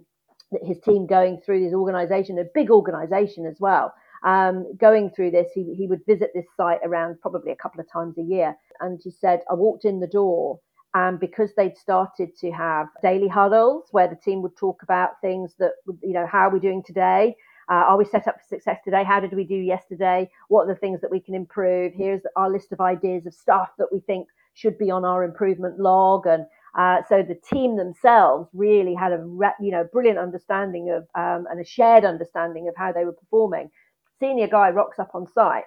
his 0.62 0.78
team 0.80 1.06
going 1.06 1.40
through 1.44 1.64
this 1.64 1.74
organization 1.74 2.38
a 2.38 2.44
big 2.54 2.70
organization 2.70 3.46
as 3.46 3.56
well 3.60 3.92
um, 4.24 4.74
going 4.78 5.10
through 5.10 5.32
this, 5.32 5.48
he, 5.54 5.74
he 5.74 5.86
would 5.86 6.00
visit 6.06 6.30
this 6.34 6.46
site 6.56 6.80
around 6.82 7.20
probably 7.20 7.52
a 7.52 7.56
couple 7.56 7.80
of 7.80 7.90
times 7.92 8.16
a 8.18 8.22
year. 8.22 8.56
And 8.80 8.98
he 9.04 9.10
said, 9.10 9.40
I 9.50 9.54
walked 9.54 9.84
in 9.84 10.00
the 10.00 10.06
door 10.06 10.58
and 10.94 11.20
because 11.20 11.50
they'd 11.56 11.76
started 11.76 12.34
to 12.38 12.50
have 12.50 12.86
daily 13.02 13.28
huddles 13.28 13.84
where 13.90 14.08
the 14.08 14.16
team 14.16 14.40
would 14.42 14.56
talk 14.56 14.82
about 14.82 15.20
things 15.20 15.54
that, 15.58 15.72
you 16.02 16.14
know, 16.14 16.26
how 16.26 16.48
are 16.48 16.50
we 16.50 16.58
doing 16.58 16.82
today? 16.82 17.36
Uh, 17.70 17.84
are 17.88 17.98
we 17.98 18.04
set 18.04 18.28
up 18.28 18.36
for 18.36 18.46
success 18.46 18.78
today? 18.84 19.04
How 19.04 19.20
did 19.20 19.32
we 19.32 19.44
do 19.44 19.56
yesterday? 19.56 20.30
What 20.48 20.64
are 20.64 20.74
the 20.74 20.80
things 20.80 21.00
that 21.00 21.10
we 21.10 21.20
can 21.20 21.34
improve? 21.34 21.92
Here's 21.94 22.22
our 22.36 22.50
list 22.50 22.72
of 22.72 22.80
ideas 22.80 23.26
of 23.26 23.34
stuff 23.34 23.70
that 23.78 23.92
we 23.92 24.00
think 24.00 24.28
should 24.54 24.78
be 24.78 24.90
on 24.90 25.04
our 25.04 25.24
improvement 25.24 25.78
log. 25.80 26.26
And 26.26 26.46
uh, 26.78 27.02
so 27.08 27.22
the 27.22 27.38
team 27.50 27.76
themselves 27.76 28.48
really 28.52 28.94
had 28.94 29.12
a 29.12 29.24
you 29.60 29.70
know 29.70 29.86
brilliant 29.92 30.18
understanding 30.18 30.90
of 30.90 31.02
um, 31.14 31.46
and 31.50 31.60
a 31.60 31.64
shared 31.64 32.04
understanding 32.04 32.68
of 32.68 32.74
how 32.76 32.92
they 32.92 33.04
were 33.04 33.12
performing. 33.12 33.70
Senior 34.20 34.48
guy 34.48 34.70
rocks 34.70 34.98
up 34.98 35.10
on 35.14 35.26
site 35.26 35.64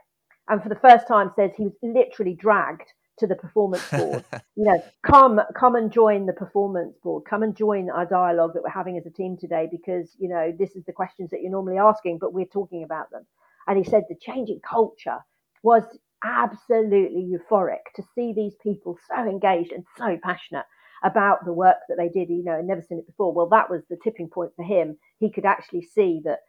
and 0.47 0.61
for 0.63 0.69
the 0.69 0.75
first 0.75 1.07
time 1.07 1.31
says 1.35 1.51
he 1.55 1.65
was 1.65 1.73
literally 1.81 2.33
dragged 2.33 2.93
to 3.19 3.27
the 3.27 3.35
performance 3.35 3.89
board. 3.89 4.23
you 4.55 4.63
know, 4.63 4.83
come 5.03 5.41
come 5.55 5.75
and 5.75 5.91
join 5.91 6.25
the 6.25 6.33
performance 6.33 6.97
board. 7.03 7.23
Come 7.29 7.43
and 7.43 7.55
join 7.55 7.89
our 7.89 8.05
dialogue 8.05 8.53
that 8.53 8.63
we're 8.63 8.69
having 8.69 8.97
as 8.97 9.05
a 9.05 9.11
team 9.11 9.37
today 9.37 9.67
because 9.69 10.15
you 10.17 10.29
know 10.29 10.53
this 10.57 10.75
is 10.75 10.83
the 10.85 10.93
questions 10.93 11.29
that 11.31 11.41
you're 11.41 11.51
normally 11.51 11.77
asking, 11.77 12.19
but 12.19 12.33
we're 12.33 12.45
talking 12.45 12.83
about 12.83 13.09
them. 13.11 13.25
And 13.67 13.77
he 13.77 13.83
said 13.83 14.03
the 14.07 14.15
changing 14.15 14.61
culture 14.67 15.19
was 15.63 15.83
absolutely 16.23 17.29
euphoric 17.31 17.93
to 17.95 18.03
see 18.15 18.33
these 18.33 18.55
people 18.61 18.97
so 19.07 19.21
engaged 19.21 19.71
and 19.71 19.85
so 19.97 20.17
passionate 20.23 20.65
about 21.03 21.45
the 21.45 21.53
work 21.53 21.77
that 21.89 21.97
they 21.97 22.09
did. 22.09 22.29
You 22.29 22.43
know, 22.43 22.57
and 22.57 22.67
never 22.67 22.81
seen 22.81 22.99
it 22.99 23.07
before. 23.07 23.33
Well, 23.33 23.49
that 23.49 23.69
was 23.69 23.83
the 23.89 23.97
tipping 24.03 24.29
point 24.29 24.51
for 24.55 24.63
him. 24.63 24.97
He 25.19 25.31
could 25.31 25.45
actually 25.45 25.83
see 25.83 26.21
that 26.25 26.39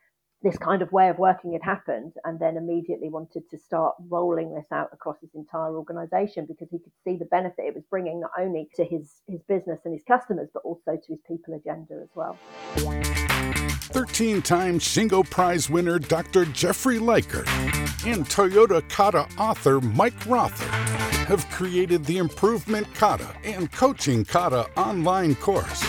this 0.43 0.57
kind 0.59 0.83
of 0.83 0.93
way 0.93 1.09
of 1.09 1.19
working 1.19 1.53
had 1.53 1.63
happened 1.63 2.13
and 2.25 2.39
then 2.39 2.57
immediately 2.57 3.09
wanted 3.09 3.43
to 3.51 3.59
start 3.59 3.95
rolling 4.09 4.55
this 4.55 4.67
out 4.73 4.89
across 4.93 5.17
his 5.21 5.31
entire 5.35 5.75
organization 5.75 6.47
because 6.47 6.69
he 6.71 6.79
could 6.79 6.93
see 7.05 7.17
the 7.17 7.25
benefit 7.25 7.65
it 7.67 7.75
was 7.75 7.85
bringing 7.91 8.21
not 8.21 8.31
only 8.39 8.69
to 8.77 8.85
his, 8.85 9.21
his 9.27 9.43
business 9.49 9.81
and 9.85 9.93
his 9.93 10.05
customers 10.05 10.49
but 10.55 10.63
also 10.65 10.93
to 10.97 11.13
his 11.13 11.21
people 11.27 11.55
agenda 11.55 11.95
as 12.03 12.11
well 12.15 12.39
13 13.91 14.43
time 14.43 14.79
Shingo 14.79 15.29
Prize 15.29 15.69
winner 15.69 15.99
Dr. 15.99 16.45
Jeffrey 16.47 16.99
Liker 16.99 17.45
and 18.07 18.25
Toyota 18.27 18.89
Kata 18.89 19.27
author 19.39 19.81
Mike 19.81 20.25
Rother 20.27 21.08
have 21.29 21.47
created 21.51 22.07
the 22.07 22.17
Improvement 22.17 22.87
Kata 22.95 23.29
and 23.45 23.71
Coaching 23.71 24.25
Kata 24.25 24.67
online 24.79 25.35
course. 25.35 25.85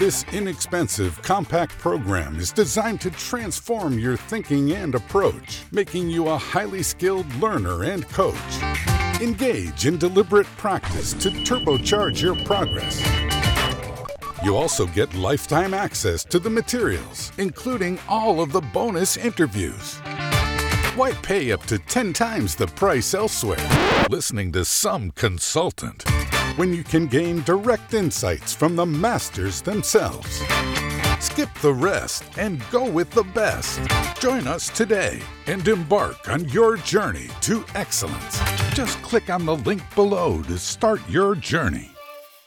This 0.00 0.24
inexpensive, 0.32 1.22
compact 1.22 1.78
program 1.78 2.40
is 2.40 2.50
designed 2.50 3.00
to 3.02 3.12
transform 3.12 4.00
your 4.00 4.16
thinking 4.16 4.72
and 4.72 4.96
approach, 4.96 5.62
making 5.70 6.10
you 6.10 6.28
a 6.28 6.36
highly 6.36 6.82
skilled 6.82 7.32
learner 7.36 7.84
and 7.84 8.08
coach. 8.08 8.36
Engage 9.20 9.86
in 9.86 9.96
deliberate 9.96 10.48
practice 10.56 11.12
to 11.12 11.30
turbocharge 11.30 12.20
your 12.20 12.34
progress. 12.44 13.00
You 14.44 14.56
also 14.56 14.86
get 14.86 15.14
lifetime 15.14 15.72
access 15.72 16.24
to 16.24 16.40
the 16.40 16.50
materials, 16.50 17.30
including 17.38 18.00
all 18.08 18.40
of 18.40 18.50
the 18.50 18.60
bonus 18.60 19.16
interviews. 19.16 20.00
Why 20.94 21.12
pay 21.12 21.52
up 21.52 21.62
to 21.64 21.78
10 21.78 22.12
times 22.12 22.54
the 22.54 22.66
price 22.66 23.14
elsewhere 23.14 23.68
listening 24.10 24.52
to 24.52 24.64
some 24.64 25.10
consultant? 25.12 26.04
when 26.56 26.72
you 26.72 26.82
can 26.82 27.06
gain 27.06 27.42
direct 27.42 27.94
insights 27.94 28.54
from 28.54 28.76
the 28.76 28.84
masters 28.84 29.62
themselves. 29.62 30.42
Skip 31.18 31.48
the 31.60 31.72
rest 31.72 32.24
and 32.36 32.62
go 32.70 32.88
with 32.88 33.10
the 33.10 33.22
best. 33.22 33.80
Join 34.20 34.46
us 34.46 34.68
today 34.68 35.22
and 35.46 35.66
embark 35.66 36.28
on 36.28 36.48
your 36.48 36.76
journey 36.76 37.28
to 37.42 37.64
excellence. 37.74 38.40
Just 38.74 39.00
click 39.02 39.30
on 39.30 39.46
the 39.46 39.56
link 39.56 39.82
below 39.94 40.42
to 40.42 40.58
start 40.58 41.00
your 41.08 41.34
journey. 41.34 41.91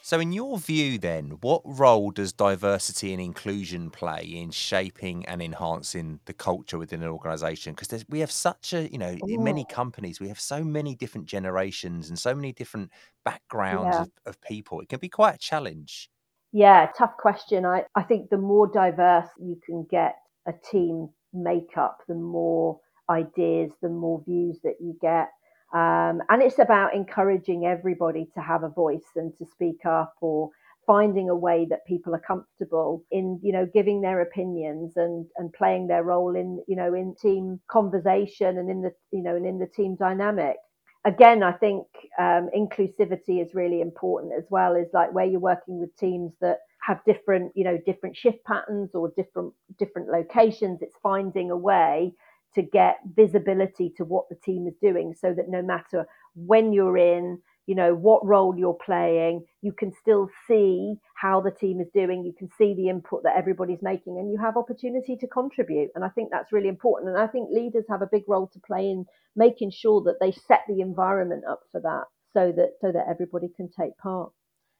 So, 0.06 0.20
in 0.20 0.30
your 0.30 0.56
view, 0.56 1.00
then, 1.00 1.38
what 1.40 1.62
role 1.64 2.12
does 2.12 2.32
diversity 2.32 3.12
and 3.12 3.20
inclusion 3.20 3.90
play 3.90 4.22
in 4.22 4.52
shaping 4.52 5.26
and 5.26 5.42
enhancing 5.42 6.20
the 6.26 6.32
culture 6.32 6.78
within 6.78 7.02
an 7.02 7.08
organization? 7.08 7.74
Because 7.74 8.04
we 8.08 8.20
have 8.20 8.30
such 8.30 8.72
a, 8.72 8.88
you 8.88 8.98
know, 8.98 9.16
in 9.26 9.42
many 9.42 9.64
companies, 9.64 10.20
we 10.20 10.28
have 10.28 10.38
so 10.38 10.62
many 10.62 10.94
different 10.94 11.26
generations 11.26 12.08
and 12.08 12.16
so 12.16 12.36
many 12.36 12.52
different 12.52 12.92
backgrounds 13.24 13.96
yeah. 13.96 14.02
of, 14.02 14.10
of 14.26 14.40
people. 14.42 14.80
It 14.80 14.88
can 14.88 15.00
be 15.00 15.08
quite 15.08 15.34
a 15.34 15.38
challenge. 15.38 16.08
Yeah, 16.52 16.88
tough 16.96 17.16
question. 17.18 17.66
I, 17.66 17.82
I 17.96 18.04
think 18.04 18.30
the 18.30 18.38
more 18.38 18.68
diverse 18.68 19.26
you 19.40 19.60
can 19.66 19.88
get 19.90 20.14
a 20.46 20.52
team 20.70 21.08
makeup, 21.32 21.98
the 22.06 22.14
more 22.14 22.78
ideas, 23.10 23.72
the 23.82 23.88
more 23.88 24.22
views 24.24 24.60
that 24.62 24.76
you 24.80 24.96
get 25.02 25.30
um, 25.76 26.22
and 26.30 26.42
it's 26.42 26.58
about 26.58 26.94
encouraging 26.94 27.66
everybody 27.66 28.28
to 28.34 28.40
have 28.40 28.64
a 28.64 28.70
voice 28.70 29.10
and 29.16 29.36
to 29.38 29.44
speak 29.44 29.84
up 29.84 30.14
or 30.22 30.50
finding 30.86 31.28
a 31.28 31.36
way 31.36 31.66
that 31.68 31.86
people 31.86 32.14
are 32.14 32.22
comfortable 32.26 33.04
in 33.10 33.38
you 33.42 33.52
know 33.52 33.68
giving 33.74 34.00
their 34.00 34.22
opinions 34.22 34.94
and 34.96 35.26
and 35.36 35.52
playing 35.52 35.86
their 35.86 36.04
role 36.04 36.34
in 36.34 36.62
you 36.66 36.76
know 36.76 36.94
in 36.94 37.14
team 37.20 37.60
conversation 37.70 38.58
and 38.58 38.70
in 38.70 38.80
the 38.82 38.92
you 39.12 39.22
know 39.22 39.36
and 39.36 39.46
in 39.46 39.58
the 39.58 39.66
team 39.66 39.96
dynamic. 39.96 40.56
Again 41.04 41.42
i 41.44 41.52
think 41.52 41.86
um, 42.18 42.48
inclusivity 42.56 43.44
is 43.44 43.54
really 43.54 43.80
important 43.82 44.32
as 44.36 44.44
well 44.50 44.74
is 44.76 44.88
like 44.94 45.12
where 45.14 45.26
you're 45.26 45.40
working 45.40 45.78
with 45.78 45.96
teams 45.98 46.32
that 46.40 46.58
have 46.86 47.00
different 47.06 47.52
you 47.54 47.64
know 47.64 47.78
different 47.86 48.16
shift 48.16 48.44
patterns 48.46 48.90
or 48.94 49.12
different 49.16 49.52
different 49.78 50.08
locations 50.08 50.82
it's 50.82 50.96
finding 51.02 51.50
a 51.52 51.56
way 51.56 52.12
to 52.56 52.62
get 52.62 52.96
visibility 53.14 53.92
to 53.96 54.04
what 54.04 54.24
the 54.28 54.36
team 54.44 54.66
is 54.66 54.74
doing 54.82 55.14
so 55.16 55.32
that 55.32 55.48
no 55.48 55.62
matter 55.62 56.06
when 56.34 56.72
you're 56.72 56.98
in, 56.98 57.38
you 57.66 57.74
know, 57.74 57.94
what 57.94 58.26
role 58.26 58.56
you're 58.56 58.78
playing, 58.84 59.44
you 59.62 59.72
can 59.72 59.92
still 60.00 60.28
see 60.48 60.94
how 61.14 61.40
the 61.40 61.50
team 61.50 61.80
is 61.80 61.88
doing. 61.92 62.24
You 62.24 62.32
can 62.36 62.48
see 62.58 62.74
the 62.74 62.88
input 62.88 63.22
that 63.24 63.36
everybody's 63.36 63.82
making 63.82 64.18
and 64.18 64.30
you 64.30 64.38
have 64.38 64.56
opportunity 64.56 65.16
to 65.16 65.26
contribute. 65.26 65.90
And 65.94 66.04
I 66.04 66.08
think 66.08 66.30
that's 66.30 66.52
really 66.52 66.68
important. 66.68 67.10
And 67.10 67.18
I 67.18 67.26
think 67.26 67.50
leaders 67.50 67.84
have 67.88 68.02
a 68.02 68.08
big 68.10 68.24
role 68.26 68.48
to 68.52 68.60
play 68.66 68.90
in 68.90 69.04
making 69.36 69.70
sure 69.70 70.02
that 70.02 70.16
they 70.20 70.32
set 70.32 70.62
the 70.68 70.80
environment 70.80 71.44
up 71.48 71.60
for 71.70 71.80
that 71.80 72.04
so 72.32 72.52
that 72.52 72.72
so 72.80 72.92
that 72.92 73.06
everybody 73.08 73.48
can 73.56 73.68
take 73.78 73.96
part 73.98 74.32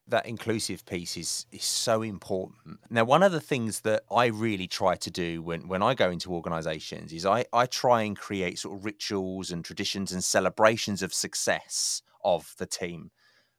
that 0.08 0.26
inclusive 0.26 0.84
piece 0.86 1.16
is 1.16 1.46
is 1.50 1.64
so 1.64 2.02
important. 2.02 2.78
Now, 2.90 3.04
one 3.04 3.22
of 3.22 3.32
the 3.32 3.40
things 3.40 3.80
that 3.82 4.04
I 4.10 4.26
really 4.26 4.68
try 4.68 4.94
to 4.96 5.10
do 5.10 5.42
when 5.42 5.68
when 5.68 5.82
I 5.82 5.94
go 5.94 6.10
into 6.10 6.32
organizations 6.32 7.12
is 7.12 7.26
I 7.26 7.44
I 7.52 7.66
try 7.66 8.02
and 8.02 8.16
create 8.16 8.58
sort 8.58 8.78
of 8.78 8.84
rituals 8.84 9.50
and 9.50 9.64
traditions 9.64 10.12
and 10.12 10.22
celebrations 10.22 11.02
of 11.02 11.12
success 11.12 12.02
of 12.24 12.54
the 12.58 12.66
team 12.66 13.10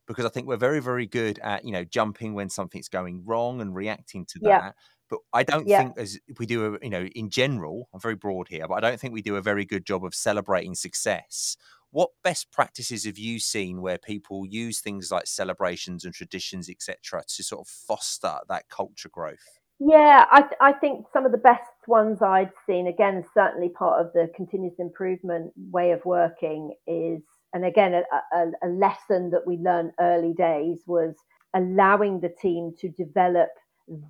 because 0.07 0.25
I 0.25 0.29
think 0.29 0.47
we're 0.47 0.57
very, 0.57 0.79
very 0.79 1.05
good 1.05 1.38
at, 1.39 1.65
you 1.65 1.71
know, 1.71 1.83
jumping 1.83 2.33
when 2.33 2.49
something's 2.49 2.89
going 2.89 3.25
wrong 3.25 3.62
and 3.62 3.75
reacting 3.75 4.25
to 4.27 4.39
Yeah. 4.39 4.62
that. 4.62 4.75
But 5.10 5.19
I 5.33 5.43
don't 5.43 5.69
Yeah. 5.69 5.71
think 5.71 5.97
as 5.97 6.19
we 6.39 6.45
do, 6.45 6.75
a, 6.75 6.79
you 6.81 6.89
know, 6.89 7.05
in 7.05 7.29
general, 7.29 7.89
I'm 7.93 7.99
very 7.99 8.15
broad 8.15 8.47
here, 8.49 8.67
but 8.67 8.75
I 8.75 8.79
don't 8.89 8.99
think 8.99 9.13
we 9.13 9.21
do 9.21 9.36
a 9.38 9.41
very 9.41 9.65
good 9.65 9.86
job 9.86 10.03
of 10.05 10.15
celebrating 10.15 10.76
success. 10.76 11.57
What 11.91 12.09
best 12.23 12.51
practices 12.51 13.05
have 13.05 13.17
you 13.17 13.39
seen 13.39 13.81
where 13.81 13.97
people 13.97 14.45
use 14.45 14.81
things 14.81 15.11
like 15.11 15.25
celebrations 15.25 16.05
and 16.05 16.13
traditions, 16.13 16.69
etc., 16.69 17.23
to 17.27 17.43
sort 17.43 17.61
of 17.61 17.67
foster 17.67 18.35
that 18.49 18.69
culture 18.69 19.09
growth? 19.09 19.59
Yeah, 19.79 20.25
I, 20.31 20.41
th- 20.41 20.53
I 20.59 20.73
think 20.73 21.05
some 21.13 21.25
of 21.25 21.31
the 21.31 21.38
best 21.38 21.61
ones 21.88 22.21
I'd 22.21 22.51
seen, 22.65 22.88
again, 22.88 23.23
certainly 23.33 23.69
part 23.69 24.03
of 24.03 24.11
the 24.13 24.29
continuous 24.35 24.73
improvement 24.79 25.53
way 25.71 25.91
of 25.91 26.03
working 26.03 26.73
is, 26.88 27.21
and 27.53 27.63
again, 27.63 27.93
a, 27.93 28.35
a, 28.35 28.51
a 28.63 28.69
lesson 28.69 29.29
that 29.31 29.45
we 29.45 29.57
learned 29.57 29.91
early 29.99 30.33
days 30.33 30.81
was 30.88 31.15
allowing 31.53 32.19
the 32.19 32.33
team 32.41 32.73
to 32.79 32.89
develop 32.89 33.49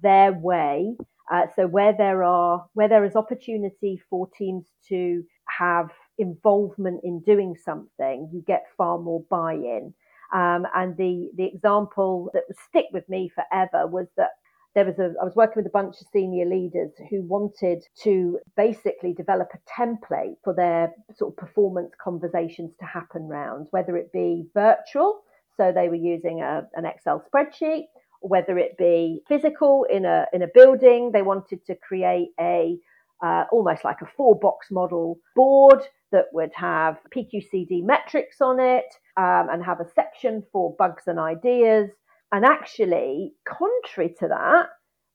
their 0.01 0.31
way. 0.31 0.95
Uh, 1.31 1.47
so 1.55 1.67
where 1.67 1.93
there 1.97 2.23
are 2.23 2.65
where 2.73 2.87
there 2.87 3.03
is 3.03 3.17
opportunity 3.17 4.01
for 4.09 4.29
teams 4.37 4.71
to 4.87 5.23
have 5.49 5.89
involvement 6.17 7.01
in 7.03 7.21
doing 7.21 7.55
something, 7.63 8.29
you 8.33 8.43
get 8.45 8.65
far 8.77 8.97
more 8.99 9.23
buy-in. 9.29 9.93
Um, 10.33 10.65
and 10.75 10.97
the 10.97 11.29
the 11.35 11.45
example 11.45 12.29
that 12.33 12.43
would 12.47 12.57
stick 12.57 12.87
with 12.91 13.07
me 13.07 13.29
forever 13.33 13.87
was 13.87 14.07
that 14.17 14.31
there 14.75 14.85
was 14.85 14.99
a 14.99 15.13
I 15.21 15.23
was 15.23 15.35
working 15.35 15.55
with 15.55 15.67
a 15.67 15.69
bunch 15.69 15.95
of 16.01 16.07
senior 16.11 16.45
leaders 16.45 16.91
who 17.09 17.21
wanted 17.23 17.83
to 18.03 18.37
basically 18.57 19.13
develop 19.13 19.49
a 19.53 19.81
template 19.81 20.35
for 20.43 20.53
their 20.53 20.93
sort 21.15 21.31
of 21.33 21.37
performance 21.37 21.91
conversations 22.03 22.71
to 22.79 22.85
happen 22.85 23.27
round, 23.27 23.67
whether 23.71 23.95
it 23.95 24.11
be 24.11 24.45
virtual, 24.53 25.21
so 25.57 25.71
they 25.71 25.89
were 25.89 25.95
using 25.95 26.41
a, 26.41 26.67
an 26.75 26.85
Excel 26.85 27.23
spreadsheet, 27.27 27.85
whether 28.21 28.57
it 28.57 28.77
be 28.77 29.21
physical 29.27 29.85
in 29.89 30.05
a 30.05 30.25
in 30.33 30.41
a 30.43 30.47
building, 30.53 31.11
they 31.11 31.21
wanted 31.21 31.65
to 31.65 31.75
create 31.75 32.29
a 32.39 32.77
uh, 33.23 33.45
almost 33.51 33.83
like 33.83 34.01
a 34.01 34.09
four 34.15 34.37
box 34.37 34.67
model 34.69 35.17
board 35.35 35.81
that 36.11 36.25
would 36.33 36.51
have 36.53 36.97
PQCD 37.15 37.83
metrics 37.83 38.41
on 38.41 38.59
it 38.59 38.85
um, 39.17 39.47
and 39.51 39.63
have 39.63 39.79
a 39.79 39.89
section 39.93 40.43
for 40.51 40.75
bugs 40.77 41.03
and 41.07 41.19
ideas. 41.19 41.89
And 42.31 42.45
actually, 42.45 43.33
contrary 43.47 44.13
to 44.19 44.27
that, 44.27 44.67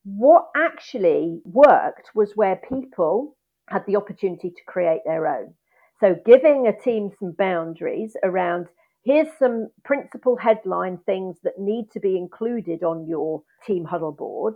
what 0.05 0.47
actually 0.57 1.41
worked 1.45 2.11
was 2.15 2.33
where 2.35 2.61
people 2.69 3.37
had 3.69 3.85
the 3.87 3.97
opportunity 3.97 4.51
to 4.51 4.65
create 4.67 5.03
their 5.05 5.27
own. 5.27 5.55
So, 6.01 6.17
giving 6.27 6.67
a 6.67 6.79
team 6.79 7.11
some 7.19 7.33
boundaries 7.39 8.17
around 8.25 8.67
here's 9.05 9.29
some 9.39 9.69
principal 9.85 10.37
headline 10.37 10.99
things 11.07 11.37
that 11.43 11.59
need 11.59 11.91
to 11.93 12.01
be 12.01 12.17
included 12.17 12.83
on 12.83 13.07
your 13.07 13.43
team 13.67 13.85
huddle 13.85 14.13
board 14.13 14.55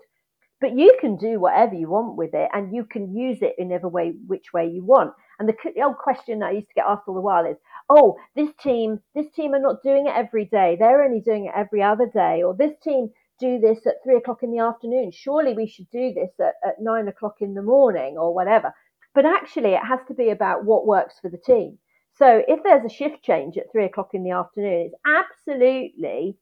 but 0.60 0.76
you 0.76 0.96
can 1.00 1.16
do 1.16 1.38
whatever 1.38 1.74
you 1.74 1.88
want 1.90 2.16
with 2.16 2.30
it 2.32 2.48
and 2.52 2.74
you 2.74 2.84
can 2.84 3.14
use 3.14 3.38
it 3.42 3.54
in 3.58 3.72
every 3.72 3.90
way 3.90 4.12
which 4.26 4.52
way 4.52 4.66
you 4.66 4.84
want 4.84 5.12
and 5.38 5.48
the, 5.48 5.54
the 5.74 5.82
old 5.82 5.98
question 5.98 6.42
i 6.42 6.50
used 6.50 6.68
to 6.68 6.74
get 6.74 6.86
asked 6.86 7.02
all 7.06 7.14
the 7.14 7.20
while 7.20 7.44
is 7.44 7.56
oh 7.88 8.16
this 8.34 8.50
team 8.62 9.00
this 9.14 9.26
team 9.34 9.54
are 9.54 9.60
not 9.60 9.82
doing 9.82 10.06
it 10.06 10.14
every 10.14 10.44
day. 10.46 10.76
They're 10.78 11.02
only 11.02 11.20
doing 11.20 11.46
it 11.46 11.52
every 11.54 11.82
other 11.82 12.06
day. 12.06 12.42
Or 12.42 12.54
this 12.54 12.76
team 12.82 13.10
do 13.38 13.58
this 13.58 13.86
at 13.86 14.02
three 14.02 14.16
o'clock 14.16 14.42
in 14.42 14.50
the 14.50 14.58
afternoon. 14.58 15.10
Surely 15.12 15.54
we 15.54 15.66
should 15.66 15.90
do 15.90 16.12
this 16.12 16.30
at, 16.40 16.54
at 16.66 16.80
nine 16.80 17.08
o'clock 17.08 17.36
in 17.40 17.54
the 17.54 17.62
morning 17.62 18.16
or 18.18 18.34
whatever. 18.34 18.72
But 19.14 19.26
actually 19.26 19.70
it 19.70 19.84
has 19.84 20.00
to 20.08 20.14
be 20.14 20.30
about 20.30 20.64
what 20.64 20.86
works 20.86 21.14
for 21.20 21.30
the 21.30 21.38
team. 21.38 21.78
So 22.18 22.42
if 22.48 22.62
there's 22.62 22.84
a 22.84 22.94
shift 22.94 23.22
change 23.22 23.56
at 23.58 23.70
three 23.70 23.84
o'clock 23.84 24.10
in 24.14 24.24
the 24.24 24.30
afternoon 24.30 24.90
it's 24.90 24.94
absolutely 25.06 26.36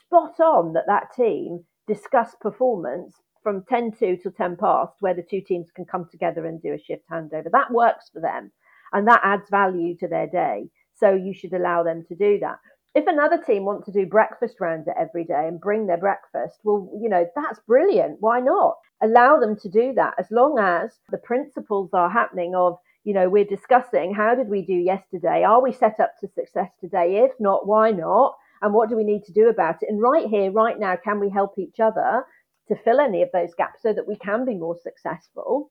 spot 0.00 0.40
on 0.40 0.72
that 0.72 0.86
that 0.86 1.14
team 1.14 1.64
discuss 1.86 2.34
performance 2.40 3.14
from 3.42 3.64
10 3.68 3.92
to 3.98 4.16
till 4.16 4.32
10 4.32 4.56
past 4.56 4.94
where 5.00 5.14
the 5.14 5.22
two 5.22 5.40
teams 5.40 5.70
can 5.74 5.84
come 5.84 6.06
together 6.10 6.46
and 6.46 6.62
do 6.62 6.74
a 6.74 6.78
shift 6.78 7.04
handover. 7.10 7.50
That 7.50 7.72
works 7.72 8.10
for 8.12 8.20
them 8.20 8.50
and 8.92 9.06
that 9.08 9.20
adds 9.24 9.48
value 9.50 9.96
to 9.98 10.08
their 10.08 10.26
day. 10.26 10.68
So 10.94 11.14
you 11.14 11.34
should 11.34 11.52
allow 11.52 11.82
them 11.82 12.04
to 12.08 12.14
do 12.14 12.38
that. 12.40 12.58
If 12.94 13.06
another 13.06 13.38
team 13.38 13.64
want 13.64 13.84
to 13.84 13.92
do 13.92 14.06
breakfast 14.06 14.56
rounds 14.60 14.88
every 14.98 15.24
day 15.24 15.46
and 15.46 15.60
bring 15.60 15.86
their 15.86 15.98
breakfast 15.98 16.58
well 16.64 16.90
you 17.00 17.08
know 17.08 17.26
that's 17.36 17.60
brilliant. 17.60 18.16
Why 18.20 18.40
not? 18.40 18.76
Allow 19.02 19.38
them 19.38 19.56
to 19.60 19.68
do 19.68 19.92
that. 19.94 20.14
As 20.18 20.26
long 20.30 20.58
as 20.58 20.98
the 21.10 21.18
principles 21.18 21.90
are 21.92 22.10
happening 22.10 22.54
of 22.54 22.78
you 23.04 23.14
know 23.14 23.28
we're 23.28 23.44
discussing 23.44 24.14
how 24.14 24.34
did 24.34 24.48
we 24.48 24.62
do 24.62 24.74
yesterday? 24.74 25.44
Are 25.44 25.62
we 25.62 25.72
set 25.72 26.00
up 26.00 26.12
to 26.20 26.28
success 26.28 26.70
today? 26.80 27.18
If 27.24 27.32
not 27.38 27.66
why 27.66 27.92
not? 27.92 28.36
And 28.60 28.74
what 28.74 28.88
do 28.88 28.96
we 28.96 29.04
need 29.04 29.24
to 29.26 29.32
do 29.32 29.48
about 29.48 29.82
it? 29.82 29.88
And 29.88 30.02
right 30.02 30.26
here 30.26 30.50
right 30.50 30.78
now 30.78 30.96
can 30.96 31.20
we 31.20 31.30
help 31.30 31.58
each 31.58 31.78
other 31.78 32.24
to 32.68 32.76
fill 32.76 33.00
any 33.00 33.22
of 33.22 33.30
those 33.32 33.54
gaps 33.56 33.82
so 33.82 33.92
that 33.92 34.06
we 34.06 34.16
can 34.16 34.44
be 34.44 34.54
more 34.54 34.76
successful. 34.82 35.70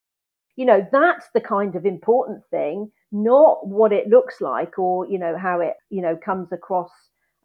You 0.56 0.66
know, 0.66 0.88
that's 0.92 1.28
the 1.34 1.42
kind 1.42 1.76
of 1.76 1.86
important 1.86 2.44
thing, 2.50 2.92
not 3.12 3.68
what 3.68 3.94
it 3.94 4.08
looks 4.08 4.42
like 4.42 4.80
or, 4.80 5.08
you 5.08 5.20
know, 5.20 5.38
how 5.38 5.62
it, 5.62 5.74
you 5.90 6.02
know, 6.02 6.18
comes 6.18 6.52
across 6.52 6.92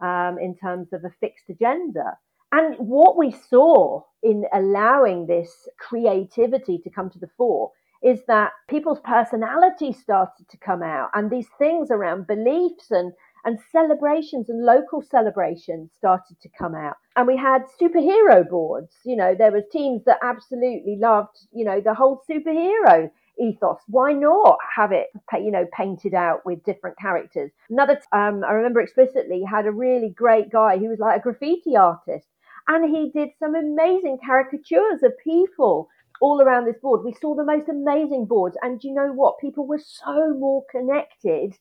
um, 0.01 0.39
in 0.41 0.57
terms 0.57 0.93
of 0.93 1.05
a 1.05 1.13
fixed 1.21 1.49
agenda. 1.51 2.17
And 2.53 2.77
what 2.77 3.17
we 3.17 3.31
saw 3.31 4.03
in 4.23 4.45
allowing 4.53 5.27
this 5.27 5.69
creativity 5.79 6.79
to 6.79 6.91
come 6.91 7.11
to 7.11 7.19
the 7.19 7.31
fore 7.37 7.71
is 8.03 8.21
that 8.27 8.51
people's 8.69 9.01
personalities 9.05 9.99
started 10.01 10.49
to 10.51 10.57
come 10.59 10.83
out 10.83 11.11
and 11.15 11.31
these 11.31 11.49
things 11.59 11.91
around 11.91 12.27
beliefs 12.27 12.91
and 12.91 13.13
and 13.45 13.59
celebrations 13.71 14.49
and 14.49 14.65
local 14.65 15.03
celebrations 15.03 15.91
started 15.97 16.37
to 16.41 16.49
come 16.59 16.75
out. 16.75 16.97
And 17.17 17.27
we 17.27 17.37
had 17.37 17.63
superhero 17.81 18.49
boards 18.49 18.97
you 19.05 19.17
know 19.17 19.35
there 19.35 19.53
were 19.53 19.63
teams 19.63 20.05
that 20.05 20.19
absolutely 20.23 20.97
loved 21.01 21.39
you 21.53 21.65
know 21.65 21.81
the 21.81 21.95
whole 21.95 22.23
superhero 22.31 23.11
ethos. 23.39 23.79
Why 23.89 24.13
not 24.13 24.59
have 24.77 24.93
it 24.93 25.09
you 25.35 25.51
know 25.51 25.67
painted 25.77 26.15
out 26.15 26.45
with 26.45 26.65
different 26.65 26.99
characters? 26.99 27.51
Another 27.71 28.01
um, 28.13 28.45
i 28.45 28.53
remember 28.53 28.81
explicitly 28.81 29.43
had 29.43 29.67
a 29.67 29.73
really 29.73 30.11
great 30.11 30.51
guy 30.51 30.79
who 30.79 30.89
was 30.89 30.99
like 30.99 31.21
a 31.21 31.23
graffiti 31.23 31.77
artist 31.77 32.27
and 32.69 32.95
he 32.95 33.11
did 33.11 33.31
some 33.39 33.55
amazing 33.55 34.19
caricatures 34.25 35.03
of 35.03 35.13
people 35.23 35.89
all 36.21 36.41
around 36.41 36.67
this 36.67 36.79
board. 36.81 37.05
We 37.05 37.15
saw 37.21 37.35
the 37.35 37.45
most 37.45 37.69
amazing 37.69 38.27
boards 38.27 38.57
and 38.63 38.83
you 38.85 38.95
know 38.95 39.13
what? 39.13 39.41
People 39.41 39.67
were 39.67 39.81
so 39.81 40.35
more 40.35 40.65
connected 40.71 41.55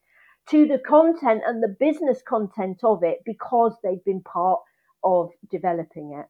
to 0.49 0.67
the 0.67 0.79
content 0.79 1.43
and 1.45 1.61
the 1.63 1.75
business 1.79 2.21
content 2.27 2.79
of 2.83 3.03
it 3.03 3.19
because 3.25 3.75
they've 3.83 4.03
been 4.05 4.21
part 4.21 4.59
of 5.03 5.29
developing 5.51 6.13
it. 6.19 6.27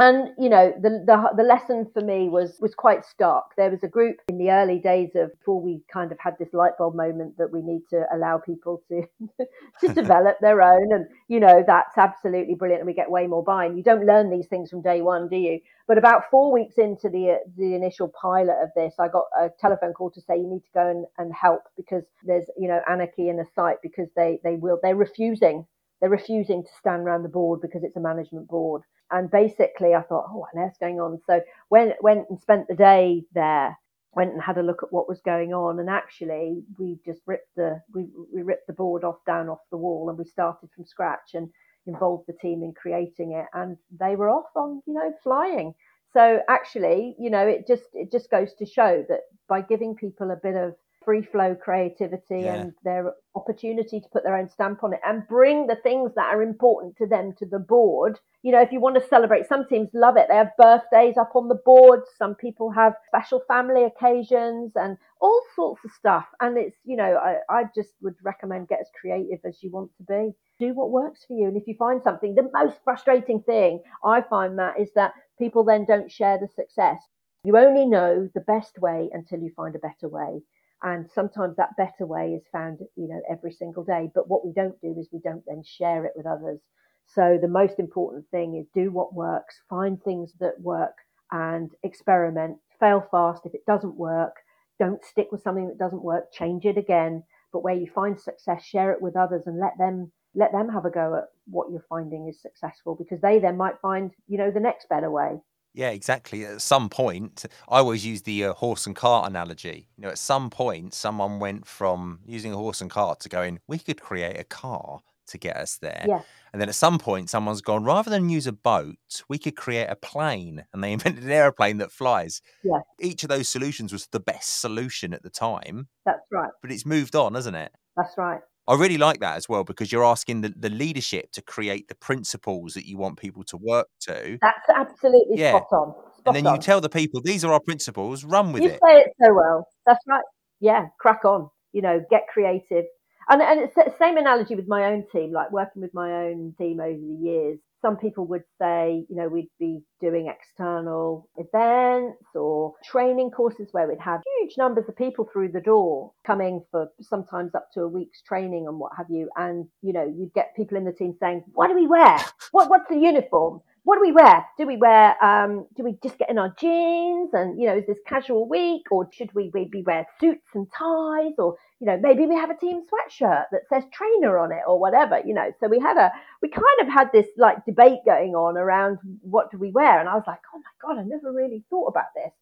And 0.00 0.30
you 0.38 0.48
know, 0.48 0.72
the, 0.80 1.04
the 1.04 1.30
the 1.36 1.42
lesson 1.42 1.86
for 1.92 2.00
me 2.00 2.30
was 2.30 2.56
was 2.58 2.74
quite 2.74 3.04
stark. 3.04 3.54
There 3.58 3.68
was 3.70 3.82
a 3.82 3.88
group 3.88 4.16
in 4.30 4.38
the 4.38 4.50
early 4.50 4.78
days 4.78 5.10
of 5.14 5.30
before 5.38 5.60
we 5.60 5.82
kind 5.92 6.10
of 6.10 6.18
had 6.18 6.38
this 6.38 6.54
light 6.54 6.72
bulb 6.78 6.94
moment 6.94 7.36
that 7.36 7.52
we 7.52 7.60
need 7.60 7.82
to 7.90 8.06
allow 8.10 8.38
people 8.38 8.82
to 8.88 9.02
to 9.80 9.92
develop 9.92 10.38
their 10.40 10.62
own, 10.62 10.94
and 10.94 11.06
you 11.28 11.38
know 11.38 11.62
that's 11.66 11.98
absolutely 11.98 12.54
brilliant. 12.54 12.80
And 12.80 12.86
we 12.86 12.94
get 12.94 13.10
way 13.10 13.26
more 13.26 13.44
buy-in. 13.44 13.76
You 13.76 13.82
don't 13.82 14.06
learn 14.06 14.30
these 14.30 14.46
things 14.46 14.70
from 14.70 14.80
day 14.80 15.02
one, 15.02 15.28
do 15.28 15.36
you? 15.36 15.60
But 15.86 15.98
about 15.98 16.30
four 16.30 16.50
weeks 16.50 16.78
into 16.78 17.10
the 17.10 17.32
uh, 17.32 17.50
the 17.58 17.74
initial 17.74 18.08
pilot 18.08 18.56
of 18.62 18.70
this, 18.74 18.94
I 18.98 19.08
got 19.08 19.26
a 19.38 19.50
telephone 19.60 19.92
call 19.92 20.10
to 20.12 20.20
say 20.22 20.38
you 20.38 20.48
need 20.48 20.64
to 20.64 20.72
go 20.72 20.88
and, 20.88 21.04
and 21.18 21.30
help 21.34 21.64
because 21.76 22.04
there's 22.24 22.46
you 22.56 22.68
know 22.68 22.80
anarchy 22.88 23.28
in 23.28 23.36
the 23.36 23.44
site 23.54 23.82
because 23.82 24.08
they 24.16 24.40
they 24.44 24.56
will 24.56 24.78
they're 24.82 24.96
refusing 24.96 25.66
they're 26.00 26.08
refusing 26.08 26.62
to 26.62 26.70
stand 26.78 27.02
around 27.02 27.22
the 27.22 27.28
board 27.28 27.60
because 27.60 27.84
it's 27.84 27.96
a 27.98 28.00
management 28.00 28.48
board 28.48 28.80
and 29.10 29.30
basically 29.30 29.94
I 29.94 30.02
thought, 30.02 30.26
oh, 30.30 30.38
what 30.38 30.50
on 30.54 30.62
earth's 30.62 30.78
going 30.78 31.00
on? 31.00 31.20
So 31.26 31.40
went 31.70 31.94
went 32.02 32.26
and 32.30 32.40
spent 32.40 32.68
the 32.68 32.74
day 32.74 33.24
there, 33.32 33.78
went 34.12 34.32
and 34.32 34.42
had 34.42 34.58
a 34.58 34.62
look 34.62 34.82
at 34.82 34.92
what 34.92 35.08
was 35.08 35.20
going 35.20 35.52
on, 35.52 35.80
and 35.80 35.90
actually 35.90 36.62
we 36.78 36.98
just 37.04 37.20
ripped 37.26 37.54
the 37.56 37.80
we 37.94 38.06
we 38.32 38.42
ripped 38.42 38.66
the 38.66 38.72
board 38.72 39.04
off 39.04 39.24
down 39.26 39.48
off 39.48 39.60
the 39.70 39.76
wall, 39.78 40.08
and 40.08 40.18
we 40.18 40.24
started 40.24 40.70
from 40.74 40.84
scratch 40.84 41.34
and 41.34 41.48
involved 41.86 42.24
the 42.26 42.34
team 42.34 42.62
in 42.62 42.72
creating 42.72 43.32
it, 43.32 43.46
and 43.54 43.76
they 43.98 44.16
were 44.16 44.30
off 44.30 44.50
on 44.56 44.82
you 44.86 44.94
know 44.94 45.12
flying. 45.22 45.74
So 46.12 46.40
actually, 46.48 47.14
you 47.18 47.30
know, 47.30 47.46
it 47.46 47.66
just 47.66 47.84
it 47.94 48.10
just 48.10 48.30
goes 48.30 48.54
to 48.54 48.66
show 48.66 49.04
that 49.08 49.20
by 49.48 49.62
giving 49.62 49.94
people 49.94 50.30
a 50.30 50.36
bit 50.36 50.56
of 50.56 50.74
free 51.04 51.22
flow 51.22 51.54
creativity 51.54 52.42
Yeah. 52.42 52.54
and 52.54 52.74
their 52.84 53.14
opportunity 53.34 54.00
to 54.00 54.08
put 54.08 54.22
their 54.22 54.36
own 54.36 54.48
stamp 54.48 54.82
on 54.84 54.92
it 54.92 55.00
and 55.04 55.26
bring 55.28 55.66
the 55.66 55.76
things 55.76 56.12
that 56.14 56.34
are 56.34 56.42
important 56.42 56.96
to 56.96 57.06
them 57.06 57.32
to 57.38 57.46
the 57.46 57.58
board. 57.58 58.18
You 58.42 58.52
know, 58.52 58.60
if 58.60 58.72
you 58.72 58.80
want 58.80 58.96
to 58.96 59.08
celebrate, 59.08 59.46
some 59.46 59.66
teams 59.66 59.90
love 59.94 60.16
it. 60.16 60.26
They 60.28 60.36
have 60.36 60.56
birthdays 60.58 61.16
up 61.16 61.32
on 61.34 61.48
the 61.48 61.60
board. 61.64 62.02
Some 62.18 62.34
people 62.34 62.70
have 62.70 62.94
special 63.06 63.40
family 63.46 63.84
occasions 63.84 64.72
and 64.76 64.98
all 65.20 65.42
sorts 65.54 65.84
of 65.84 65.92
stuff. 65.92 66.26
And 66.40 66.58
it's, 66.58 66.76
you 66.84 66.96
know, 66.96 67.16
I, 67.16 67.38
I 67.48 67.64
just 67.74 67.90
would 68.02 68.16
recommend 68.22 68.68
get 68.68 68.80
as 68.80 68.90
creative 69.00 69.40
as 69.44 69.62
you 69.62 69.70
want 69.70 69.90
to 69.98 70.02
be. 70.02 70.32
Do 70.58 70.74
what 70.74 70.90
works 70.90 71.24
for 71.26 71.34
you. 71.34 71.48
And 71.48 71.56
if 71.56 71.66
you 71.66 71.74
find 71.78 72.02
something, 72.02 72.34
the 72.34 72.50
most 72.52 72.76
frustrating 72.84 73.42
thing 73.42 73.82
I 74.04 74.22
find, 74.22 74.56
Matt, 74.56 74.78
is 74.78 74.90
that 74.94 75.14
people 75.38 75.64
then 75.64 75.84
don't 75.86 76.10
share 76.10 76.38
the 76.38 76.48
success. 76.48 77.00
You 77.44 77.56
only 77.56 77.86
know 77.86 78.28
the 78.34 78.40
best 78.42 78.78
way 78.78 79.08
until 79.14 79.40
you 79.40 79.50
find 79.56 79.74
a 79.74 79.78
better 79.78 80.08
way 80.08 80.42
and 80.82 81.10
sometimes 81.10 81.56
that 81.56 81.76
better 81.76 82.06
way 82.06 82.32
is 82.34 82.42
found 82.52 82.78
you 82.96 83.08
know 83.08 83.20
every 83.30 83.52
single 83.52 83.84
day 83.84 84.10
but 84.14 84.28
what 84.28 84.44
we 84.44 84.52
don't 84.52 84.80
do 84.80 84.94
is 84.98 85.08
we 85.12 85.20
don't 85.20 85.44
then 85.46 85.62
share 85.64 86.04
it 86.04 86.12
with 86.16 86.26
others 86.26 86.60
So 87.06 87.38
the 87.40 87.48
most 87.48 87.78
important 87.78 88.26
thing 88.30 88.56
is 88.56 88.66
do 88.74 88.90
what 88.92 89.14
works, 89.14 89.60
find 89.68 90.02
things 90.02 90.32
that 90.40 90.60
work 90.60 90.94
and 91.32 91.70
experiment, 91.82 92.58
fail 92.78 93.00
fast. 93.10 93.46
If 93.46 93.54
it 93.54 93.66
doesn't 93.66 93.96
work, 93.96 94.36
don't 94.78 95.04
stick 95.04 95.28
with 95.32 95.42
something 95.42 95.68
that 95.68 95.78
doesn't 95.78 96.02
work, 96.02 96.32
change 96.32 96.64
it 96.64 96.78
again. 96.78 97.24
But 97.52 97.62
where 97.64 97.74
you 97.74 97.88
find 97.90 98.18
success, 98.20 98.64
share 98.64 98.92
it 98.92 99.02
with 99.02 99.16
others 99.16 99.46
and 99.46 99.58
let 99.58 99.76
them 99.78 100.12
let 100.34 100.52
them 100.52 100.68
have 100.68 100.84
a 100.84 100.90
go 100.90 101.16
at 101.16 101.24
what 101.46 101.70
you're 101.72 101.84
finding 101.88 102.28
is 102.28 102.40
successful 102.40 102.94
because 102.94 103.20
they 103.20 103.40
then 103.40 103.56
might 103.56 103.80
find, 103.82 104.12
you 104.28 104.38
know, 104.38 104.50
the 104.52 104.60
next 104.60 104.88
better 104.88 105.10
way. 105.10 105.40
Yeah, 105.72 105.90
exactly. 105.90 106.44
At 106.44 106.62
some 106.62 106.88
point, 106.88 107.44
I 107.68 107.78
always 107.78 108.04
use 108.04 108.22
the 108.22 108.46
uh, 108.46 108.52
horse 108.54 108.86
and 108.86 108.96
cart 108.96 109.28
analogy. 109.28 109.88
You 109.96 110.02
know, 110.02 110.08
at 110.08 110.18
some 110.18 110.50
point, 110.50 110.94
someone 110.94 111.38
went 111.38 111.66
from 111.66 112.20
using 112.26 112.52
a 112.52 112.56
horse 112.56 112.80
and 112.80 112.90
cart 112.90 113.20
to 113.20 113.28
going, 113.28 113.60
we 113.68 113.78
could 113.78 114.00
create 114.00 114.38
a 114.38 114.44
car 114.44 115.00
to 115.28 115.38
get 115.38 115.56
us 115.56 115.78
there. 115.78 116.04
Yeah. 116.08 116.22
And 116.52 116.60
then 116.60 116.68
at 116.68 116.74
some 116.74 116.98
point, 116.98 117.30
someone's 117.30 117.60
gone, 117.60 117.84
rather 117.84 118.10
than 118.10 118.28
use 118.28 118.48
a 118.48 118.52
boat, 118.52 119.22
we 119.28 119.38
could 119.38 119.54
create 119.54 119.86
a 119.88 119.94
plane. 119.94 120.64
And 120.72 120.82
they 120.82 120.92
invented 120.94 121.22
an 121.22 121.30
aeroplane 121.30 121.78
that 121.78 121.92
flies. 121.92 122.42
Yeah. 122.64 122.80
Each 122.98 123.22
of 123.22 123.28
those 123.28 123.48
solutions 123.48 123.92
was 123.92 124.08
the 124.08 124.20
best 124.20 124.60
solution 124.60 125.14
at 125.14 125.22
the 125.22 125.30
time, 125.30 125.88
That's 126.04 126.26
right. 126.32 126.50
but 126.62 126.72
it's 126.72 126.84
moved 126.84 127.14
on, 127.14 127.34
hasn't 127.34 127.56
it? 127.56 127.72
That's 127.96 128.16
right. 128.18 128.40
I 128.70 128.74
really 128.76 128.98
like 128.98 129.18
that 129.18 129.36
as 129.36 129.48
well 129.48 129.64
because 129.64 129.90
you're 129.90 130.04
asking 130.04 130.42
the, 130.42 130.54
the 130.56 130.70
leadership 130.70 131.32
to 131.32 131.42
create 131.42 131.88
the 131.88 131.96
principles 131.96 132.74
that 132.74 132.86
you 132.86 132.96
want 132.96 133.18
people 133.18 133.42
to 133.44 133.56
work 133.56 133.88
to. 134.02 134.38
That's 134.40 134.68
absolutely 134.72 135.40
Yeah. 135.40 135.56
spot 135.56 135.66
on. 135.72 135.94
Spot 136.18 136.36
And 136.36 136.46
then 136.46 136.54
you 136.54 136.60
tell 136.60 136.80
the 136.80 136.88
people, 136.88 137.20
these 137.20 137.44
are 137.44 137.52
our 137.52 137.58
principles, 137.60 138.24
run 138.24 138.52
with 138.52 138.62
you 138.62 138.68
it. 138.68 138.80
You 138.80 138.88
say 138.88 138.98
it 139.00 139.12
so 139.20 139.34
well. 139.34 139.66
That's 139.86 139.98
right. 140.06 140.22
Yeah, 140.60 140.86
crack 141.00 141.24
on. 141.24 141.50
You 141.72 141.82
know, 141.82 142.04
get 142.10 142.28
creative. 142.32 142.84
And 143.28 143.42
and 143.42 143.58
it's 143.60 143.74
the 143.74 143.92
same 143.98 144.16
analogy 144.16 144.54
with 144.54 144.68
my 144.68 144.84
own 144.84 145.04
team, 145.12 145.32
like 145.32 145.50
working 145.50 145.82
with 145.82 145.92
my 145.92 146.26
own 146.26 146.54
team 146.56 146.78
over 146.80 146.92
the 146.98 147.18
years. 147.20 147.58
Some 147.82 147.96
people 147.96 148.26
would 148.26 148.42
say, 148.60 149.04
you 149.08 149.16
know, 149.16 149.28
we'd 149.28 149.48
be 149.58 149.80
doing 150.00 150.28
external 150.28 151.28
events 151.36 152.24
or 152.34 152.74
training 152.84 153.30
courses 153.30 153.68
where 153.72 153.88
we'd 153.88 154.00
have 154.00 154.20
huge 154.40 154.58
numbers 154.58 154.84
of 154.88 154.96
people 154.96 155.28
through 155.32 155.52
the 155.52 155.60
door 155.60 156.12
coming 156.26 156.62
for 156.70 156.88
sometimes 157.00 157.54
up 157.54 157.68
to 157.74 157.80
a 157.80 157.88
week's 157.88 158.22
training 158.22 158.66
and 158.66 158.78
what 158.78 158.92
have 158.96 159.06
you. 159.08 159.30
And, 159.36 159.66
you 159.82 159.92
know, 159.92 160.04
you'd 160.04 160.34
get 160.34 160.54
people 160.56 160.76
in 160.76 160.84
the 160.84 160.92
team 160.92 161.14
saying, 161.20 161.44
what 161.52 161.68
do 161.68 161.74
we 161.74 161.86
wear? 161.86 162.18
What, 162.52 162.68
what's 162.68 162.88
the 162.88 162.98
uniform? 162.98 163.60
What 163.84 163.96
do 163.96 164.02
we 164.02 164.12
wear? 164.12 164.44
Do 164.58 164.66
we 164.66 164.76
wear? 164.76 165.22
Um, 165.24 165.66
do 165.76 165.82
we 165.84 165.96
just 166.02 166.18
get 166.18 166.30
in 166.30 166.38
our 166.38 166.54
jeans 166.58 167.30
and 167.32 167.60
you 167.60 167.66
know, 167.66 167.76
is 167.76 167.86
this 167.86 167.98
casual 168.06 168.48
week, 168.48 168.82
or 168.90 169.08
should 169.12 169.34
we 169.34 169.50
maybe 169.54 169.82
wear 169.82 170.06
suits 170.20 170.48
and 170.54 170.66
ties, 170.76 171.32
or 171.38 171.56
you 171.80 171.86
know, 171.86 171.98
maybe 172.00 172.26
we 172.26 172.34
have 172.34 172.50
a 172.50 172.56
team 172.56 172.82
sweatshirt 172.82 173.44
that 173.52 173.62
says 173.68 173.84
trainer 173.92 174.38
on 174.38 174.52
it, 174.52 174.62
or 174.66 174.78
whatever, 174.78 175.20
you 175.24 175.34
know? 175.34 175.50
So 175.60 175.68
we 175.68 175.80
had 175.80 175.96
a, 175.96 176.12
we 176.42 176.50
kind 176.50 176.64
of 176.82 176.88
had 176.88 177.10
this 177.12 177.26
like 177.38 177.64
debate 177.64 178.00
going 178.04 178.34
on 178.34 178.58
around 178.58 178.98
what 179.22 179.50
do 179.50 179.58
we 179.58 179.70
wear, 179.70 179.98
and 179.98 180.08
I 180.08 180.14
was 180.14 180.24
like, 180.26 180.40
oh 180.54 180.58
my 180.58 180.94
god, 180.94 181.00
I 181.00 181.04
never 181.04 181.32
really 181.32 181.64
thought 181.70 181.86
about 181.86 182.12
this. 182.14 182.32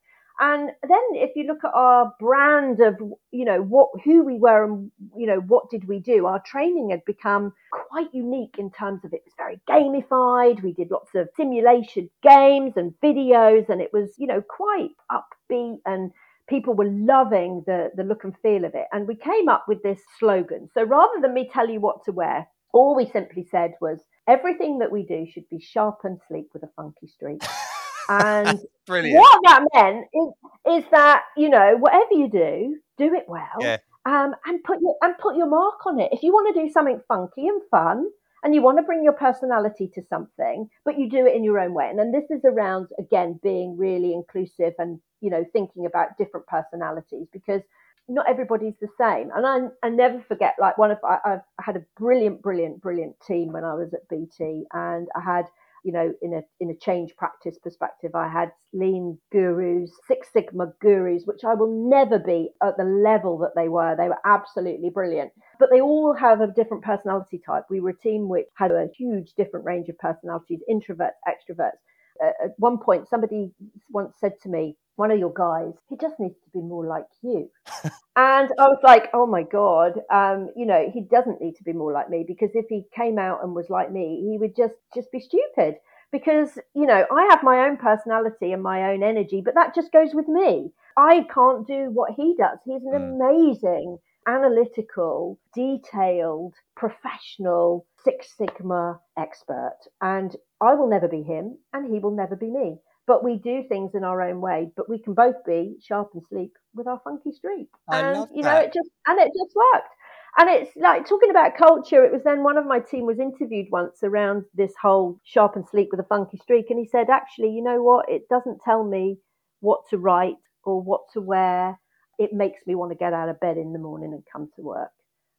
And 0.41 0.71
then 0.83 1.01
if 1.13 1.35
you 1.35 1.45
look 1.45 1.65
at 1.65 1.75
our 1.75 2.13
brand 2.21 2.81
of, 2.81 2.97
you 3.33 3.45
know, 3.45 3.61
what, 3.61 3.89
who 4.05 4.25
we 4.25 4.39
were 4.39 4.65
and, 4.65 4.91
you 5.17 5.27
know, 5.27 5.41
what 5.41 5.69
did 5.69 5.89
we 5.89 5.99
do? 5.99 6.27
Our 6.27 6.41
training 6.41 6.91
had 6.91 7.05
become 7.05 7.53
quite 7.73 8.15
unique 8.15 8.55
in 8.57 8.71
terms 8.71 9.05
of 9.05 9.13
it 9.13 9.23
was 9.25 9.35
very 9.37 9.61
gamified. 9.69 10.63
We 10.63 10.73
did 10.73 10.91
lots 10.91 11.11
of 11.15 11.29
simulation 11.37 12.09
games 12.23 12.75
and 12.77 12.95
videos 13.03 13.69
and 13.69 13.81
it 13.81 13.93
was, 13.93 14.15
you 14.17 14.29
know, 14.29 14.41
quite 14.41 14.91
upbeat 15.11 15.81
and 15.87 16.13
people 16.49 16.75
were 16.75 16.91
loving 16.91 17.65
the, 17.67 17.91
the 17.97 18.05
look 18.05 18.23
and 18.23 18.35
feel 18.41 18.65
of 18.65 18.75
it. 18.75 18.87
And 18.93 19.09
we 19.09 19.17
came 19.17 19.49
up 19.49 19.65
with 19.67 19.83
this 19.83 20.01
slogan. 20.19 20.69
So 20.73 20.85
rather 20.85 21.21
than 21.21 21.35
me 21.35 21.51
tell 21.53 21.69
you 21.69 21.81
what 21.81 22.05
to 22.05 22.13
wear, 22.13 22.47
all 22.73 22.95
we 22.95 23.11
simply 23.11 23.47
said 23.51 23.75
was 23.81 23.99
everything 24.29 24.79
that 24.79 24.93
we 24.93 25.03
do 25.03 25.27
should 25.31 25.49
be 25.51 25.61
sharp 25.61 26.01
and 26.05 26.21
sleek 26.29 26.47
with 26.55 26.63
a 26.63 26.71
funky 26.77 27.09
streak. 27.09 27.43
And 28.09 28.59
Brilliant. 28.87 29.19
what 29.19 29.41
that 29.45 29.65
meant 29.75 30.07
is, 30.15 30.83
is 30.85 30.91
that 30.91 31.25
you 31.37 31.49
know 31.49 31.77
whatever 31.79 32.13
you 32.13 32.29
do, 32.31 32.79
do 32.97 33.15
it 33.15 33.25
well, 33.29 33.59
Yeah. 33.61 33.79
um, 34.07 34.35
and 34.47 34.63
put 34.65 34.81
your 34.81 34.97
and 35.03 35.17
put 35.19 35.37
your 35.37 35.49
mark 35.49 35.87
on 35.87 36.01
it. 36.01 36.11
If 36.13 36.23
you 36.23 36.33
want 36.33 36.55
to 36.55 36.61
do 36.63 36.71
something 36.73 37.01
funky 37.09 37.49
and 37.49 37.61
fun, 37.71 38.07
and 38.43 38.55
you 38.55 38.63
want 38.63 38.79
to 38.79 38.83
bring 38.85 39.03
your 39.05 39.13
personality 39.13 39.91
to 39.95 40.03
something, 40.09 40.69
but 40.85 40.99
you 40.99 41.11
do 41.11 41.27
it 41.27 41.35
in 41.35 41.45
your 41.45 41.59
own 41.59 41.75
way. 41.75 41.89
And 41.91 41.99
then 41.99 42.13
this 42.13 42.31
is 42.31 42.45
around 42.45 42.89
again 42.99 43.39
being 43.43 43.77
really 43.77 44.13
inclusive 44.13 44.75
and 44.79 45.01
you 45.21 45.31
know 45.31 45.45
thinking 45.53 45.87
about 45.87 46.17
different 46.19 46.47
personalities 46.47 47.27
because 47.33 47.63
not 48.11 48.29
everybody's 48.29 48.75
the 48.81 48.89
same. 48.99 49.31
And 49.35 49.47
I, 49.47 49.87
I 49.87 49.91
never 49.91 50.21
forget 50.27 50.55
like 50.59 50.79
one 50.79 50.91
of 50.91 50.99
I, 51.05 51.19
I've 51.25 51.41
had 51.61 51.77
a 51.77 51.85
brilliant, 51.99 52.41
brilliant, 52.41 52.81
brilliant 52.81 53.17
team 53.27 53.53
when 53.53 53.65
I 53.65 53.75
was 53.75 53.93
at 53.93 54.09
BT, 54.09 54.65
and 54.73 55.09
I 55.15 55.21
had 55.21 55.45
you 55.85 55.93
know, 55.93 56.13
in 56.23 56.35
a 56.35 56.43
in 56.61 56.71
a 56.71 56.77
change 56.77 57.15
practice 57.17 57.59
perspective, 57.59 58.15
I 58.15 58.29
had 58.29 58.53
lean 58.73 59.19
gurus, 59.33 59.91
Six 60.07 60.29
Sigma 60.33 60.73
gurus, 60.81 61.23
which 61.25 61.45
I 61.45 61.55
will 61.55 61.89
never 61.89 62.19
be 62.19 62.51
at 62.63 62.77
the 62.77 62.85
level 62.85 63.39
that 63.39 63.53
they 63.57 63.69
were. 63.69 63.97
They 63.97 64.09
were 64.09 64.19
absolutely 64.25 64.91
brilliant, 64.91 65.33
but 65.59 65.71
they 65.71 65.81
all 65.81 66.15
have 66.15 66.41
a 66.41 66.47
different 66.49 66.85
personality 66.85 67.41
type. 67.45 67.65
We 67.71 67.81
were 67.81 67.91
a 67.91 67.99
team 67.99 68.29
which 68.29 68.47
had 68.57 68.71
a 68.71 68.89
huge 68.97 69.35
different 69.37 69.67
range 69.67 69.89
of 69.89 69.99
personalities, 69.99 70.61
introverts, 70.71 71.19
extroverts. 71.27 71.79
Uh, 72.23 72.31
at 72.45 72.51
one 72.59 72.79
point, 72.79 73.09
somebody 73.09 73.53
once 73.91 74.15
said 74.19 74.33
to 74.43 74.49
me, 74.49 74.77
"One 74.99 75.11
of 75.13 75.19
your 75.19 75.33
guys, 75.33 75.75
he 75.89 75.97
just 75.97 76.21
needs 76.21 76.39
to 76.45 76.51
be 76.53 76.61
more 76.61 76.87
like 76.87 77.07
you." 77.23 77.51
and 78.17 78.51
I 78.59 78.69
was 78.69 78.81
like, 78.83 79.09
"Oh 79.15 79.27
my 79.27 79.43
god, 79.45 79.93
um, 80.11 80.51
you 80.57 80.67
know, 80.67 80.91
he 80.93 81.01
doesn't 81.03 81.41
need 81.41 81.57
to 81.57 81.65
be 81.65 81.73
more 81.73 81.93
like 81.93 82.11
me 82.11 82.25
because 82.27 82.51
if 82.55 82.67
he 82.69 82.85
came 82.95 83.19
out 83.19 83.43
and 83.43 83.55
was 83.55 83.71
like 83.71 83.93
me, 83.93 84.07
he 84.31 84.39
would 84.39 84.57
just 84.57 84.75
just 84.95 85.11
be 85.13 85.21
stupid." 85.21 85.77
Because 86.11 86.59
you 86.75 86.87
know, 86.87 87.07
I 87.11 87.29
have 87.31 87.43
my 87.43 87.67
own 87.67 87.77
personality 87.77 88.53
and 88.53 88.63
my 88.63 88.91
own 88.93 89.03
energy, 89.03 89.41
but 89.45 89.55
that 89.55 89.75
just 89.75 89.93
goes 89.93 90.15
with 90.15 90.29
me. 90.29 90.73
I 90.97 91.27
can't 91.33 91.67
do 91.67 91.91
what 91.91 92.13
he 92.17 92.35
does. 92.37 92.59
He's 92.65 92.83
an 92.85 92.95
Mm. 92.95 93.15
amazing, 93.21 93.99
analytical, 94.27 95.39
detailed, 95.55 96.55
professional 96.77 97.87
Six 98.05 98.37
Sigma 98.37 99.01
expert, 99.17 99.79
and 100.01 100.35
I 100.61 100.75
will 100.75 100.89
never 100.89 101.09
be 101.09 101.23
him, 101.23 101.59
and 101.73 101.93
he 101.93 101.99
will 102.01 102.11
never 102.23 102.37
be 102.37 102.51
me. 102.51 102.81
But 103.09 103.25
we 103.25 103.39
do 103.39 103.65
things 103.69 103.93
in 103.95 104.05
our 104.05 104.23
own 104.23 104.41
way. 104.41 104.71
But 104.77 104.89
we 104.89 104.99
can 105.01 105.15
both 105.15 105.45
be 105.45 105.77
sharp 105.83 106.11
and 106.15 106.23
sleek 106.29 106.53
with 106.75 106.87
our 106.87 107.01
funky 107.03 107.33
streak, 107.33 107.69
I 107.89 108.01
and 108.01 108.29
you 108.33 108.43
know, 108.43 108.51
that. 108.51 108.67
it 108.67 108.73
just 108.75 108.91
and 109.07 109.19
it 109.19 109.33
just 109.37 109.57
worked. 109.57 109.89
And 110.37 110.49
it's 110.51 110.71
like 110.77 111.09
talking 111.09 111.31
about 111.31 111.57
culture. 111.57 112.05
It 112.05 112.13
was 112.13 112.23
then 112.23 112.45
one 112.45 112.59
of 112.59 112.67
my 112.67 112.79
team 112.79 113.07
was 113.07 113.19
interviewed 113.19 113.67
once 113.73 114.05
around 114.05 114.45
this 114.55 114.73
whole 114.81 115.19
sharp 115.25 115.57
and 115.57 115.67
sleek 115.69 115.91
with 115.91 116.01
a 116.01 116.05
funky 116.05 116.37
streak, 116.37 116.67
and 116.71 116.79
he 116.79 116.87
said, 116.87 117.11
actually, 117.11 117.51
you 117.51 117.63
know 117.63 117.83
what? 117.83 118.09
It 118.09 118.29
doesn't 118.29 118.61
tell 118.65 118.85
me 118.85 119.17
what 119.61 119.81
to 119.91 119.99
write 119.99 120.37
or 120.63 120.81
what 120.81 121.03
to 121.15 121.21
wear. 121.21 121.81
It 122.19 122.33
makes 122.33 122.61
me 122.67 122.75
want 122.75 122.93
to 122.93 122.97
get 122.97 123.13
out 123.13 123.29
of 123.29 123.41
bed 123.41 123.57
in 123.57 123.73
the 123.73 123.79
morning 123.79 124.13
and 124.13 124.23
come 124.31 124.49
to 124.57 124.63
work. 124.63 124.91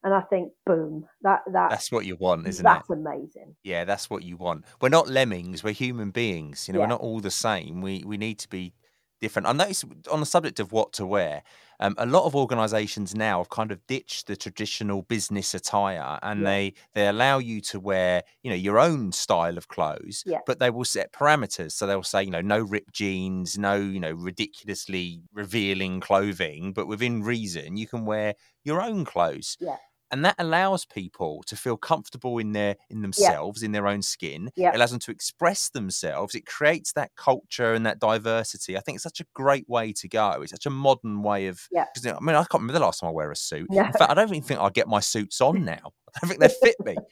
And 0.03 0.13
I 0.13 0.21
think, 0.21 0.53
boom, 0.65 1.05
that 1.23 1.41
that 1.51 1.69
That's 1.69 1.91
what 1.91 2.05
you 2.05 2.15
want, 2.15 2.47
isn't 2.47 2.65
it? 2.65 2.69
that's 2.69 2.89
amazing. 2.89 3.55
Yeah, 3.63 3.83
that's 3.85 4.09
what 4.09 4.23
you 4.23 4.37
want. 4.37 4.65
We're 4.81 4.89
not 4.89 5.09
lemmings, 5.09 5.63
we're 5.63 5.73
human 5.73 6.11
beings. 6.11 6.67
You 6.67 6.73
know, 6.73 6.79
Yeah. 6.79 6.85
we're 6.85 6.89
not 6.89 7.01
all 7.01 7.19
the 7.19 7.31
same. 7.31 7.81
We 7.81 8.03
we 8.05 8.17
need 8.17 8.39
to 8.39 8.47
be 8.49 8.73
different. 9.21 9.45
I 9.47 9.51
noticed 9.51 9.83
on 10.09 10.21
the 10.21 10.25
subject 10.25 10.61
of 10.61 10.71
what 10.71 10.93
to 10.93 11.05
wear, 11.05 11.43
um, 11.81 11.93
a 11.97 12.05
lot 12.05 12.23
of 12.25 12.33
organizations 12.37 13.13
now 13.13 13.39
have 13.39 13.49
kind 13.49 13.69
of 13.69 13.85
ditched 13.87 14.27
the 14.27 14.37
traditional 14.37 15.01
business 15.01 15.53
attire 15.53 16.17
and 16.23 16.39
Yeah. 16.39 16.45
they 16.49 16.73
they 16.93 17.07
allow 17.07 17.37
you 17.39 17.59
to 17.61 17.81
wear, 17.81 18.23
you 18.43 18.49
know, 18.49 18.55
your 18.55 18.79
own 18.79 19.11
style 19.11 19.57
of 19.57 19.67
clothes, 19.67 20.23
Yeah. 20.25 20.39
but 20.45 20.59
they 20.59 20.69
will 20.69 20.85
set 20.85 21.11
parameters. 21.11 21.73
So 21.73 21.85
they'll 21.85 22.03
say, 22.03 22.23
you 22.23 22.31
know, 22.31 22.39
no 22.39 22.59
ripped 22.61 22.93
jeans, 22.93 23.57
no, 23.57 23.75
you 23.75 23.99
know, 23.99 24.13
ridiculously 24.13 25.21
revealing 25.33 25.99
clothing, 25.99 26.71
but 26.71 26.87
within 26.87 27.21
reason, 27.21 27.75
you 27.75 27.87
can 27.87 28.05
wear 28.05 28.35
your 28.63 28.81
own 28.81 29.03
clothes 29.03 29.57
Yeah. 29.59 29.75
And 30.11 30.25
that 30.25 30.35
allows 30.39 30.85
people 30.85 31.43
to 31.47 31.55
feel 31.55 31.77
comfortable 31.77 32.37
in 32.39 32.51
their 32.53 32.75
in 32.89 33.01
themselves 33.01 33.63
in 33.63 33.71
their 33.71 33.87
own 33.87 34.01
skin. 34.01 34.49
Yeah. 34.55 34.69
it 34.69 34.75
allows 34.75 34.91
them 34.91 34.99
to 35.01 35.11
express 35.11 35.69
themselves. 35.69 36.35
It 36.35 36.45
creates 36.45 36.93
that 36.93 37.11
culture 37.15 37.73
and 37.73 37.85
that 37.85 37.99
diversity. 37.99 38.77
I 38.77 38.81
think 38.81 38.95
it's 38.97 39.03
such 39.03 39.19
a 39.21 39.25
great 39.33 39.67
way 39.69 39.93
to 39.93 40.07
go. 40.07 40.39
It's 40.41 40.51
such 40.51 40.65
a 40.65 40.69
modern 40.69 41.21
way 41.23 41.47
of 41.47 41.67
Yeah. 41.71 41.85
'cause, 41.95 42.05
i 42.05 42.19
mean 42.19 42.35
i 42.35 42.39
can't 42.39 42.53
remember 42.55 42.73
the 42.73 42.79
last 42.79 42.99
time 43.01 43.09
i 43.09 43.11
wear 43.11 43.31
a 43.31 43.35
suit. 43.35 43.67
No. 43.69 43.85
in 43.85 43.93
fact 43.93 44.09
i 44.11 44.13
don't 44.13 44.29
even 44.29 44.41
think 44.41 44.59
i 44.59 44.69
get 44.69 44.87
my 44.87 44.99
suits 44.99 45.41
on 45.41 45.63
now. 45.65 45.93
I 46.15 46.19
don't 46.21 46.29
think 46.29 46.39
they 46.41 46.49
fit 46.49 46.75
me. 46.85 46.95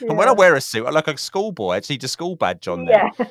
And 0.00 0.16
when 0.16 0.28
i 0.28 0.32
wear 0.32 0.54
a 0.54 0.60
suit 0.60 0.84
i 0.86 0.90
look 0.90 1.06
like 1.06 1.16
a 1.16 1.18
schoolboy. 1.18 1.70
I 1.74 1.80
just 1.80 1.90
need 1.90 2.04
a 2.04 2.08
school 2.08 2.36
badge 2.36 2.68
on 2.68 2.84
there. 2.84 3.10
Yeah. 3.18 3.26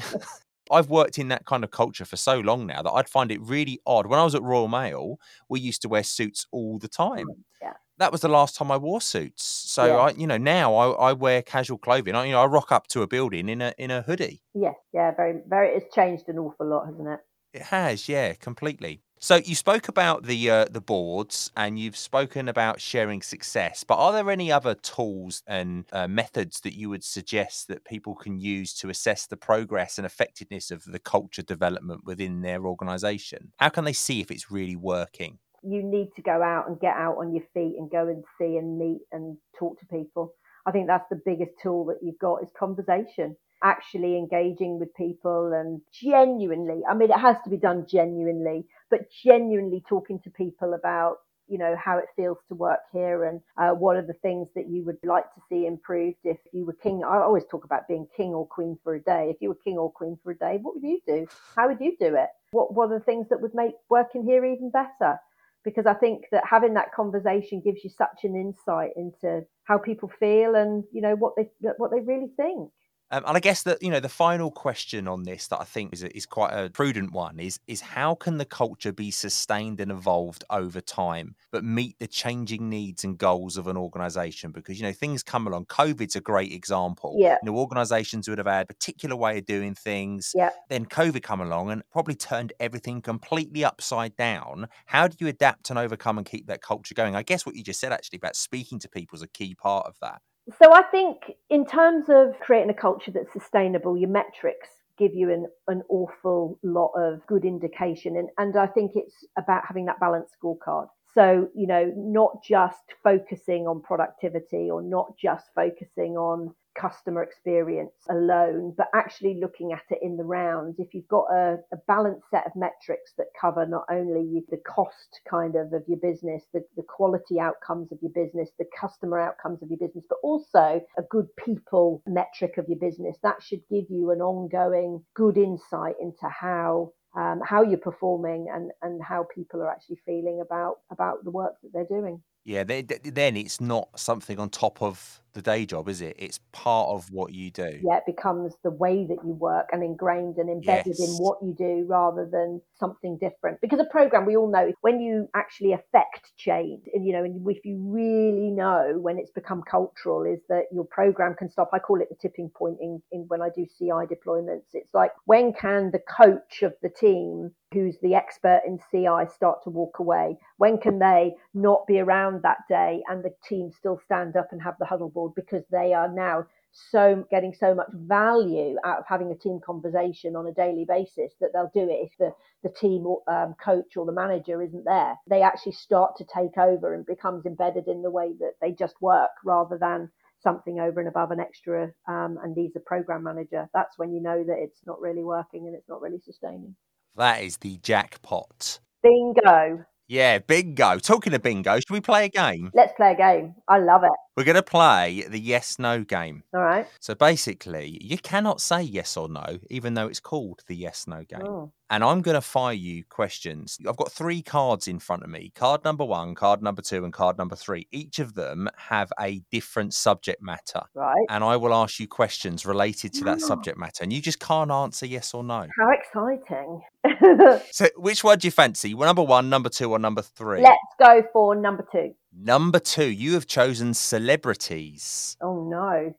so, 0.00 0.18
I've 0.70 0.88
worked 0.88 1.18
in 1.18 1.28
that 1.28 1.44
kind 1.46 1.64
of 1.64 1.70
culture 1.70 2.04
for 2.04 2.16
so 2.16 2.40
long 2.40 2.66
now 2.66 2.82
that 2.82 2.90
I'd 2.90 3.08
find 3.08 3.30
it 3.30 3.40
really 3.40 3.80
odd. 3.86 4.06
When 4.06 4.18
I 4.18 4.24
was 4.24 4.34
at 4.34 4.42
Royal 4.42 4.68
Mail, 4.68 5.18
we 5.48 5.60
used 5.60 5.82
to 5.82 5.88
wear 5.88 6.02
suits 6.02 6.46
all 6.52 6.78
the 6.78 6.88
time. 6.88 7.26
yeah. 7.60 7.74
That 7.98 8.10
was 8.10 8.22
the 8.22 8.28
last 8.28 8.56
time 8.56 8.72
I 8.72 8.76
wore 8.76 9.00
suits. 9.00 9.44
So 9.44 9.86
Yeah. 9.86 9.96
I, 9.96 10.10
you 10.10 10.26
know, 10.26 10.36
now 10.36 10.74
I, 10.74 11.10
I 11.10 11.12
wear 11.12 11.42
casual 11.42 11.78
clothing. 11.78 12.14
I, 12.16 12.24
you 12.24 12.32
know, 12.32 12.40
I 12.42 12.46
rock 12.46 12.72
up 12.72 12.88
to 12.88 13.02
a 13.02 13.06
building 13.06 13.48
in 13.48 13.62
a 13.62 13.72
in 13.78 13.90
a 13.90 14.02
hoodie. 14.02 14.42
yeah, 14.54 14.72
yeah, 14.92 15.12
very, 15.14 15.40
very. 15.46 15.68
It's 15.76 15.94
changed 15.94 16.28
an 16.28 16.38
awful 16.38 16.66
lot, 16.66 16.86
hasn't 16.86 17.08
it? 17.08 17.20
It 17.52 17.62
has, 17.62 18.08
yeah, 18.08 18.34
completely. 18.34 19.00
So 19.24 19.36
you 19.36 19.54
spoke 19.54 19.88
about 19.88 20.24
the 20.24 20.50
uh, 20.50 20.64
the 20.66 20.82
boards, 20.82 21.50
and 21.56 21.78
you've 21.78 21.96
spoken 21.96 22.46
about 22.46 22.78
sharing 22.78 23.22
success. 23.22 23.82
But 23.82 23.96
are 23.96 24.12
there 24.12 24.30
any 24.30 24.52
other 24.52 24.74
tools 24.74 25.42
and 25.46 25.86
uh, 25.94 26.06
methods 26.06 26.60
that 26.60 26.74
you 26.74 26.90
would 26.90 27.02
suggest 27.02 27.68
that 27.68 27.86
people 27.86 28.14
can 28.14 28.38
use 28.38 28.74
to 28.74 28.90
assess 28.90 29.26
the 29.26 29.38
progress 29.38 29.96
and 29.96 30.04
effectiveness 30.04 30.70
of 30.70 30.84
the 30.84 30.98
culture 30.98 31.40
development 31.40 32.04
within 32.04 32.42
their 32.42 32.66
organisation? 32.66 33.52
How 33.56 33.70
can 33.70 33.84
they 33.84 33.94
see 33.94 34.20
if 34.20 34.30
it's 34.30 34.50
really 34.50 34.76
working? 34.76 35.38
You 35.62 35.82
need 35.82 36.10
to 36.16 36.22
go 36.22 36.42
out 36.42 36.68
and 36.68 36.78
get 36.78 36.94
out 36.94 37.16
on 37.16 37.32
your 37.32 37.44
feet 37.54 37.76
and 37.78 37.90
go 37.90 38.06
and 38.08 38.24
see 38.36 38.58
and 38.58 38.78
meet 38.78 39.00
and 39.10 39.38
talk 39.58 39.80
to 39.80 39.86
people. 39.86 40.34
I 40.66 40.70
think 40.70 40.86
that's 40.86 41.08
the 41.08 41.22
biggest 41.24 41.52
tool 41.62 41.86
that 41.86 42.00
you've 42.02 42.18
got 42.18 42.42
is 42.42 42.50
conversation 42.58 43.36
actually 43.64 44.16
engaging 44.16 44.78
with 44.78 44.94
people 44.94 45.52
and 45.54 45.80
genuinely, 45.92 46.82
I 46.88 46.94
mean, 46.94 47.10
it 47.10 47.18
has 47.18 47.36
to 47.44 47.50
be 47.50 47.56
done 47.56 47.86
genuinely, 47.90 48.66
but 48.90 49.10
genuinely 49.24 49.82
talking 49.88 50.20
to 50.20 50.30
people 50.30 50.74
about 50.74 51.16
you 51.48 51.58
know 51.58 51.76
how 51.82 51.98
it 51.98 52.06
feels 52.16 52.38
to 52.48 52.54
work 52.54 52.80
here 52.92 53.24
and 53.24 53.40
uh, 53.58 53.70
what 53.70 53.96
are 53.96 54.06
the 54.06 54.14
things 54.22 54.48
that 54.54 54.68
you 54.68 54.82
would 54.84 54.96
like 55.04 55.24
to 55.34 55.40
see 55.48 55.66
improved 55.66 56.16
if 56.24 56.38
you 56.52 56.64
were 56.64 56.72
king. 56.82 57.02
I 57.04 57.18
always 57.18 57.44
talk 57.50 57.64
about 57.64 57.88
being 57.88 58.06
king 58.16 58.32
or 58.32 58.46
queen 58.46 58.78
for 58.82 58.94
a 58.94 59.02
day. 59.02 59.30
If 59.30 59.36
you 59.40 59.50
were 59.50 59.58
king 59.64 59.76
or 59.76 59.92
queen 59.92 60.18
for 60.22 60.32
a 60.32 60.38
day 60.38 60.58
what 60.62 60.74
would 60.74 60.82
you 60.82 61.00
do? 61.06 61.26
How 61.56 61.68
would 61.68 61.80
you 61.80 61.96
do 62.00 62.14
it? 62.16 62.28
What, 62.52 62.74
what 62.74 62.90
are 62.90 62.98
the 62.98 63.04
things 63.04 63.28
that 63.30 63.40
would 63.42 63.54
make 63.54 63.74
working 63.90 64.24
here 64.24 64.44
even 64.44 64.70
better? 64.70 65.18
Because 65.64 65.86
i 65.86 65.94
think 65.94 66.24
that 66.30 66.44
having 66.48 66.74
that 66.74 66.92
conversation 66.94 67.60
gives 67.60 67.84
you 67.84 67.90
such 67.90 68.24
an 68.24 68.36
insight 68.36 68.90
into 68.96 69.44
how 69.64 69.78
people 69.78 70.10
feel 70.20 70.54
and 70.54 70.84
you 70.92 71.00
know 71.00 71.14
what 71.14 71.34
they 71.36 71.50
what 71.78 71.90
they 71.90 72.00
really 72.00 72.30
think 72.36 72.70
um, 73.10 73.22
and 73.26 73.36
I 73.36 73.40
guess 73.40 73.62
that 73.64 73.82
you 73.82 73.90
know 73.90 74.00
the 74.00 74.08
final 74.08 74.50
question 74.50 75.06
on 75.06 75.24
this 75.24 75.48
that 75.48 75.60
I 75.60 75.64
think 75.64 75.92
is 75.92 76.02
is 76.02 76.26
quite 76.26 76.52
a 76.52 76.70
prudent 76.70 77.12
one 77.12 77.38
is 77.38 77.60
is 77.66 77.80
how 77.80 78.14
can 78.14 78.38
the 78.38 78.44
culture 78.44 78.92
be 78.92 79.10
sustained 79.10 79.80
and 79.80 79.90
evolved 79.90 80.44
over 80.50 80.80
time, 80.80 81.34
but 81.52 81.64
meet 81.64 81.98
the 81.98 82.06
changing 82.06 82.68
needs 82.68 83.04
and 83.04 83.18
goals 83.18 83.56
of 83.56 83.66
an 83.66 83.76
organisation? 83.76 84.52
Because 84.52 84.80
you 84.80 84.86
know 84.86 84.92
things 84.92 85.22
come 85.22 85.46
along. 85.46 85.66
COVID's 85.66 86.16
a 86.16 86.20
great 86.20 86.52
example. 86.52 87.16
Yeah. 87.18 87.36
You 87.42 87.52
know 87.52 87.58
organisations 87.58 88.28
would 88.28 88.38
have 88.38 88.46
had 88.46 88.64
a 88.64 88.66
particular 88.66 89.16
way 89.16 89.38
of 89.38 89.46
doing 89.46 89.74
things. 89.74 90.32
Yeah. 90.34 90.50
Then 90.68 90.86
COVID 90.86 91.22
come 91.22 91.40
along 91.40 91.70
and 91.70 91.82
probably 91.92 92.14
turned 92.14 92.52
everything 92.58 93.02
completely 93.02 93.64
upside 93.64 94.16
down. 94.16 94.68
How 94.86 95.08
do 95.08 95.16
you 95.20 95.28
adapt 95.28 95.70
and 95.70 95.78
overcome 95.78 96.18
and 96.18 96.26
keep 96.26 96.46
that 96.46 96.62
culture 96.62 96.94
going? 96.94 97.14
I 97.14 97.22
guess 97.22 97.44
what 97.44 97.54
you 97.54 97.62
just 97.62 97.80
said 97.80 97.92
actually 97.92 98.16
about 98.16 98.34
speaking 98.36 98.78
to 98.80 98.88
people 98.88 99.16
is 99.16 99.22
a 99.22 99.28
key 99.28 99.54
part 99.54 99.86
of 99.86 99.96
that. 100.00 100.22
So 100.60 100.72
I 100.72 100.82
think 100.82 101.32
in 101.48 101.64
terms 101.64 102.06
of 102.08 102.38
creating 102.40 102.70
a 102.70 102.74
culture 102.74 103.10
that's 103.10 103.32
sustainable, 103.32 103.96
your 103.96 104.10
metrics 104.10 104.68
give 104.98 105.14
you 105.14 105.30
an, 105.32 105.46
an 105.68 105.82
awful 105.88 106.58
lot 106.62 106.92
of 106.96 107.26
good 107.26 107.44
indication. 107.44 108.16
And, 108.16 108.28
and 108.38 108.56
I 108.56 108.66
think 108.66 108.92
it's 108.94 109.24
about 109.38 109.62
having 109.66 109.86
that 109.86 109.98
balanced 110.00 110.34
scorecard. 110.42 110.88
So, 111.14 111.48
you 111.54 111.66
know, 111.66 111.92
not 111.96 112.42
just 112.42 112.82
focusing 113.02 113.66
on 113.66 113.80
productivity 113.80 114.68
or 114.70 114.82
not 114.82 115.16
just 115.20 115.46
focusing 115.54 116.16
on 116.16 116.54
customer 116.74 117.22
experience 117.22 117.92
alone, 118.10 118.74
but 118.76 118.88
actually 118.94 119.38
looking 119.40 119.72
at 119.72 119.82
it 119.90 119.98
in 120.02 120.16
the 120.16 120.24
round. 120.24 120.74
If 120.78 120.94
you've 120.94 121.08
got 121.08 121.26
a, 121.32 121.58
a 121.72 121.76
balanced 121.86 122.30
set 122.30 122.46
of 122.46 122.52
metrics 122.56 123.12
that 123.18 123.26
cover 123.40 123.66
not 123.66 123.84
only 123.90 124.42
the 124.50 124.58
cost 124.58 125.20
kind 125.28 125.56
of 125.56 125.72
of 125.72 125.82
your 125.86 125.98
business, 125.98 126.42
the, 126.52 126.64
the 126.76 126.82
quality 126.82 127.40
outcomes 127.40 127.92
of 127.92 127.98
your 128.02 128.12
business, 128.12 128.50
the 128.58 128.66
customer 128.78 129.20
outcomes 129.20 129.62
of 129.62 129.70
your 129.70 129.78
business, 129.78 130.04
but 130.08 130.18
also 130.22 130.80
a 130.98 131.02
good 131.10 131.26
people 131.44 132.02
metric 132.06 132.58
of 132.58 132.66
your 132.68 132.78
business, 132.78 133.16
that 133.22 133.42
should 133.42 133.62
give 133.70 133.84
you 133.88 134.10
an 134.10 134.20
ongoing 134.20 135.02
good 135.14 135.36
insight 135.36 135.94
into 136.00 136.28
how 136.28 136.92
um, 137.16 137.40
how 137.44 137.62
you're 137.62 137.78
performing 137.78 138.48
and, 138.52 138.72
and 138.82 139.00
how 139.02 139.24
people 139.32 139.60
are 139.60 139.70
actually 139.70 139.98
feeling 140.04 140.42
about 140.44 140.78
about 140.90 141.24
the 141.24 141.30
work 141.30 141.54
that 141.62 141.72
they're 141.72 141.98
doing. 142.00 142.20
Yeah, 142.44 142.64
they, 142.64 142.82
then 142.82 143.36
it's 143.36 143.60
not 143.60 143.88
something 143.98 144.38
on 144.38 144.50
top 144.50 144.82
of 144.82 145.22
the 145.34 145.42
day 145.42 145.66
job, 145.66 145.88
is 145.88 146.00
it? 146.00 146.16
It's 146.18 146.38
part 146.52 146.88
of 146.88 147.10
what 147.10 147.32
you 147.32 147.50
do. 147.50 147.80
Yeah, 147.82 147.98
it 147.98 148.06
becomes 148.06 148.54
the 148.62 148.70
way 148.70 149.04
that 149.04 149.18
you 149.24 149.32
work 149.34 149.68
and 149.72 149.82
ingrained 149.82 150.36
and 150.38 150.48
embedded 150.48 150.96
yes. 150.98 151.00
in 151.00 151.16
what 151.16 151.38
you 151.42 151.54
do 151.56 151.84
rather 151.88 152.28
than 152.30 152.62
something 152.78 153.18
different. 153.18 153.60
Because 153.60 153.80
a 153.80 153.84
program, 153.84 154.26
we 154.26 154.36
all 154.36 154.50
know, 154.50 154.72
when 154.80 155.00
you 155.00 155.28
actually 155.34 155.72
affect 155.72 156.32
change, 156.36 156.84
and 156.94 157.04
you 157.04 157.12
know, 157.12 157.24
and 157.24 157.44
if 157.48 157.64
you 157.64 157.78
really 157.78 158.50
know 158.50 158.98
when 159.00 159.18
it's 159.18 159.32
become 159.32 159.62
cultural, 159.68 160.24
is 160.24 160.40
that 160.48 160.64
your 160.72 160.84
program 160.84 161.34
can 161.34 161.50
stop. 161.50 161.70
I 161.72 161.78
call 161.78 162.00
it 162.00 162.08
the 162.08 162.16
tipping 162.16 162.50
point 162.50 162.78
in, 162.80 163.02
in 163.12 163.24
when 163.28 163.42
I 163.42 163.48
do 163.54 163.66
CI 163.78 164.06
deployments. 164.06 164.72
It's 164.72 164.94
like 164.94 165.10
when 165.24 165.52
can 165.52 165.90
the 165.90 166.00
coach 166.00 166.62
of 166.62 166.74
the 166.82 166.88
team 166.88 167.50
who's 167.74 167.98
the 168.00 168.14
expert 168.14 168.62
in 168.64 168.78
CI 168.90 169.28
start 169.34 169.62
to 169.64 169.70
walk 169.70 169.98
away? 169.98 170.38
When 170.56 170.78
can 170.78 171.00
they 171.00 171.34
not 171.52 171.86
be 171.86 171.98
around 171.98 172.42
that 172.42 172.58
day 172.68 173.02
and 173.08 173.22
the 173.22 173.34
team 173.46 173.70
still 173.76 174.00
stand 174.04 174.36
up 174.36 174.48
and 174.52 174.62
have 174.62 174.76
the 174.78 174.86
huddle 174.86 175.10
board? 175.10 175.23
Board 175.24 175.32
because 175.34 175.64
they 175.70 175.92
are 175.92 176.08
now 176.08 176.46
so 176.72 177.24
getting 177.30 177.54
so 177.54 177.74
much 177.74 177.88
value 177.92 178.76
out 178.84 178.98
of 178.98 179.04
having 179.08 179.30
a 179.30 179.36
team 179.36 179.60
conversation 179.64 180.34
on 180.34 180.46
a 180.46 180.52
daily 180.52 180.84
basis 180.84 181.32
that 181.40 181.50
they'll 181.52 181.70
do 181.72 181.88
it 181.88 182.10
if 182.10 182.10
the, 182.18 182.32
the 182.64 182.74
team 182.74 183.06
or, 183.06 183.22
um, 183.28 183.54
coach 183.64 183.96
or 183.96 184.04
the 184.04 184.12
manager 184.12 184.60
isn't 184.60 184.84
there. 184.84 185.14
They 185.28 185.42
actually 185.42 185.72
start 185.72 186.16
to 186.16 186.24
take 186.24 186.58
over 186.58 186.94
and 186.94 187.06
becomes 187.06 187.46
embedded 187.46 187.86
in 187.86 188.02
the 188.02 188.10
way 188.10 188.32
that 188.40 188.54
they 188.60 188.72
just 188.72 189.00
work 189.00 189.30
rather 189.44 189.78
than 189.78 190.10
something 190.42 190.80
over 190.80 190.98
and 190.98 191.08
above 191.08 191.30
an 191.30 191.40
extra 191.40 191.92
um, 192.08 192.38
and 192.42 192.56
needs 192.56 192.74
a 192.76 192.80
program 192.80 193.22
manager. 193.22 193.68
That's 193.72 193.96
when 193.96 194.12
you 194.12 194.20
know 194.20 194.42
that 194.42 194.58
it's 194.58 194.80
not 194.84 195.00
really 195.00 195.22
working 195.22 195.66
and 195.66 195.76
it's 195.76 195.88
not 195.88 196.02
really 196.02 196.20
sustaining. 196.24 196.74
That 197.16 197.42
is 197.42 197.58
the 197.58 197.78
jackpot. 197.78 198.80
Bingo. 199.02 199.84
Yeah, 200.08 200.38
bingo. 200.40 200.98
Talking 200.98 201.32
of 201.34 201.42
bingo, 201.42 201.76
should 201.76 201.90
we 201.90 202.00
play 202.00 202.24
a 202.24 202.28
game? 202.28 202.70
Let's 202.74 202.92
play 202.96 203.12
a 203.12 203.16
game. 203.16 203.54
I 203.68 203.78
love 203.78 204.02
it. 204.02 204.10
We're 204.36 204.44
going 204.44 204.56
to 204.56 204.62
play 204.62 205.24
the 205.28 205.38
yes 205.38 205.78
no 205.78 206.02
game. 206.02 206.42
All 206.52 206.60
right. 206.60 206.88
So 206.98 207.14
basically, 207.14 207.98
you 208.02 208.18
cannot 208.18 208.60
say 208.60 208.82
yes 208.82 209.16
or 209.16 209.28
no, 209.28 209.60
even 209.70 209.94
though 209.94 210.08
it's 210.08 210.18
called 210.18 210.64
the 210.66 210.74
yes 210.74 211.06
no 211.06 211.22
game. 211.22 211.46
Oh. 211.46 211.70
And 211.90 212.02
I'm 212.02 212.22
going 212.22 212.34
to 212.34 212.40
fire 212.40 212.72
you 212.72 213.04
questions. 213.04 213.78
I've 213.88 213.96
got 213.96 214.10
three 214.10 214.42
cards 214.42 214.88
in 214.88 214.98
front 214.98 215.22
of 215.22 215.30
me 215.30 215.52
card 215.54 215.84
number 215.84 216.04
one, 216.04 216.34
card 216.34 216.62
number 216.62 216.82
two, 216.82 217.04
and 217.04 217.12
card 217.12 217.38
number 217.38 217.54
three. 217.54 217.86
Each 217.92 218.18
of 218.18 218.34
them 218.34 218.68
have 218.76 219.12
a 219.20 219.40
different 219.52 219.94
subject 219.94 220.42
matter. 220.42 220.82
Right. 220.94 221.26
And 221.28 221.44
I 221.44 221.56
will 221.56 221.72
ask 221.72 222.00
you 222.00 222.08
questions 222.08 222.66
related 222.66 223.12
to 223.14 223.24
that 223.24 223.40
subject 223.40 223.78
matter. 223.78 224.02
And 224.02 224.12
you 224.12 224.20
just 224.20 224.40
can't 224.40 224.72
answer 224.72 225.06
yes 225.06 225.32
or 225.32 225.44
no. 225.44 225.68
How 225.78 225.90
exciting. 225.92 226.82
so, 227.70 227.86
which 227.96 228.24
one 228.24 228.38
do 228.38 228.48
you 228.48 228.52
fancy? 228.52 228.94
Number 228.94 229.22
one, 229.22 229.48
number 229.48 229.68
two, 229.68 229.92
or 229.92 230.00
number 230.00 230.22
three? 230.22 230.62
Let's 230.62 230.78
go 230.98 231.22
for 231.32 231.54
number 231.54 231.86
two. 231.92 232.14
Number 232.36 232.80
two, 232.80 233.06
you 233.06 233.34
have 233.34 233.46
chosen 233.46 233.94
celebrities. 233.94 235.36
Oh 235.40 235.68
no. 235.68 236.14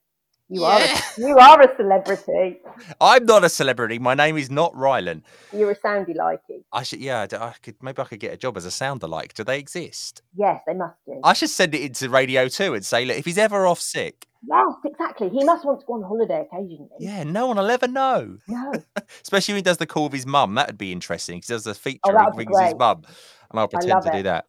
You 0.47 0.61
yeah. 0.61 0.67
are 0.67 0.81
a, 0.81 1.01
you 1.27 1.37
are 1.37 1.61
a 1.61 1.75
celebrity. 1.75 2.59
I'm 3.01 3.25
not 3.25 3.43
a 3.43 3.49
celebrity. 3.49 3.99
My 3.99 4.13
name 4.13 4.37
is 4.37 4.51
not 4.51 4.73
Rylan. 4.73 5.23
You're 5.51 5.71
a 5.71 5.75
soundy 5.75 6.15
likey. 6.15 6.63
I 6.71 6.83
should 6.83 6.99
yeah. 6.99 7.25
I 7.33 7.53
could 7.61 7.75
maybe 7.81 8.01
I 8.01 8.05
could 8.05 8.19
get 8.19 8.33
a 8.33 8.37
job 8.37 8.55
as 8.55 8.65
a 8.65 8.71
sound 8.71 9.03
alike. 9.03 9.33
Do 9.33 9.43
they 9.43 9.59
exist? 9.59 10.21
Yes, 10.35 10.61
they 10.67 10.73
must 10.73 10.95
do. 11.05 11.19
I 11.23 11.33
should 11.33 11.49
send 11.49 11.73
it 11.73 11.81
into 11.81 12.09
Radio 12.09 12.47
Two 12.47 12.75
and 12.75 12.85
say, 12.85 13.05
look, 13.05 13.17
if 13.17 13.25
he's 13.25 13.37
ever 13.37 13.65
off 13.65 13.81
sick. 13.81 14.27
Yes, 14.47 14.73
exactly. 14.85 15.29
He 15.29 15.43
must 15.43 15.65
want 15.65 15.79
to 15.79 15.85
go 15.85 15.93
on 15.93 16.03
holiday 16.03 16.47
occasionally. 16.47 16.89
Yeah, 16.99 17.23
no 17.23 17.47
one 17.47 17.57
will 17.57 17.69
ever 17.69 17.87
know. 17.87 18.37
No. 18.47 18.73
Especially 19.21 19.53
when 19.53 19.59
he 19.59 19.63
does 19.63 19.77
the 19.77 19.87
call 19.87 20.03
with 20.03 20.13
his 20.13 20.25
mum. 20.25 20.55
That 20.55 20.67
would 20.67 20.77
be 20.77 20.91
interesting. 20.91 21.35
He 21.35 21.41
does 21.41 21.63
the 21.63 21.73
feature 21.73 21.99
oh, 22.05 22.17
and 22.17 22.37
rings 22.37 22.59
his 22.59 22.75
mum. 22.75 23.03
And 23.51 23.59
I'll 23.59 23.67
pretend 23.67 24.03
to 24.03 24.09
it. 24.09 24.17
do 24.17 24.23
that. 24.23 24.45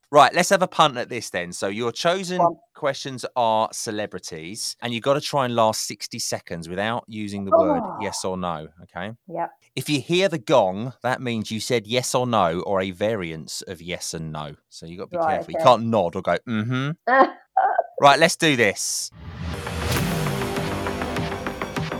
right, 0.10 0.34
let's 0.34 0.50
have 0.50 0.62
a 0.62 0.68
punt 0.68 0.96
at 0.96 1.08
this 1.08 1.30
then. 1.30 1.52
So 1.52 1.68
your 1.68 1.92
chosen 1.92 2.40
questions 2.74 3.24
are 3.36 3.68
celebrities, 3.72 4.76
and 4.82 4.92
you've 4.92 5.04
got 5.04 5.14
to 5.14 5.20
try 5.20 5.44
and 5.44 5.54
last 5.54 5.86
60 5.86 6.18
seconds 6.18 6.68
without 6.68 7.04
using 7.06 7.44
the 7.44 7.52
oh. 7.54 7.62
word 7.62 7.82
yes 8.00 8.24
or 8.24 8.36
no. 8.36 8.68
Okay. 8.82 9.12
Yep. 9.28 9.50
If 9.76 9.88
you 9.88 10.00
hear 10.00 10.28
the 10.28 10.38
gong, 10.38 10.92
that 11.02 11.22
means 11.22 11.50
you 11.50 11.60
said 11.60 11.86
yes 11.86 12.14
or 12.14 12.26
no 12.26 12.60
or 12.60 12.80
a 12.80 12.90
variance 12.90 13.62
of 13.62 13.80
yes 13.80 14.12
and 14.12 14.32
no. 14.32 14.56
So 14.68 14.86
you've 14.86 14.98
got 14.98 15.04
to 15.04 15.10
be 15.10 15.16
right, 15.18 15.34
careful. 15.36 15.54
Okay. 15.54 15.58
You 15.58 15.64
can't 15.64 15.84
nod 15.84 16.16
or 16.16 16.22
go, 16.22 16.36
mm-hmm. 16.46 16.90
right, 18.02 18.18
let's 18.18 18.36
do 18.36 18.56
this. 18.56 19.10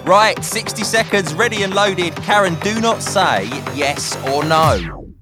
Right, 0.04 0.34
60 0.42 0.82
seconds, 0.82 1.32
ready 1.32 1.62
and 1.62 1.74
loaded. 1.74 2.16
Karen, 2.16 2.56
do 2.56 2.80
not 2.80 3.00
say 3.00 3.44
yes 3.74 4.16
or 4.26 4.44
no. 4.44 5.14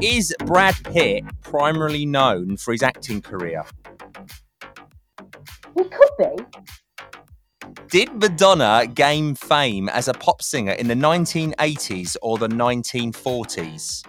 Is 0.00 0.34
Brad 0.40 0.74
Pitt 0.82 1.22
primarily 1.42 2.04
known 2.04 2.56
for 2.56 2.72
his 2.72 2.82
acting 2.82 3.22
career? 3.22 3.64
He 5.76 5.84
could 5.84 6.10
be. 6.18 6.36
Did 7.88 8.12
Madonna 8.14 8.88
gain 8.92 9.36
fame 9.36 9.88
as 9.90 10.08
a 10.08 10.14
pop 10.14 10.42
singer 10.42 10.72
in 10.72 10.88
the 10.88 10.94
1980s 10.94 12.16
or 12.20 12.36
the 12.36 12.48
1940s? 12.48 14.04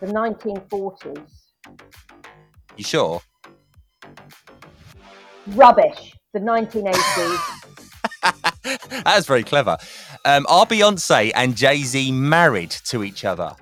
The 0.00 0.06
1940s. 0.06 1.35
You 2.76 2.84
sure? 2.84 3.22
Rubbish. 5.48 6.14
The 6.32 6.40
1980s. 6.40 7.56
That's 9.04 9.26
very 9.26 9.44
clever. 9.44 9.76
Um, 10.24 10.44
are 10.48 10.66
Beyonce 10.66 11.30
and 11.34 11.56
Jay 11.56 11.82
Z 11.82 12.10
married 12.12 12.70
to 12.86 13.04
each 13.04 13.24
other? 13.24 13.54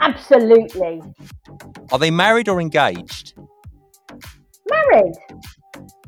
Absolutely. 0.00 1.02
Are 1.92 1.98
they 1.98 2.10
married 2.10 2.48
or 2.48 2.60
engaged? 2.60 3.34
Married. 4.68 5.14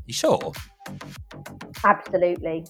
You 0.07 0.15
sure? 0.15 0.53
Absolutely. 1.85 2.65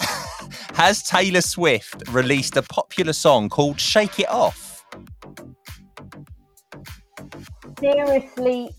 Has 0.74 1.02
Taylor 1.02 1.40
Swift 1.40 2.08
released 2.10 2.56
a 2.56 2.62
popular 2.62 3.12
song 3.12 3.48
called 3.48 3.80
Shake 3.80 4.20
It 4.20 4.28
Off? 4.28 4.73
Seriously. 7.84 8.70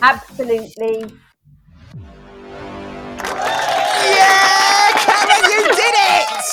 Absolutely. 0.00 1.12
Yeah, 4.04 4.90
you 5.48 5.64
did 5.74 5.94
it! 5.96 6.44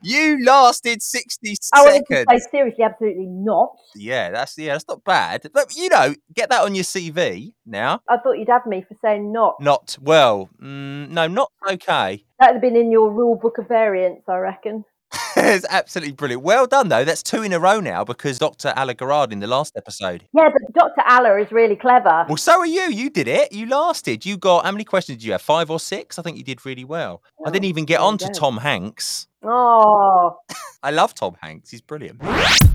You 0.00 0.42
lasted 0.42 1.02
60 1.02 1.54
I 1.74 1.82
wanted 1.82 1.98
to 1.98 2.16
seconds. 2.16 2.44
say 2.44 2.50
seriously, 2.50 2.84
absolutely 2.84 3.26
not. 3.26 3.76
Yeah, 3.94 4.30
that's 4.30 4.56
yeah, 4.56 4.72
that's 4.72 4.88
not 4.88 5.04
bad. 5.04 5.50
But 5.52 5.76
you 5.76 5.90
know, 5.90 6.14
get 6.32 6.48
that 6.48 6.62
on 6.62 6.74
your 6.74 6.84
CV 6.84 7.52
now. 7.66 8.00
I 8.08 8.16
thought 8.16 8.38
you'd 8.38 8.48
have 8.48 8.64
me 8.64 8.86
for 8.88 8.96
saying 9.04 9.32
not. 9.32 9.56
Not 9.60 9.98
well. 10.00 10.48
Mm, 10.62 11.10
no, 11.10 11.26
not 11.26 11.52
okay. 11.70 12.24
That 12.40 12.46
would 12.46 12.54
have 12.54 12.62
been 12.62 12.76
in 12.76 12.90
your 12.90 13.10
rule 13.10 13.36
book 13.36 13.58
of 13.58 13.68
variants, 13.68 14.22
I 14.28 14.38
reckon. 14.38 14.86
it's 15.36 15.66
absolutely 15.70 16.12
brilliant. 16.12 16.42
Well 16.42 16.66
done 16.66 16.88
though. 16.88 17.04
That's 17.04 17.22
two 17.22 17.42
in 17.42 17.52
a 17.52 17.60
row 17.60 17.80
now 17.80 18.04
because 18.04 18.38
Dr. 18.38 18.68
Alaa 18.76 18.96
Garad 18.96 19.32
in 19.32 19.40
the 19.40 19.46
last 19.46 19.76
episode. 19.76 20.24
Yeah, 20.32 20.48
but 20.52 20.72
Dr. 20.72 21.02
Alaa 21.08 21.44
is 21.44 21.50
really 21.52 21.76
clever. 21.76 22.24
Well, 22.28 22.36
so 22.36 22.58
are 22.58 22.66
you. 22.66 22.82
You 22.90 23.10
did 23.10 23.28
it. 23.28 23.52
You 23.52 23.66
lasted. 23.68 24.24
You 24.26 24.36
got 24.36 24.64
how 24.64 24.72
many 24.72 24.84
questions 24.84 25.18
did 25.18 25.24
you 25.24 25.32
have? 25.32 25.42
Five 25.42 25.70
or 25.70 25.78
six? 25.78 26.18
I 26.18 26.22
think 26.22 26.36
you 26.36 26.44
did 26.44 26.64
really 26.66 26.84
well. 26.84 27.22
I 27.46 27.50
didn't 27.50 27.66
Oh, 27.66 27.68
even 27.68 27.84
get 27.84 28.00
on 28.00 28.18
to 28.18 28.26
go. 28.26 28.32
Tom 28.32 28.56
Hanks. 28.58 29.28
Oh, 29.46 30.38
I 30.82 30.90
love 30.90 31.14
Tom 31.14 31.36
Hanks. 31.40 31.70
He's 31.70 31.80
brilliant. 31.82 32.20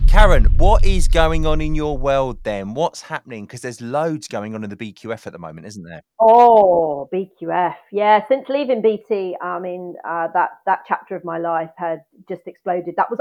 Karen, 0.08 0.46
what 0.58 0.84
is 0.84 1.08
going 1.08 1.46
on 1.46 1.62
in 1.62 1.76
your 1.76 1.98
world 1.98 2.40
then? 2.44 2.74
What's 2.74 3.02
happening? 3.02 3.46
Because 3.46 3.62
there's 3.62 3.80
loads 3.80 4.28
going 4.28 4.56
on 4.56 4.64
in 4.64 4.70
the 4.70 4.76
BQF 4.76 5.28
at 5.28 5.34
the 5.34 5.40
moment, 5.40 5.68
isn't 5.68 5.84
there? 5.84 6.02
oh, 6.20 7.08
BQF. 7.14 7.76
Yeah, 7.92 8.22
since 8.28 8.50
leaving 8.50 8.82
BT, 8.82 9.36
I 9.42 9.60
mean, 9.60 9.96
uh, 10.08 10.28
that 10.34 10.50
that 10.66 10.80
chapter 10.88 11.16
of 11.16 11.24
my 11.24 11.38
life 11.38 11.70
had 11.78 12.00
just 12.28 12.42
exploded. 12.48 12.96
That 12.98 13.10
was 13.10 13.20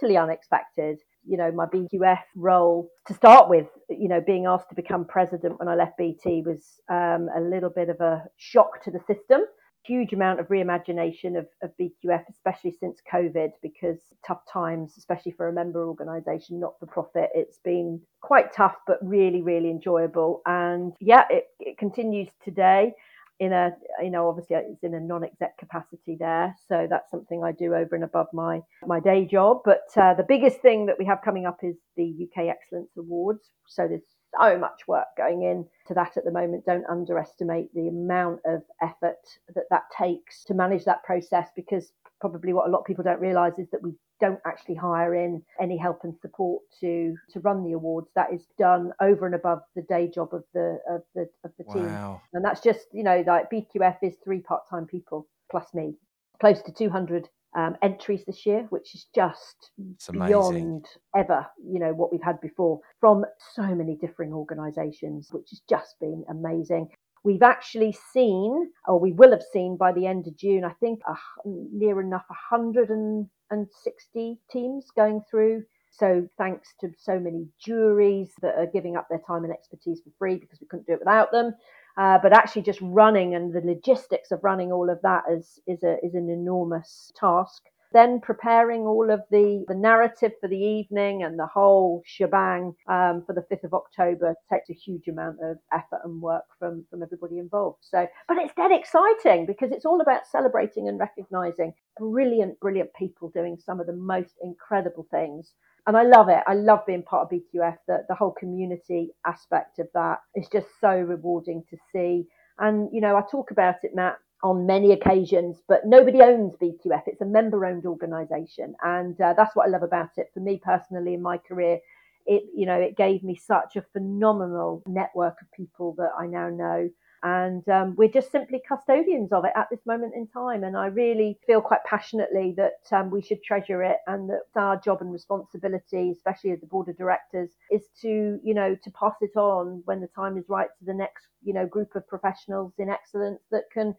totally 0.00 0.16
unexpected. 0.16 0.98
You 1.26 1.36
know, 1.36 1.52
my 1.52 1.66
BQF 1.66 2.18
role 2.34 2.88
to 3.06 3.14
start 3.14 3.48
with, 3.48 3.66
you 3.88 4.08
know, 4.08 4.20
being 4.26 4.46
asked 4.46 4.70
to 4.70 4.74
become 4.74 5.04
president 5.04 5.58
when 5.58 5.68
I 5.68 5.76
left 5.76 5.96
BT 5.96 6.42
was 6.44 6.80
um, 6.90 7.28
a 7.36 7.40
little 7.40 7.70
bit 7.70 7.88
of 7.88 8.00
a 8.00 8.24
shock 8.36 8.82
to 8.84 8.90
the 8.90 9.00
system. 9.06 9.42
Huge 9.84 10.12
amount 10.12 10.38
of 10.38 10.48
reimagination 10.48 11.36
of, 11.38 11.46
of 11.62 11.70
BQF, 11.80 12.22
especially 12.30 12.72
since 12.78 13.00
COVID, 13.12 13.50
because 13.62 13.98
tough 14.26 14.42
times, 14.50 14.94
especially 14.96 15.32
for 15.32 15.48
a 15.48 15.52
member 15.52 15.86
organisation, 15.86 16.60
not 16.60 16.78
for 16.78 16.86
profit. 16.86 17.30
It's 17.34 17.58
been 17.58 18.00
quite 18.20 18.52
tough, 18.52 18.76
but 18.86 18.98
really, 19.02 19.42
really 19.42 19.70
enjoyable. 19.70 20.42
And 20.46 20.92
yeah, 21.00 21.24
it, 21.30 21.46
it 21.58 21.78
continues 21.78 22.28
today 22.44 22.94
in 23.40 23.52
a, 23.52 23.72
you 24.00 24.10
know, 24.10 24.28
obviously 24.28 24.54
it's 24.54 24.84
in 24.84 24.94
a 24.94 25.00
non-exec 25.00 25.58
capacity 25.58 26.16
there. 26.16 26.54
So 26.68 26.86
that's 26.88 27.10
something 27.10 27.42
I 27.42 27.50
do 27.50 27.74
over 27.74 27.96
and 27.96 28.04
above 28.04 28.28
my, 28.32 28.60
my 28.86 29.00
day 29.00 29.24
job. 29.24 29.62
But 29.64 29.82
uh, 29.96 30.14
the 30.14 30.22
biggest 30.22 30.60
thing 30.60 30.86
that 30.86 30.96
we 30.96 31.04
have 31.06 31.22
coming 31.24 31.44
up 31.44 31.58
is 31.64 31.74
the 31.96 32.14
UK 32.22 32.46
Excellence 32.46 32.90
Awards. 32.96 33.50
So 33.66 33.88
there's 33.88 34.02
so 34.40 34.58
much 34.58 34.86
work 34.88 35.06
going 35.16 35.42
in 35.42 35.66
to 35.86 35.94
that 35.94 36.16
at 36.16 36.24
the 36.24 36.30
moment. 36.30 36.64
Don't 36.66 36.86
underestimate 36.88 37.72
the 37.74 37.88
amount 37.88 38.40
of 38.44 38.62
effort 38.82 39.18
that 39.54 39.64
that 39.70 39.84
takes 39.96 40.44
to 40.44 40.54
manage 40.54 40.84
that 40.84 41.02
process 41.04 41.48
because 41.56 41.92
probably 42.20 42.52
what 42.52 42.68
a 42.68 42.70
lot 42.70 42.80
of 42.80 42.84
people 42.84 43.04
don't 43.04 43.20
realize 43.20 43.58
is 43.58 43.68
that 43.72 43.82
we 43.82 43.94
don't 44.20 44.38
actually 44.46 44.76
hire 44.76 45.16
in 45.16 45.42
any 45.60 45.76
help 45.76 46.00
and 46.04 46.14
support 46.20 46.62
to 46.80 47.14
to 47.30 47.40
run 47.40 47.64
the 47.64 47.72
awards. 47.72 48.08
That 48.14 48.32
is 48.32 48.46
done 48.58 48.92
over 49.00 49.26
and 49.26 49.34
above 49.34 49.60
the 49.74 49.82
day 49.82 50.08
job 50.08 50.32
of 50.32 50.44
the 50.54 50.78
of 50.88 51.02
the 51.14 51.28
of 51.44 51.50
the 51.58 51.64
team. 51.64 51.88
And 52.32 52.44
that's 52.44 52.60
just 52.60 52.86
you 52.92 53.02
know 53.02 53.24
like 53.26 53.50
bqf 53.50 53.96
is 54.02 54.14
three 54.24 54.40
part-time 54.40 54.86
people 54.86 55.26
plus 55.50 55.74
me 55.74 55.94
close 56.40 56.62
to 56.62 56.72
200 56.72 57.28
um, 57.54 57.76
entries 57.82 58.24
this 58.26 58.46
year 58.46 58.66
which 58.70 58.94
is 58.94 59.06
just 59.14 59.70
beyond 60.10 60.86
ever 61.16 61.46
you 61.64 61.78
know 61.78 61.92
what 61.92 62.10
we've 62.10 62.22
had 62.22 62.40
before 62.40 62.80
from 63.00 63.24
so 63.54 63.62
many 63.74 63.96
differing 63.96 64.32
organizations 64.32 65.28
which 65.32 65.50
has 65.50 65.60
just 65.68 65.96
been 66.00 66.24
amazing. 66.30 66.88
We've 67.24 67.42
actually 67.42 67.94
seen 68.12 68.70
or 68.88 68.98
we 68.98 69.12
will 69.12 69.30
have 69.30 69.44
seen 69.52 69.76
by 69.76 69.92
the 69.92 70.06
end 70.06 70.26
of 70.26 70.36
june 70.36 70.64
i 70.64 70.72
think 70.80 71.00
hu- 71.44 71.68
near 71.72 72.00
enough 72.00 72.24
160 72.28 74.38
teams 74.50 74.86
going 74.96 75.20
through. 75.30 75.62
So 75.90 76.26
thanks 76.38 76.70
to 76.80 76.90
so 76.98 77.20
many 77.20 77.46
juries 77.62 78.32
that 78.40 78.54
are 78.56 78.66
giving 78.66 78.96
up 78.96 79.08
their 79.10 79.20
time 79.26 79.44
and 79.44 79.52
expertise 79.52 80.00
for 80.02 80.10
free 80.18 80.36
because 80.36 80.58
we 80.60 80.66
couldn't 80.66 80.86
do 80.86 80.94
it 80.94 81.00
without 81.00 81.30
them 81.32 81.52
uh, 81.96 82.18
but 82.22 82.32
actually 82.32 82.62
just 82.62 82.80
running 82.82 83.34
and 83.34 83.52
the 83.52 83.60
logistics 83.60 84.30
of 84.30 84.42
running 84.42 84.72
all 84.72 84.90
of 84.90 85.00
that 85.02 85.22
is 85.30 85.60
is 85.66 85.82
a 85.82 85.96
is 86.04 86.14
an 86.14 86.30
enormous 86.30 87.12
task 87.18 87.62
then 87.92 88.20
preparing 88.20 88.82
all 88.82 89.10
of 89.10 89.20
the, 89.30 89.64
the 89.68 89.74
narrative 89.74 90.32
for 90.40 90.48
the 90.48 90.56
evening 90.56 91.22
and 91.22 91.38
the 91.38 91.46
whole 91.46 92.02
shebang 92.04 92.74
um, 92.88 93.22
for 93.26 93.34
the 93.34 93.44
5th 93.54 93.64
of 93.64 93.74
October 93.74 94.34
takes 94.52 94.70
a 94.70 94.74
huge 94.74 95.08
amount 95.08 95.36
of 95.42 95.58
effort 95.72 96.00
and 96.04 96.20
work 96.20 96.44
from, 96.58 96.84
from 96.90 97.02
everybody 97.02 97.38
involved. 97.38 97.78
So, 97.82 98.06
but 98.28 98.38
it's 98.38 98.54
dead 98.54 98.72
exciting 98.72 99.46
because 99.46 99.72
it's 99.72 99.84
all 99.84 100.00
about 100.00 100.26
celebrating 100.26 100.88
and 100.88 100.98
recognizing 100.98 101.74
brilliant, 101.98 102.58
brilliant 102.60 102.90
people 102.94 103.30
doing 103.30 103.58
some 103.58 103.80
of 103.80 103.86
the 103.86 103.92
most 103.92 104.34
incredible 104.42 105.06
things. 105.10 105.52
And 105.86 105.96
I 105.96 106.04
love 106.04 106.28
it. 106.28 106.38
I 106.46 106.54
love 106.54 106.86
being 106.86 107.02
part 107.02 107.24
of 107.24 107.30
BQF. 107.38 107.76
The, 107.88 108.04
the 108.08 108.14
whole 108.14 108.32
community 108.32 109.10
aspect 109.26 109.78
of 109.80 109.88
that 109.94 110.20
is 110.34 110.46
just 110.52 110.68
so 110.80 110.90
rewarding 110.90 111.64
to 111.70 111.76
see. 111.92 112.26
And, 112.58 112.88
you 112.92 113.00
know, 113.00 113.16
I 113.16 113.22
talk 113.30 113.50
about 113.50 113.76
it, 113.82 113.94
Matt, 113.94 114.18
on 114.44 114.66
many 114.66 114.92
occasions, 114.92 115.58
but 115.68 115.80
nobody 115.84 116.20
owns 116.22 116.54
BQF. 116.62 117.02
It's 117.06 117.20
a 117.20 117.26
member 117.26 117.66
owned 117.66 117.86
organization. 117.86 118.74
And 118.82 119.20
uh, 119.20 119.34
that's 119.36 119.56
what 119.56 119.66
I 119.66 119.70
love 119.70 119.82
about 119.82 120.10
it. 120.16 120.30
For 120.34 120.40
me 120.40 120.60
personally, 120.64 121.14
in 121.14 121.22
my 121.22 121.38
career, 121.38 121.78
it, 122.26 122.44
you 122.54 122.66
know, 122.66 122.78
it 122.78 122.96
gave 122.96 123.24
me 123.24 123.34
such 123.34 123.74
a 123.74 123.84
phenomenal 123.92 124.82
network 124.86 125.36
of 125.42 125.50
people 125.52 125.94
that 125.98 126.10
I 126.16 126.26
now 126.26 126.48
know. 126.48 126.90
And 127.22 127.66
um, 127.68 127.94
we're 127.96 128.08
just 128.08 128.32
simply 128.32 128.60
custodians 128.66 129.32
of 129.32 129.44
it 129.44 129.52
at 129.54 129.68
this 129.70 129.86
moment 129.86 130.14
in 130.16 130.26
time. 130.26 130.64
And 130.64 130.76
I 130.76 130.86
really 130.86 131.38
feel 131.46 131.60
quite 131.60 131.84
passionately 131.84 132.54
that 132.56 132.80
um, 132.90 133.10
we 133.10 133.22
should 133.22 133.42
treasure 133.44 133.82
it 133.82 133.98
and 134.08 134.28
that 134.28 134.42
our 134.56 134.76
job 134.80 135.02
and 135.02 135.12
responsibility, 135.12 136.10
especially 136.10 136.50
as 136.50 136.60
the 136.60 136.66
board 136.66 136.88
of 136.88 136.98
directors, 136.98 137.50
is 137.70 137.82
to, 138.00 138.40
you 138.42 138.54
know, 138.54 138.76
to 138.82 138.90
pass 138.90 139.14
it 139.20 139.36
on 139.36 139.82
when 139.84 140.00
the 140.00 140.08
time 140.08 140.36
is 140.36 140.44
right 140.48 140.68
to 140.78 140.84
the 140.84 140.94
next, 140.94 141.26
you 141.44 141.54
know, 141.54 141.66
group 141.66 141.94
of 141.94 142.06
professionals 142.08 142.72
in 142.78 142.88
excellence 142.88 143.40
that 143.52 143.64
can 143.72 143.94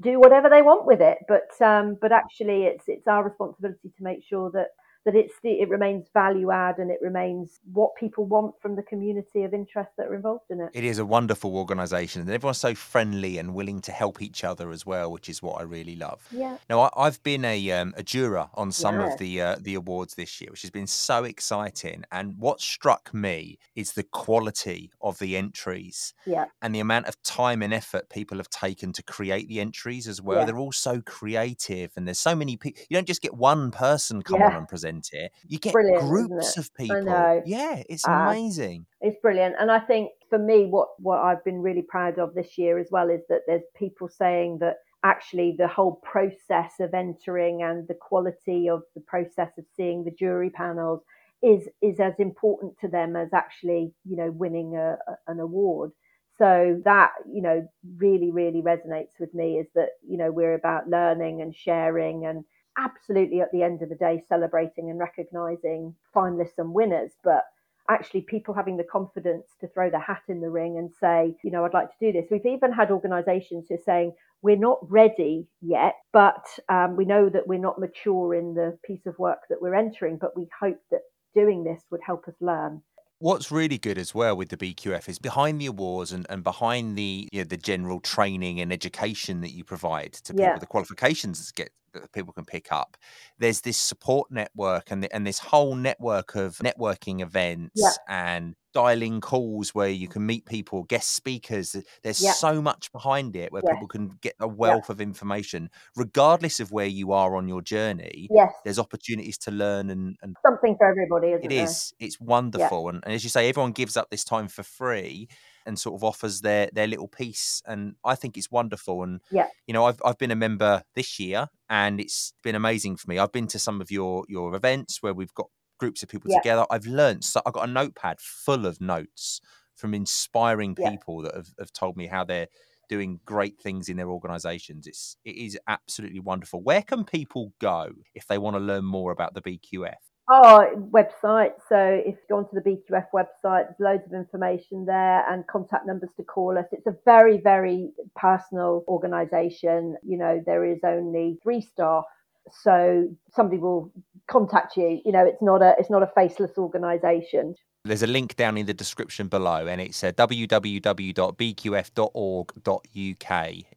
do 0.00 0.20
whatever 0.20 0.48
they 0.48 0.62
want 0.62 0.86
with 0.86 1.00
it. 1.00 1.18
But 1.26 1.50
um, 1.60 1.96
but 2.00 2.12
actually, 2.12 2.64
it's 2.64 2.84
it's 2.86 3.08
our 3.08 3.24
responsibility 3.24 3.88
to 3.96 4.02
make 4.02 4.22
sure 4.22 4.50
that 4.52 4.68
that 5.04 5.14
it's 5.14 5.34
the, 5.42 5.50
it 5.52 5.68
remains 5.68 6.06
value 6.12 6.50
add 6.50 6.78
and 6.78 6.90
it 6.90 6.98
remains 7.00 7.60
what 7.72 7.90
people 7.98 8.24
want 8.26 8.54
from 8.60 8.76
the 8.76 8.82
community 8.82 9.42
of 9.44 9.54
interest 9.54 9.90
that 9.96 10.06
are 10.08 10.14
involved 10.14 10.44
in 10.50 10.60
it. 10.60 10.70
It 10.74 10.84
is 10.84 10.98
a 10.98 11.06
wonderful 11.06 11.56
organisation, 11.56 12.20
and 12.22 12.30
everyone's 12.30 12.58
so 12.58 12.74
friendly 12.74 13.38
and 13.38 13.54
willing 13.54 13.80
to 13.82 13.92
help 13.92 14.20
each 14.20 14.44
other 14.44 14.70
as 14.70 14.84
well, 14.84 15.10
which 15.10 15.28
is 15.28 15.42
what 15.42 15.60
I 15.60 15.64
really 15.64 15.96
love. 15.96 16.26
Yeah. 16.30 16.58
Now, 16.68 16.80
I, 16.80 16.90
I've 16.96 17.22
been 17.22 17.44
a 17.44 17.70
um, 17.70 17.94
a 17.96 18.02
juror 18.02 18.48
on 18.54 18.72
some 18.72 18.98
Yeah. 19.00 19.12
of 19.12 19.18
the 19.18 19.40
uh, 19.40 19.56
the 19.60 19.74
awards 19.74 20.14
this 20.14 20.40
year, 20.40 20.50
which 20.50 20.62
has 20.62 20.70
been 20.70 20.86
so 20.86 21.24
exciting. 21.24 22.04
And 22.12 22.36
what 22.38 22.60
struck 22.60 23.14
me 23.14 23.58
is 23.74 23.92
the 23.92 24.02
quality 24.02 24.90
of 25.00 25.18
the 25.18 25.36
entries 25.36 26.12
Yeah. 26.26 26.46
and 26.60 26.74
the 26.74 26.80
amount 26.80 27.06
of 27.06 27.20
time 27.22 27.62
and 27.62 27.72
effort 27.72 28.08
people 28.10 28.38
have 28.38 28.50
taken 28.50 28.92
to 28.94 29.02
create 29.02 29.48
the 29.48 29.60
entries 29.60 30.06
as 30.08 30.20
well. 30.20 30.40
Yeah. 30.40 30.44
They're 30.46 30.58
all 30.58 30.72
so 30.72 31.00
creative, 31.00 31.92
and 31.96 32.06
there's 32.06 32.18
so 32.18 32.34
many 32.34 32.56
people. 32.56 32.82
You 32.88 32.96
don't 32.96 33.06
just 33.06 33.22
get 33.22 33.34
one 33.34 33.70
person 33.70 34.22
come 34.22 34.40
Yeah. 34.40 34.48
on 34.48 34.56
and 34.56 34.68
present 34.68 34.87
it; 35.12 35.32
you 35.46 35.58
get 35.58 35.72
Brilliant, 35.72 36.00
groups 36.08 36.56
of 36.56 36.72
people. 36.74 36.96
Yeah, 37.44 37.82
it's 37.88 38.06
Ah. 38.06 38.30
amazing. 38.30 38.86
It's 39.00 39.20
brilliant. 39.20 39.56
And 39.60 39.70
I 39.70 39.78
think 39.80 40.10
for 40.28 40.38
me, 40.38 40.66
what, 40.66 40.88
what 41.00 41.18
I've 41.20 41.44
been 41.44 41.62
really 41.62 41.82
proud 41.82 42.18
of 42.18 42.34
this 42.34 42.58
year 42.58 42.78
as 42.78 42.88
well 42.90 43.10
is 43.10 43.20
that 43.28 43.42
there's 43.46 43.62
people 43.76 44.08
saying 44.08 44.58
that 44.58 44.76
actually 45.04 45.54
the 45.56 45.68
whole 45.68 45.96
process 46.02 46.80
of 46.80 46.92
entering 46.94 47.62
and 47.62 47.86
the 47.86 47.94
quality 47.94 48.68
of 48.68 48.82
the 48.96 49.00
process 49.02 49.56
of 49.56 49.64
seeing 49.76 50.02
the 50.04 50.10
jury 50.10 50.50
panels 50.50 51.00
is 51.42 51.68
is 51.80 52.00
as 52.00 52.14
important 52.18 52.76
to 52.80 52.88
them 52.88 53.14
as 53.14 53.32
actually 53.32 53.94
you 54.04 54.16
know 54.16 54.30
winning 54.32 54.74
a, 54.76 54.98
a- 55.06 55.18
an 55.28 55.38
award 55.38 55.92
so 56.36 56.80
that 56.84 57.12
you 57.32 57.40
know 57.42 57.66
really 57.96 58.32
really 58.32 58.60
resonates 58.60 59.14
with 59.20 59.32
me 59.34 59.58
is 59.58 59.68
that 59.76 59.90
you 60.04 60.16
know 60.18 60.32
we're 60.32 60.54
about 60.54 60.88
learning 60.88 61.40
and 61.42 61.54
sharing 61.54 62.26
and 62.26 62.44
absolutely 62.78 63.40
at 63.40 63.50
the 63.52 63.62
end 63.62 63.82
of 63.82 63.88
the 63.88 63.94
day 63.94 64.22
celebrating 64.28 64.88
and 64.88 64.98
recognizing 64.98 65.94
finalists 66.14 66.58
and 66.58 66.72
winners 66.72 67.12
but 67.24 67.42
actually 67.88 68.20
people 68.20 68.54
having 68.54 68.76
the 68.76 68.84
confidence 68.84 69.46
to 69.60 69.68
throw 69.68 69.90
their 69.90 70.00
hat 70.00 70.22
in 70.28 70.40
the 70.40 70.50
ring 70.50 70.76
and 70.76 70.90
say, 71.00 71.34
you 71.42 71.50
know, 71.50 71.64
I'd 71.64 71.74
like 71.74 71.88
to 71.88 71.96
do 72.00 72.12
this. 72.12 72.28
We've 72.30 72.44
even 72.44 72.72
had 72.72 72.90
organizations 72.90 73.66
who 73.68 73.76
are 73.76 73.84
saying, 73.84 74.12
we're 74.42 74.56
not 74.56 74.78
ready 74.90 75.48
yet, 75.60 75.94
but 76.12 76.44
um, 76.68 76.96
we 76.96 77.04
know 77.04 77.28
that 77.28 77.46
we're 77.46 77.58
not 77.58 77.80
mature 77.80 78.34
in 78.34 78.54
the 78.54 78.78
piece 78.84 79.06
of 79.06 79.18
work 79.18 79.40
that 79.48 79.60
we're 79.60 79.74
entering, 79.74 80.18
but 80.18 80.36
we 80.36 80.48
hope 80.60 80.78
that 80.90 81.00
doing 81.34 81.64
this 81.64 81.82
would 81.90 82.00
help 82.04 82.28
us 82.28 82.34
learn. 82.40 82.82
What's 83.20 83.50
really 83.50 83.78
good 83.78 83.98
as 83.98 84.14
well 84.14 84.36
with 84.36 84.50
the 84.50 84.56
BQF 84.56 85.08
is 85.08 85.18
behind 85.18 85.60
the 85.60 85.66
awards 85.66 86.12
and, 86.12 86.24
and 86.30 86.44
behind 86.44 86.96
the 86.96 87.28
you 87.32 87.40
know, 87.40 87.44
the 87.44 87.56
general 87.56 88.00
training 88.00 88.60
and 88.60 88.72
education 88.72 89.40
that 89.40 89.50
you 89.50 89.64
provide 89.64 90.12
to 90.12 90.32
people, 90.34 90.44
Yeah. 90.44 90.58
the 90.58 90.66
qualifications 90.66 91.44
that 91.44 91.54
get 91.56 91.70
that 92.02 92.12
people 92.12 92.32
can 92.32 92.44
pick 92.44 92.72
up. 92.72 92.96
There's 93.38 93.60
this 93.60 93.76
support 93.78 94.30
network 94.30 94.90
and 94.90 95.02
the, 95.02 95.14
and 95.14 95.26
this 95.26 95.38
whole 95.38 95.74
network 95.74 96.34
of 96.34 96.56
networking 96.58 97.20
events 97.20 97.80
and 98.08 98.54
dialing 98.74 99.20
calls 99.20 99.74
where 99.74 99.88
you 99.88 100.06
can 100.08 100.24
meet 100.26 100.44
people, 100.46 100.84
guest 100.84 101.10
speakers. 101.14 101.74
There's 102.02 102.22
Yeah. 102.22 102.32
so 102.32 102.60
much 102.62 102.92
behind 102.92 103.34
it 103.34 103.50
where 103.50 103.62
Yes. 103.64 103.72
people 103.72 103.88
can 103.88 104.10
get 104.20 104.34
a 104.40 104.46
wealth 104.46 104.90
of 104.90 105.00
information, 105.00 105.70
regardless 105.96 106.60
of 106.60 106.70
where 106.70 106.86
you 106.86 107.12
are 107.12 107.34
on 107.34 107.48
your 107.48 107.62
journey. 107.62 108.28
Yes, 108.30 108.52
There's 108.64 108.78
opportunities 108.78 109.38
to 109.38 109.50
learn 109.50 109.90
and, 109.90 110.16
and 110.22 110.36
something 110.46 110.76
for 110.76 110.86
everybody, 110.86 111.28
isn't 111.28 111.44
it 111.44 111.48
there? 111.54 111.64
is. 111.64 111.92
It's 111.98 112.20
wonderful. 112.20 112.88
And, 112.90 113.02
and 113.04 113.14
as 113.14 113.24
you 113.24 113.30
say, 113.30 113.48
everyone 113.48 113.72
gives 113.72 113.96
up 113.96 114.10
this 114.10 114.22
time 114.24 114.48
for 114.48 114.62
free 114.62 115.28
and 115.68 115.78
sort 115.78 115.94
of 115.94 116.02
offers 116.02 116.40
their 116.40 116.68
their 116.72 116.88
little 116.88 117.06
piece. 117.08 117.62
And 117.66 117.94
I 118.04 118.16
think 118.16 118.36
it's 118.36 118.50
wonderful. 118.50 119.04
And 119.04 119.20
Yeah. 119.30 119.46
you 119.68 119.74
know, 119.74 119.84
I've 119.84 120.00
I've 120.04 120.18
been 120.18 120.32
a 120.32 120.36
member 120.36 120.82
this 120.96 121.20
year 121.20 121.48
and 121.70 122.00
it's 122.00 122.32
been 122.42 122.56
amazing 122.56 122.96
for 122.96 123.08
me. 123.08 123.18
I've 123.18 123.32
been 123.32 123.46
to 123.48 123.58
some 123.60 123.80
of 123.80 123.90
your 123.90 124.24
your 124.28 124.56
events 124.56 125.02
where 125.02 125.14
we've 125.14 125.34
got 125.34 125.48
groups 125.78 126.02
of 126.02 126.08
people 126.08 126.30
Yeah. 126.30 126.38
together. 126.38 126.66
I've 126.70 126.86
learned 126.86 127.22
so 127.24 127.40
I've 127.46 127.52
got 127.52 127.68
a 127.68 127.72
notepad 127.72 128.20
full 128.20 128.66
of 128.66 128.80
notes 128.80 129.40
from 129.76 129.94
inspiring 129.94 130.74
Yeah. 130.76 130.90
people 130.90 131.22
that 131.22 131.34
have, 131.36 131.50
have 131.60 131.72
told 131.72 131.96
me 131.96 132.08
how 132.08 132.24
they're 132.24 132.48
doing 132.88 133.20
great 133.26 133.60
things 133.60 133.88
in 133.90 133.96
their 133.98 134.08
organizations. 134.10 134.86
It's 134.86 135.16
it 135.24 135.36
is 135.36 135.58
absolutely 135.68 136.20
wonderful. 136.20 136.62
Where 136.62 136.82
can 136.82 137.04
people 137.04 137.52
go 137.60 137.90
if 138.14 138.26
they 138.26 138.38
want 138.38 138.56
to 138.56 138.60
learn 138.60 138.84
more 138.86 139.12
about 139.12 139.34
the 139.34 139.42
BQF? 139.42 140.07
Oh, 140.30 140.90
website. 140.92 141.52
So 141.70 141.78
if 141.78 142.14
you 142.14 142.20
go 142.28 142.36
onto 142.36 142.54
the 142.54 142.60
BQF 142.60 143.06
website, 143.14 143.64
there's 143.64 143.80
loads 143.80 144.02
of 144.06 144.12
information 144.12 144.84
there 144.84 145.26
and 145.30 145.46
contact 145.46 145.86
numbers 145.86 146.10
to 146.18 146.22
call 146.22 146.58
us. 146.58 146.66
It's 146.70 146.86
a 146.86 146.94
very, 147.06 147.38
very 147.38 147.92
personal 148.14 148.84
organisation. 148.88 149.96
You 150.06 150.18
know, 150.18 150.42
there 150.44 150.66
is 150.66 150.80
only 150.84 151.38
three 151.42 151.62
staff, 151.62 152.04
so 152.50 153.08
somebody 153.34 153.56
will 153.58 153.90
contact 154.30 154.76
you. 154.76 155.00
You 155.02 155.12
know, 155.12 155.24
it's 155.24 155.40
not 155.40 155.62
a 155.62 155.74
it's 155.78 155.88
not 155.88 156.02
a 156.02 156.10
faceless 156.14 156.58
organisation. 156.58 157.54
There's 157.86 158.02
a 158.02 158.06
link 158.06 158.36
down 158.36 158.58
in 158.58 158.66
the 158.66 158.74
description 158.74 159.28
below, 159.28 159.66
and 159.66 159.80
it's 159.80 160.04
uh, 160.04 160.12
www.bqf.org.uk 160.12 161.14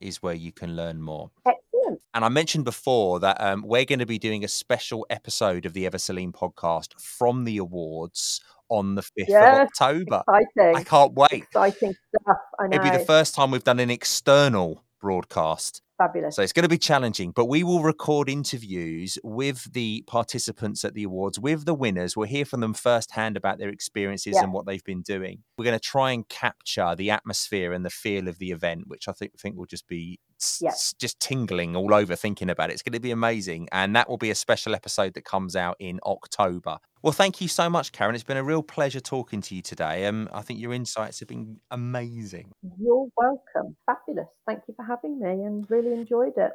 is 0.01 0.21
where 0.21 0.33
you 0.33 0.51
can 0.51 0.75
learn 0.75 1.01
more. 1.01 1.31
Excellent. 1.45 1.70
And 2.13 2.25
I 2.25 2.29
mentioned 2.29 2.65
before 2.65 3.19
that 3.21 3.39
um, 3.39 3.63
we're 3.65 3.85
going 3.85 3.99
to 3.99 4.05
be 4.05 4.19
doing 4.19 4.43
a 4.43 4.47
special 4.47 5.05
episode 5.09 5.65
of 5.65 5.73
the 5.73 5.85
Ever-So-Lean 5.85 6.33
podcast 6.33 6.99
from 6.99 7.45
the 7.45 7.57
awards 7.57 8.41
on 8.69 8.95
the 8.95 9.01
5th 9.01 9.25
Yes, 9.27 9.55
of 9.55 9.67
October. 9.67 10.23
Exciting. 10.29 10.75
I 10.75 10.83
can't 10.83 11.13
wait. 11.13 11.31
Exciting 11.31 11.93
stuff. 11.93 12.37
I 12.59 12.67
know. 12.67 12.75
It'll 12.77 12.91
be 12.91 12.97
the 12.97 13.05
first 13.05 13.33
time 13.35 13.51
we've 13.51 13.63
done 13.63 13.79
an 13.79 13.89
external 13.89 14.83
broadcast. 14.99 15.81
Fabulous. 15.97 16.35
So 16.35 16.41
it's 16.41 16.53
going 16.53 16.63
to 16.63 16.69
be 16.69 16.77
challenging, 16.79 17.31
but 17.31 17.45
we 17.45 17.63
will 17.63 17.83
record 17.83 18.27
interviews 18.27 19.19
with 19.23 19.71
the 19.73 20.03
participants 20.07 20.83
at 20.83 20.93
the 20.95 21.03
awards, 21.03 21.39
with 21.39 21.65
the 21.65 21.73
winners. 21.75 22.17
We'll 22.17 22.27
hear 22.27 22.43
from 22.45 22.59
them 22.61 22.73
firsthand 22.73 23.37
about 23.37 23.59
their 23.59 23.69
experiences 23.69 24.33
Yeah. 24.35 24.43
and 24.43 24.53
what 24.53 24.65
they've 24.65 24.83
been 24.83 25.01
doing. 25.03 25.43
We're 25.57 25.65
going 25.65 25.77
to 25.79 25.85
try 25.85 26.11
and 26.11 26.27
capture 26.27 26.95
the 26.95 27.11
atmosphere 27.11 27.71
and 27.71 27.85
the 27.85 27.89
feel 27.91 28.27
of 28.27 28.39
the 28.39 28.51
event, 28.51 28.85
which 28.87 29.07
I 29.07 29.11
think 29.11 29.39
think 29.39 29.57
will 29.57 29.65
just 29.67 29.87
be 29.87 30.19
s- 30.41 30.93
just 30.97 31.19
tingling 31.19 31.75
all 31.75 31.93
over 31.93 32.15
thinking 32.15 32.49
about 32.49 32.69
it. 32.69 32.73
It's 32.73 32.81
going 32.81 32.93
to 32.93 32.99
be 32.99 33.11
amazing, 33.11 33.67
and 33.71 33.95
that 33.95 34.09
will 34.09 34.17
be 34.17 34.31
a 34.31 34.35
special 34.35 34.73
episode 34.75 35.13
that 35.13 35.25
comes 35.25 35.55
out 35.55 35.75
in 35.79 35.99
October. 36.05 36.77
Well, 37.03 37.13
thank 37.13 37.41
you 37.41 37.47
so 37.47 37.69
much, 37.69 37.91
Karen. 37.91 38.13
It's 38.13 38.23
been 38.23 38.37
a 38.37 38.43
real 38.43 38.61
pleasure 38.61 38.99
talking 38.99 39.41
to 39.41 39.55
you 39.55 39.61
today. 39.61 40.05
Um, 40.05 40.29
I 40.31 40.41
think 40.41 40.59
your 40.59 40.73
insights 40.73 41.19
have 41.19 41.27
been 41.27 41.59
amazing. 41.71 42.51
You're 42.79 43.07
welcome. 43.17 43.75
Fabulous. 43.85 44.27
Thank 44.47 44.61
you 44.67 44.75
for 44.75 44.85
having 44.85 45.19
me 45.19 45.29
and 45.43 45.65
really 45.69 45.93
enjoyed 45.93 46.33
it. 46.37 46.51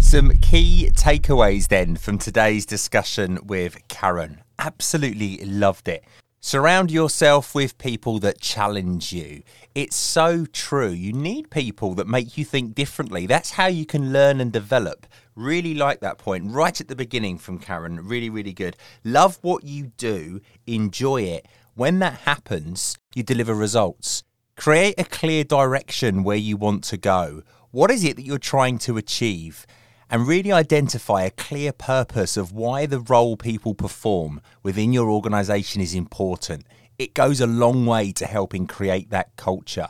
Some 0.00 0.30
key 0.42 0.90
takeaways 0.96 1.68
then 1.68 1.94
from 1.94 2.18
today's 2.18 2.66
discussion 2.66 3.38
with 3.44 3.86
Karen. 3.86 4.42
Absolutely 4.58 5.36
loved 5.44 5.86
it. 5.88 6.02
Surround 6.42 6.90
yourself 6.90 7.54
with 7.54 7.76
people 7.76 8.18
that 8.18 8.40
challenge 8.40 9.12
you. 9.12 9.42
It's 9.74 9.94
so 9.94 10.46
true. 10.46 10.88
You 10.88 11.12
need 11.12 11.50
people 11.50 11.92
that 11.96 12.06
make 12.06 12.38
you 12.38 12.46
think 12.46 12.74
differently. 12.74 13.26
That's 13.26 13.50
how 13.50 13.66
you 13.66 13.84
can 13.84 14.10
learn 14.10 14.40
and 14.40 14.50
develop. 14.50 15.06
Really 15.36 15.74
like 15.74 16.00
that 16.00 16.16
point 16.16 16.50
right 16.50 16.80
at 16.80 16.88
the 16.88 16.96
beginning 16.96 17.36
from 17.36 17.58
Karen. 17.58 18.08
Really, 18.08 18.30
really 18.30 18.54
good. 18.54 18.78
Love 19.04 19.38
what 19.42 19.64
you 19.64 19.88
do, 19.98 20.40
enjoy 20.66 21.24
it. 21.24 21.46
When 21.74 21.98
that 21.98 22.20
happens, 22.20 22.96
you 23.14 23.22
deliver 23.22 23.52
results. 23.54 24.22
Create 24.56 24.94
a 24.96 25.04
clear 25.04 25.44
direction 25.44 26.24
where 26.24 26.38
you 26.38 26.56
want 26.56 26.84
to 26.84 26.96
go. 26.96 27.42
What 27.70 27.90
is 27.90 28.02
it 28.02 28.16
that 28.16 28.24
you're 28.24 28.38
trying 28.38 28.78
to 28.78 28.96
achieve? 28.96 29.66
And 30.12 30.26
really 30.26 30.50
identify 30.50 31.22
a 31.22 31.30
clear 31.30 31.72
purpose 31.72 32.36
of 32.36 32.52
why 32.52 32.84
the 32.84 32.98
role 32.98 33.36
people 33.36 33.74
perform 33.74 34.40
within 34.64 34.92
your 34.92 35.08
organization 35.08 35.80
is 35.80 35.94
important. 35.94 36.66
It 36.98 37.14
goes 37.14 37.40
a 37.40 37.46
long 37.46 37.86
way 37.86 38.10
to 38.12 38.26
helping 38.26 38.66
create 38.66 39.10
that 39.10 39.36
culture. 39.36 39.88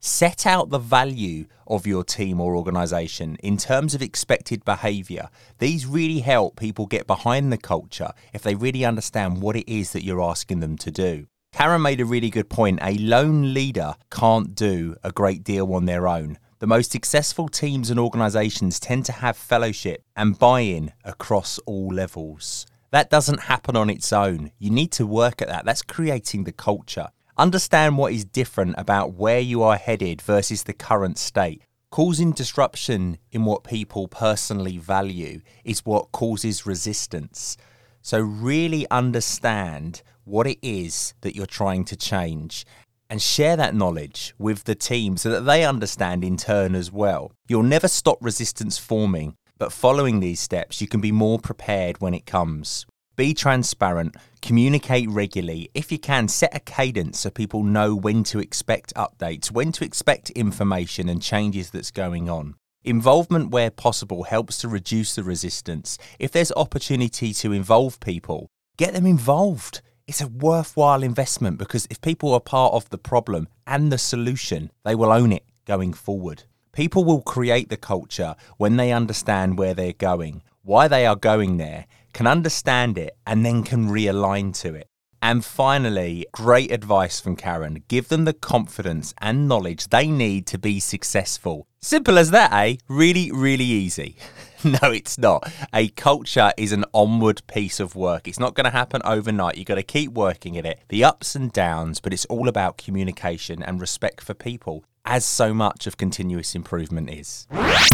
Set 0.00 0.46
out 0.46 0.70
the 0.70 0.78
value 0.78 1.44
of 1.66 1.86
your 1.86 2.02
team 2.02 2.40
or 2.40 2.56
organization 2.56 3.36
in 3.42 3.58
terms 3.58 3.94
of 3.94 4.00
expected 4.00 4.64
behavior. 4.64 5.28
These 5.58 5.84
really 5.84 6.20
help 6.20 6.58
people 6.58 6.86
get 6.86 7.06
behind 7.06 7.52
the 7.52 7.58
culture 7.58 8.12
if 8.32 8.42
they 8.42 8.54
really 8.54 8.86
understand 8.86 9.42
what 9.42 9.54
it 9.54 9.70
is 9.70 9.92
that 9.92 10.02
you're 10.04 10.22
asking 10.22 10.60
them 10.60 10.78
to 10.78 10.90
do. 10.90 11.26
Karen 11.52 11.82
made 11.82 12.00
a 12.00 12.06
really 12.06 12.30
good 12.30 12.48
point. 12.48 12.78
A 12.80 12.96
lone 12.96 13.52
leader 13.52 13.96
can't 14.10 14.54
do 14.54 14.96
a 15.02 15.12
great 15.12 15.44
deal 15.44 15.74
on 15.74 15.84
their 15.84 16.08
own. 16.08 16.38
The 16.60 16.66
most 16.66 16.90
successful 16.90 17.48
teams 17.48 17.88
and 17.88 18.00
organizations 18.00 18.80
tend 18.80 19.04
to 19.04 19.12
have 19.12 19.36
fellowship 19.36 20.02
and 20.16 20.36
buy 20.36 20.62
in 20.62 20.92
across 21.04 21.60
all 21.66 21.86
levels. 21.86 22.66
That 22.90 23.10
doesn't 23.10 23.42
happen 23.42 23.76
on 23.76 23.88
its 23.88 24.12
own. 24.12 24.50
You 24.58 24.70
need 24.70 24.90
to 24.92 25.06
work 25.06 25.40
at 25.40 25.46
that. 25.46 25.64
That's 25.64 25.82
creating 25.82 26.42
the 26.42 26.52
culture. 26.52 27.10
Understand 27.36 27.96
what 27.96 28.12
is 28.12 28.24
different 28.24 28.74
about 28.76 29.12
where 29.12 29.38
you 29.38 29.62
are 29.62 29.76
headed 29.76 30.20
versus 30.20 30.64
the 30.64 30.72
current 30.72 31.16
state. 31.16 31.62
Causing 31.90 32.32
disruption 32.32 33.18
in 33.30 33.44
what 33.44 33.62
people 33.62 34.08
personally 34.08 34.78
value 34.78 35.42
is 35.64 35.86
what 35.86 36.10
causes 36.10 36.66
resistance. 36.66 37.56
So, 38.02 38.18
really 38.18 38.84
understand 38.90 40.02
what 40.24 40.48
it 40.48 40.58
is 40.60 41.14
that 41.20 41.36
you're 41.36 41.46
trying 41.46 41.84
to 41.84 41.96
change 41.96 42.66
and 43.10 43.22
share 43.22 43.56
that 43.56 43.74
knowledge 43.74 44.34
with 44.38 44.64
the 44.64 44.74
team 44.74 45.16
so 45.16 45.30
that 45.30 45.42
they 45.42 45.64
understand 45.64 46.24
in 46.24 46.36
turn 46.36 46.74
as 46.74 46.92
well. 46.92 47.32
You'll 47.48 47.62
never 47.62 47.88
stop 47.88 48.18
resistance 48.20 48.78
forming, 48.78 49.34
but 49.58 49.72
following 49.72 50.20
these 50.20 50.40
steps, 50.40 50.80
you 50.80 50.88
can 50.88 51.00
be 51.00 51.12
more 51.12 51.38
prepared 51.38 52.00
when 52.00 52.14
it 52.14 52.26
comes. 52.26 52.86
Be 53.16 53.34
transparent, 53.34 54.14
communicate 54.40 55.10
regularly. 55.10 55.70
If 55.74 55.90
you 55.90 55.98
can, 55.98 56.28
set 56.28 56.54
a 56.54 56.60
cadence 56.60 57.18
so 57.18 57.30
people 57.30 57.64
know 57.64 57.96
when 57.96 58.22
to 58.24 58.38
expect 58.38 58.94
updates, 58.94 59.50
when 59.50 59.72
to 59.72 59.84
expect 59.84 60.30
information 60.30 61.08
and 61.08 61.20
changes 61.20 61.70
that's 61.70 61.90
going 61.90 62.30
on. 62.30 62.54
Involvement 62.84 63.50
where 63.50 63.72
possible 63.72 64.22
helps 64.22 64.58
to 64.58 64.68
reduce 64.68 65.16
the 65.16 65.24
resistance. 65.24 65.98
If 66.20 66.30
there's 66.30 66.52
opportunity 66.52 67.32
to 67.34 67.52
involve 67.52 67.98
people, 67.98 68.46
get 68.76 68.94
them 68.94 69.04
involved. 69.04 69.82
It's 70.08 70.22
a 70.22 70.26
worthwhile 70.26 71.02
investment 71.02 71.58
because 71.58 71.86
if 71.90 72.00
people 72.00 72.32
are 72.32 72.40
part 72.40 72.72
of 72.72 72.88
the 72.88 72.96
problem 72.96 73.46
and 73.66 73.92
the 73.92 73.98
solution, 73.98 74.70
they 74.82 74.94
will 74.94 75.12
own 75.12 75.32
it 75.32 75.44
going 75.66 75.92
forward. 75.92 76.44
People 76.72 77.04
will 77.04 77.20
create 77.20 77.68
the 77.68 77.76
culture 77.76 78.34
when 78.56 78.78
they 78.78 78.90
understand 78.90 79.58
where 79.58 79.74
they're 79.74 79.92
going, 79.92 80.42
why 80.62 80.88
they 80.88 81.04
are 81.04 81.14
going 81.14 81.58
there, 81.58 81.84
can 82.14 82.26
understand 82.26 82.96
it, 82.96 83.18
and 83.26 83.44
then 83.44 83.62
can 83.62 83.90
realign 83.90 84.58
to 84.62 84.74
it. 84.74 84.88
And 85.20 85.44
finally, 85.44 86.24
great 86.32 86.72
advice 86.72 87.20
from 87.20 87.36
Karen. 87.36 87.84
Give 87.88 88.08
them 88.08 88.24
the 88.24 88.32
confidence 88.32 89.12
and 89.18 89.46
knowledge 89.46 89.88
they 89.88 90.06
need 90.06 90.46
to 90.46 90.58
be 90.58 90.80
successful. 90.80 91.66
Simple 91.82 92.16
as 92.16 92.30
that, 92.30 92.50
eh? 92.54 92.76
Really, 92.88 93.30
really 93.30 93.64
easy. 93.64 94.16
no, 94.64 94.90
it's 94.90 95.18
not. 95.18 95.50
A 95.72 95.88
culture 95.88 96.52
is 96.56 96.72
an 96.72 96.84
onward 96.92 97.42
piece 97.46 97.78
of 97.78 97.94
work. 97.94 98.26
It's 98.26 98.40
not 98.40 98.54
going 98.54 98.64
to 98.64 98.70
happen 98.70 99.00
overnight. 99.04 99.56
You've 99.56 99.66
got 99.66 99.76
to 99.76 99.82
keep 99.82 100.12
working 100.12 100.56
at 100.58 100.66
it, 100.66 100.80
the 100.88 101.04
ups 101.04 101.36
and 101.36 101.52
downs, 101.52 102.00
but 102.00 102.12
it's 102.12 102.24
all 102.26 102.48
about 102.48 102.76
communication 102.78 103.62
and 103.62 103.80
respect 103.80 104.20
for 104.20 104.34
people 104.34 104.84
as 105.10 105.24
so 105.24 105.54
much 105.54 105.86
of 105.86 105.96
continuous 105.96 106.54
improvement 106.54 107.08
is. 107.08 107.46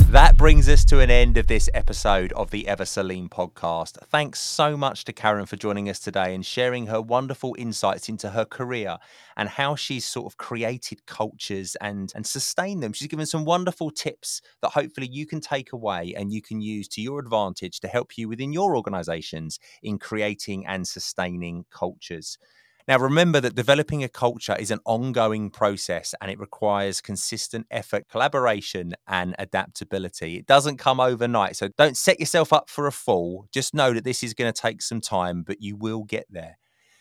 That 0.08 0.36
brings 0.36 0.68
us 0.68 0.84
to 0.86 0.98
an 0.98 1.12
end 1.12 1.36
of 1.36 1.46
this 1.46 1.70
episode 1.72 2.32
of 2.32 2.50
the 2.50 2.66
Ever-So-Lean 2.66 3.28
podcast. 3.28 3.98
Thanks 4.08 4.40
so 4.40 4.76
much 4.76 5.04
to 5.04 5.12
Karen 5.12 5.46
for 5.46 5.54
joining 5.54 5.88
us 5.88 6.00
today 6.00 6.34
and 6.34 6.44
sharing 6.44 6.88
her 6.88 7.00
wonderful 7.00 7.54
insights 7.56 8.08
into 8.08 8.30
her 8.30 8.44
career 8.44 8.98
and 9.36 9.48
how 9.48 9.76
she's 9.76 10.04
sort 10.04 10.26
of 10.26 10.38
created 10.38 11.06
cultures 11.06 11.76
and, 11.80 12.12
and 12.16 12.26
sustained 12.26 12.82
them. 12.82 12.92
She's 12.92 13.06
given 13.06 13.26
some 13.26 13.44
wonderful 13.44 13.92
tips 13.92 14.42
that 14.60 14.70
hopefully 14.70 15.08
you 15.08 15.24
can 15.24 15.40
take 15.40 15.72
away 15.72 16.14
and 16.16 16.32
you 16.32 16.42
can 16.42 16.60
use 16.60 16.88
to 16.88 17.00
your 17.00 17.20
advantage 17.20 17.78
to 17.80 17.86
help 17.86 18.18
you 18.18 18.28
within 18.28 18.52
your 18.52 18.76
organizations 18.76 19.60
in 19.84 20.00
creating 20.00 20.66
and 20.66 20.86
sustaining 20.86 21.64
cultures. 21.70 22.38
Now, 22.86 22.98
remember 22.98 23.40
that 23.40 23.54
developing 23.54 24.04
a 24.04 24.08
culture 24.08 24.54
is 24.58 24.70
an 24.70 24.80
ongoing 24.84 25.48
process 25.48 26.14
and 26.20 26.30
it 26.30 26.38
requires 26.38 27.00
consistent 27.00 27.66
effort, 27.70 28.08
collaboration, 28.10 28.92
and 29.08 29.34
adaptability. 29.38 30.36
It 30.36 30.46
doesn't 30.46 30.76
come 30.76 31.00
overnight. 31.00 31.56
So 31.56 31.68
don't 31.78 31.96
set 31.96 32.20
yourself 32.20 32.52
up 32.52 32.68
for 32.68 32.86
a 32.86 32.92
fall. 32.92 33.46
Just 33.52 33.72
know 33.72 33.94
that 33.94 34.04
this 34.04 34.22
is 34.22 34.34
going 34.34 34.52
to 34.52 34.60
take 34.60 34.82
some 34.82 35.00
time, 35.00 35.44
but 35.44 35.62
you 35.62 35.76
will 35.76 36.04
get 36.04 36.26
there. 36.28 36.58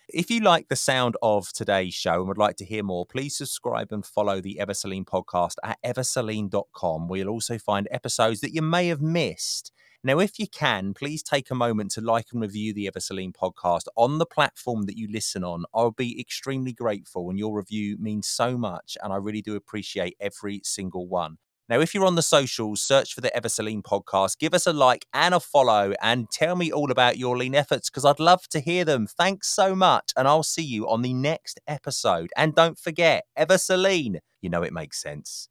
If 0.08 0.30
you 0.30 0.40
like 0.40 0.70
the 0.70 0.76
sound 0.78 1.16
of 1.22 1.52
today's 1.52 1.94
show 1.94 2.16
and 2.16 2.28
would 2.28 2.38
like 2.38 2.58
to 2.58 2.66
hear 2.66 2.84
more, 2.84 3.06
please 3.06 3.36
subscribe 3.36 3.92
and 3.92 4.06
follow 4.06 4.40
the 4.40 4.60
Ever-So-Lean 4.60 5.04
podcast 5.06 5.56
at 5.64 5.80
eversolean.com, 5.84 7.08
where 7.08 7.20
you'll 7.20 7.30
also 7.30 7.58
find 7.58 7.88
episodes 7.92 8.40
that 8.42 8.54
you 8.54 8.62
may 8.62 8.88
have 8.88 9.02
missed. 9.02 9.72
Now, 10.06 10.20
if 10.20 10.38
you 10.38 10.48
can, 10.48 10.94
please 10.94 11.24
take 11.24 11.50
a 11.50 11.56
moment 11.56 11.92
to 11.92 12.02
like 12.02 12.28
and 12.34 12.42
review 12.42 12.74
the 12.74 12.88
Ever-So-Lean 12.88 13.32
podcast 13.32 13.84
on 13.96 14.18
the 14.18 14.26
platform 14.26 14.82
that 14.84 14.98
you 14.98 15.08
listen 15.10 15.46
on. 15.46 15.64
I'll 15.74 15.92
be 15.92 16.20
extremely 16.20 16.74
grateful, 16.74 17.30
and 17.30 17.40
your 17.40 17.56
review 17.56 17.96
means 17.98 18.28
so 18.28 18.58
much, 18.58 18.98
and 19.02 19.14
I 19.14 19.16
really 19.16 19.42
do 19.42 19.56
appreciate 19.56 20.18
every 20.20 20.60
single 20.66 21.08
one. 21.08 21.38
Now, 21.70 21.80
if 21.80 21.94
you're 21.94 22.06
on 22.06 22.16
the 22.16 22.22
socials, 22.22 22.84
search 22.84 23.14
for 23.14 23.22
the 23.22 23.34
Ever-So-Lean 23.34 23.82
podcast, 23.82 24.40
give 24.40 24.54
us 24.54 24.68
a 24.68 24.74
like 24.74 25.06
and 25.14 25.34
a 25.34 25.40
follow, 25.40 25.94
and 26.02 26.30
tell 26.30 26.58
me 26.58 26.70
all 26.70 26.92
about 26.92 27.18
your 27.18 27.38
lean 27.38 27.56
efforts 27.56 27.90
because 27.90 28.04
I'd 28.04 28.20
love 28.20 28.50
to 28.50 28.60
hear 28.60 28.84
them. 28.84 29.08
Thanks 29.08 29.48
so 29.48 29.74
much, 29.74 30.12
and 30.18 30.28
I'll 30.28 30.44
see 30.44 30.66
you 30.66 30.86
on 30.90 31.02
the 31.02 31.14
next 31.14 31.62
episode. 31.66 32.30
And 32.36 32.54
don't 32.54 32.78
forget, 32.78 33.24
Ever-So-Lean, 33.38 34.20
you 34.42 34.50
know 34.50 34.64
it 34.64 34.74
makes 34.74 35.02
sense. 35.02 35.48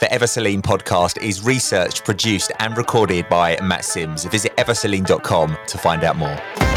The 0.00 0.12
Ever-So-Lean 0.12 0.62
podcast 0.62 1.22
is 1.22 1.42
researched, 1.44 2.04
produced, 2.04 2.50
and 2.58 2.76
recorded 2.76 3.28
by 3.28 3.58
Matt 3.62 3.84
Sims. 3.84 4.24
Visit 4.24 4.56
eversolean.com 4.56 5.56
to 5.66 5.78
find 5.78 6.02
out 6.02 6.16
more. 6.16 6.71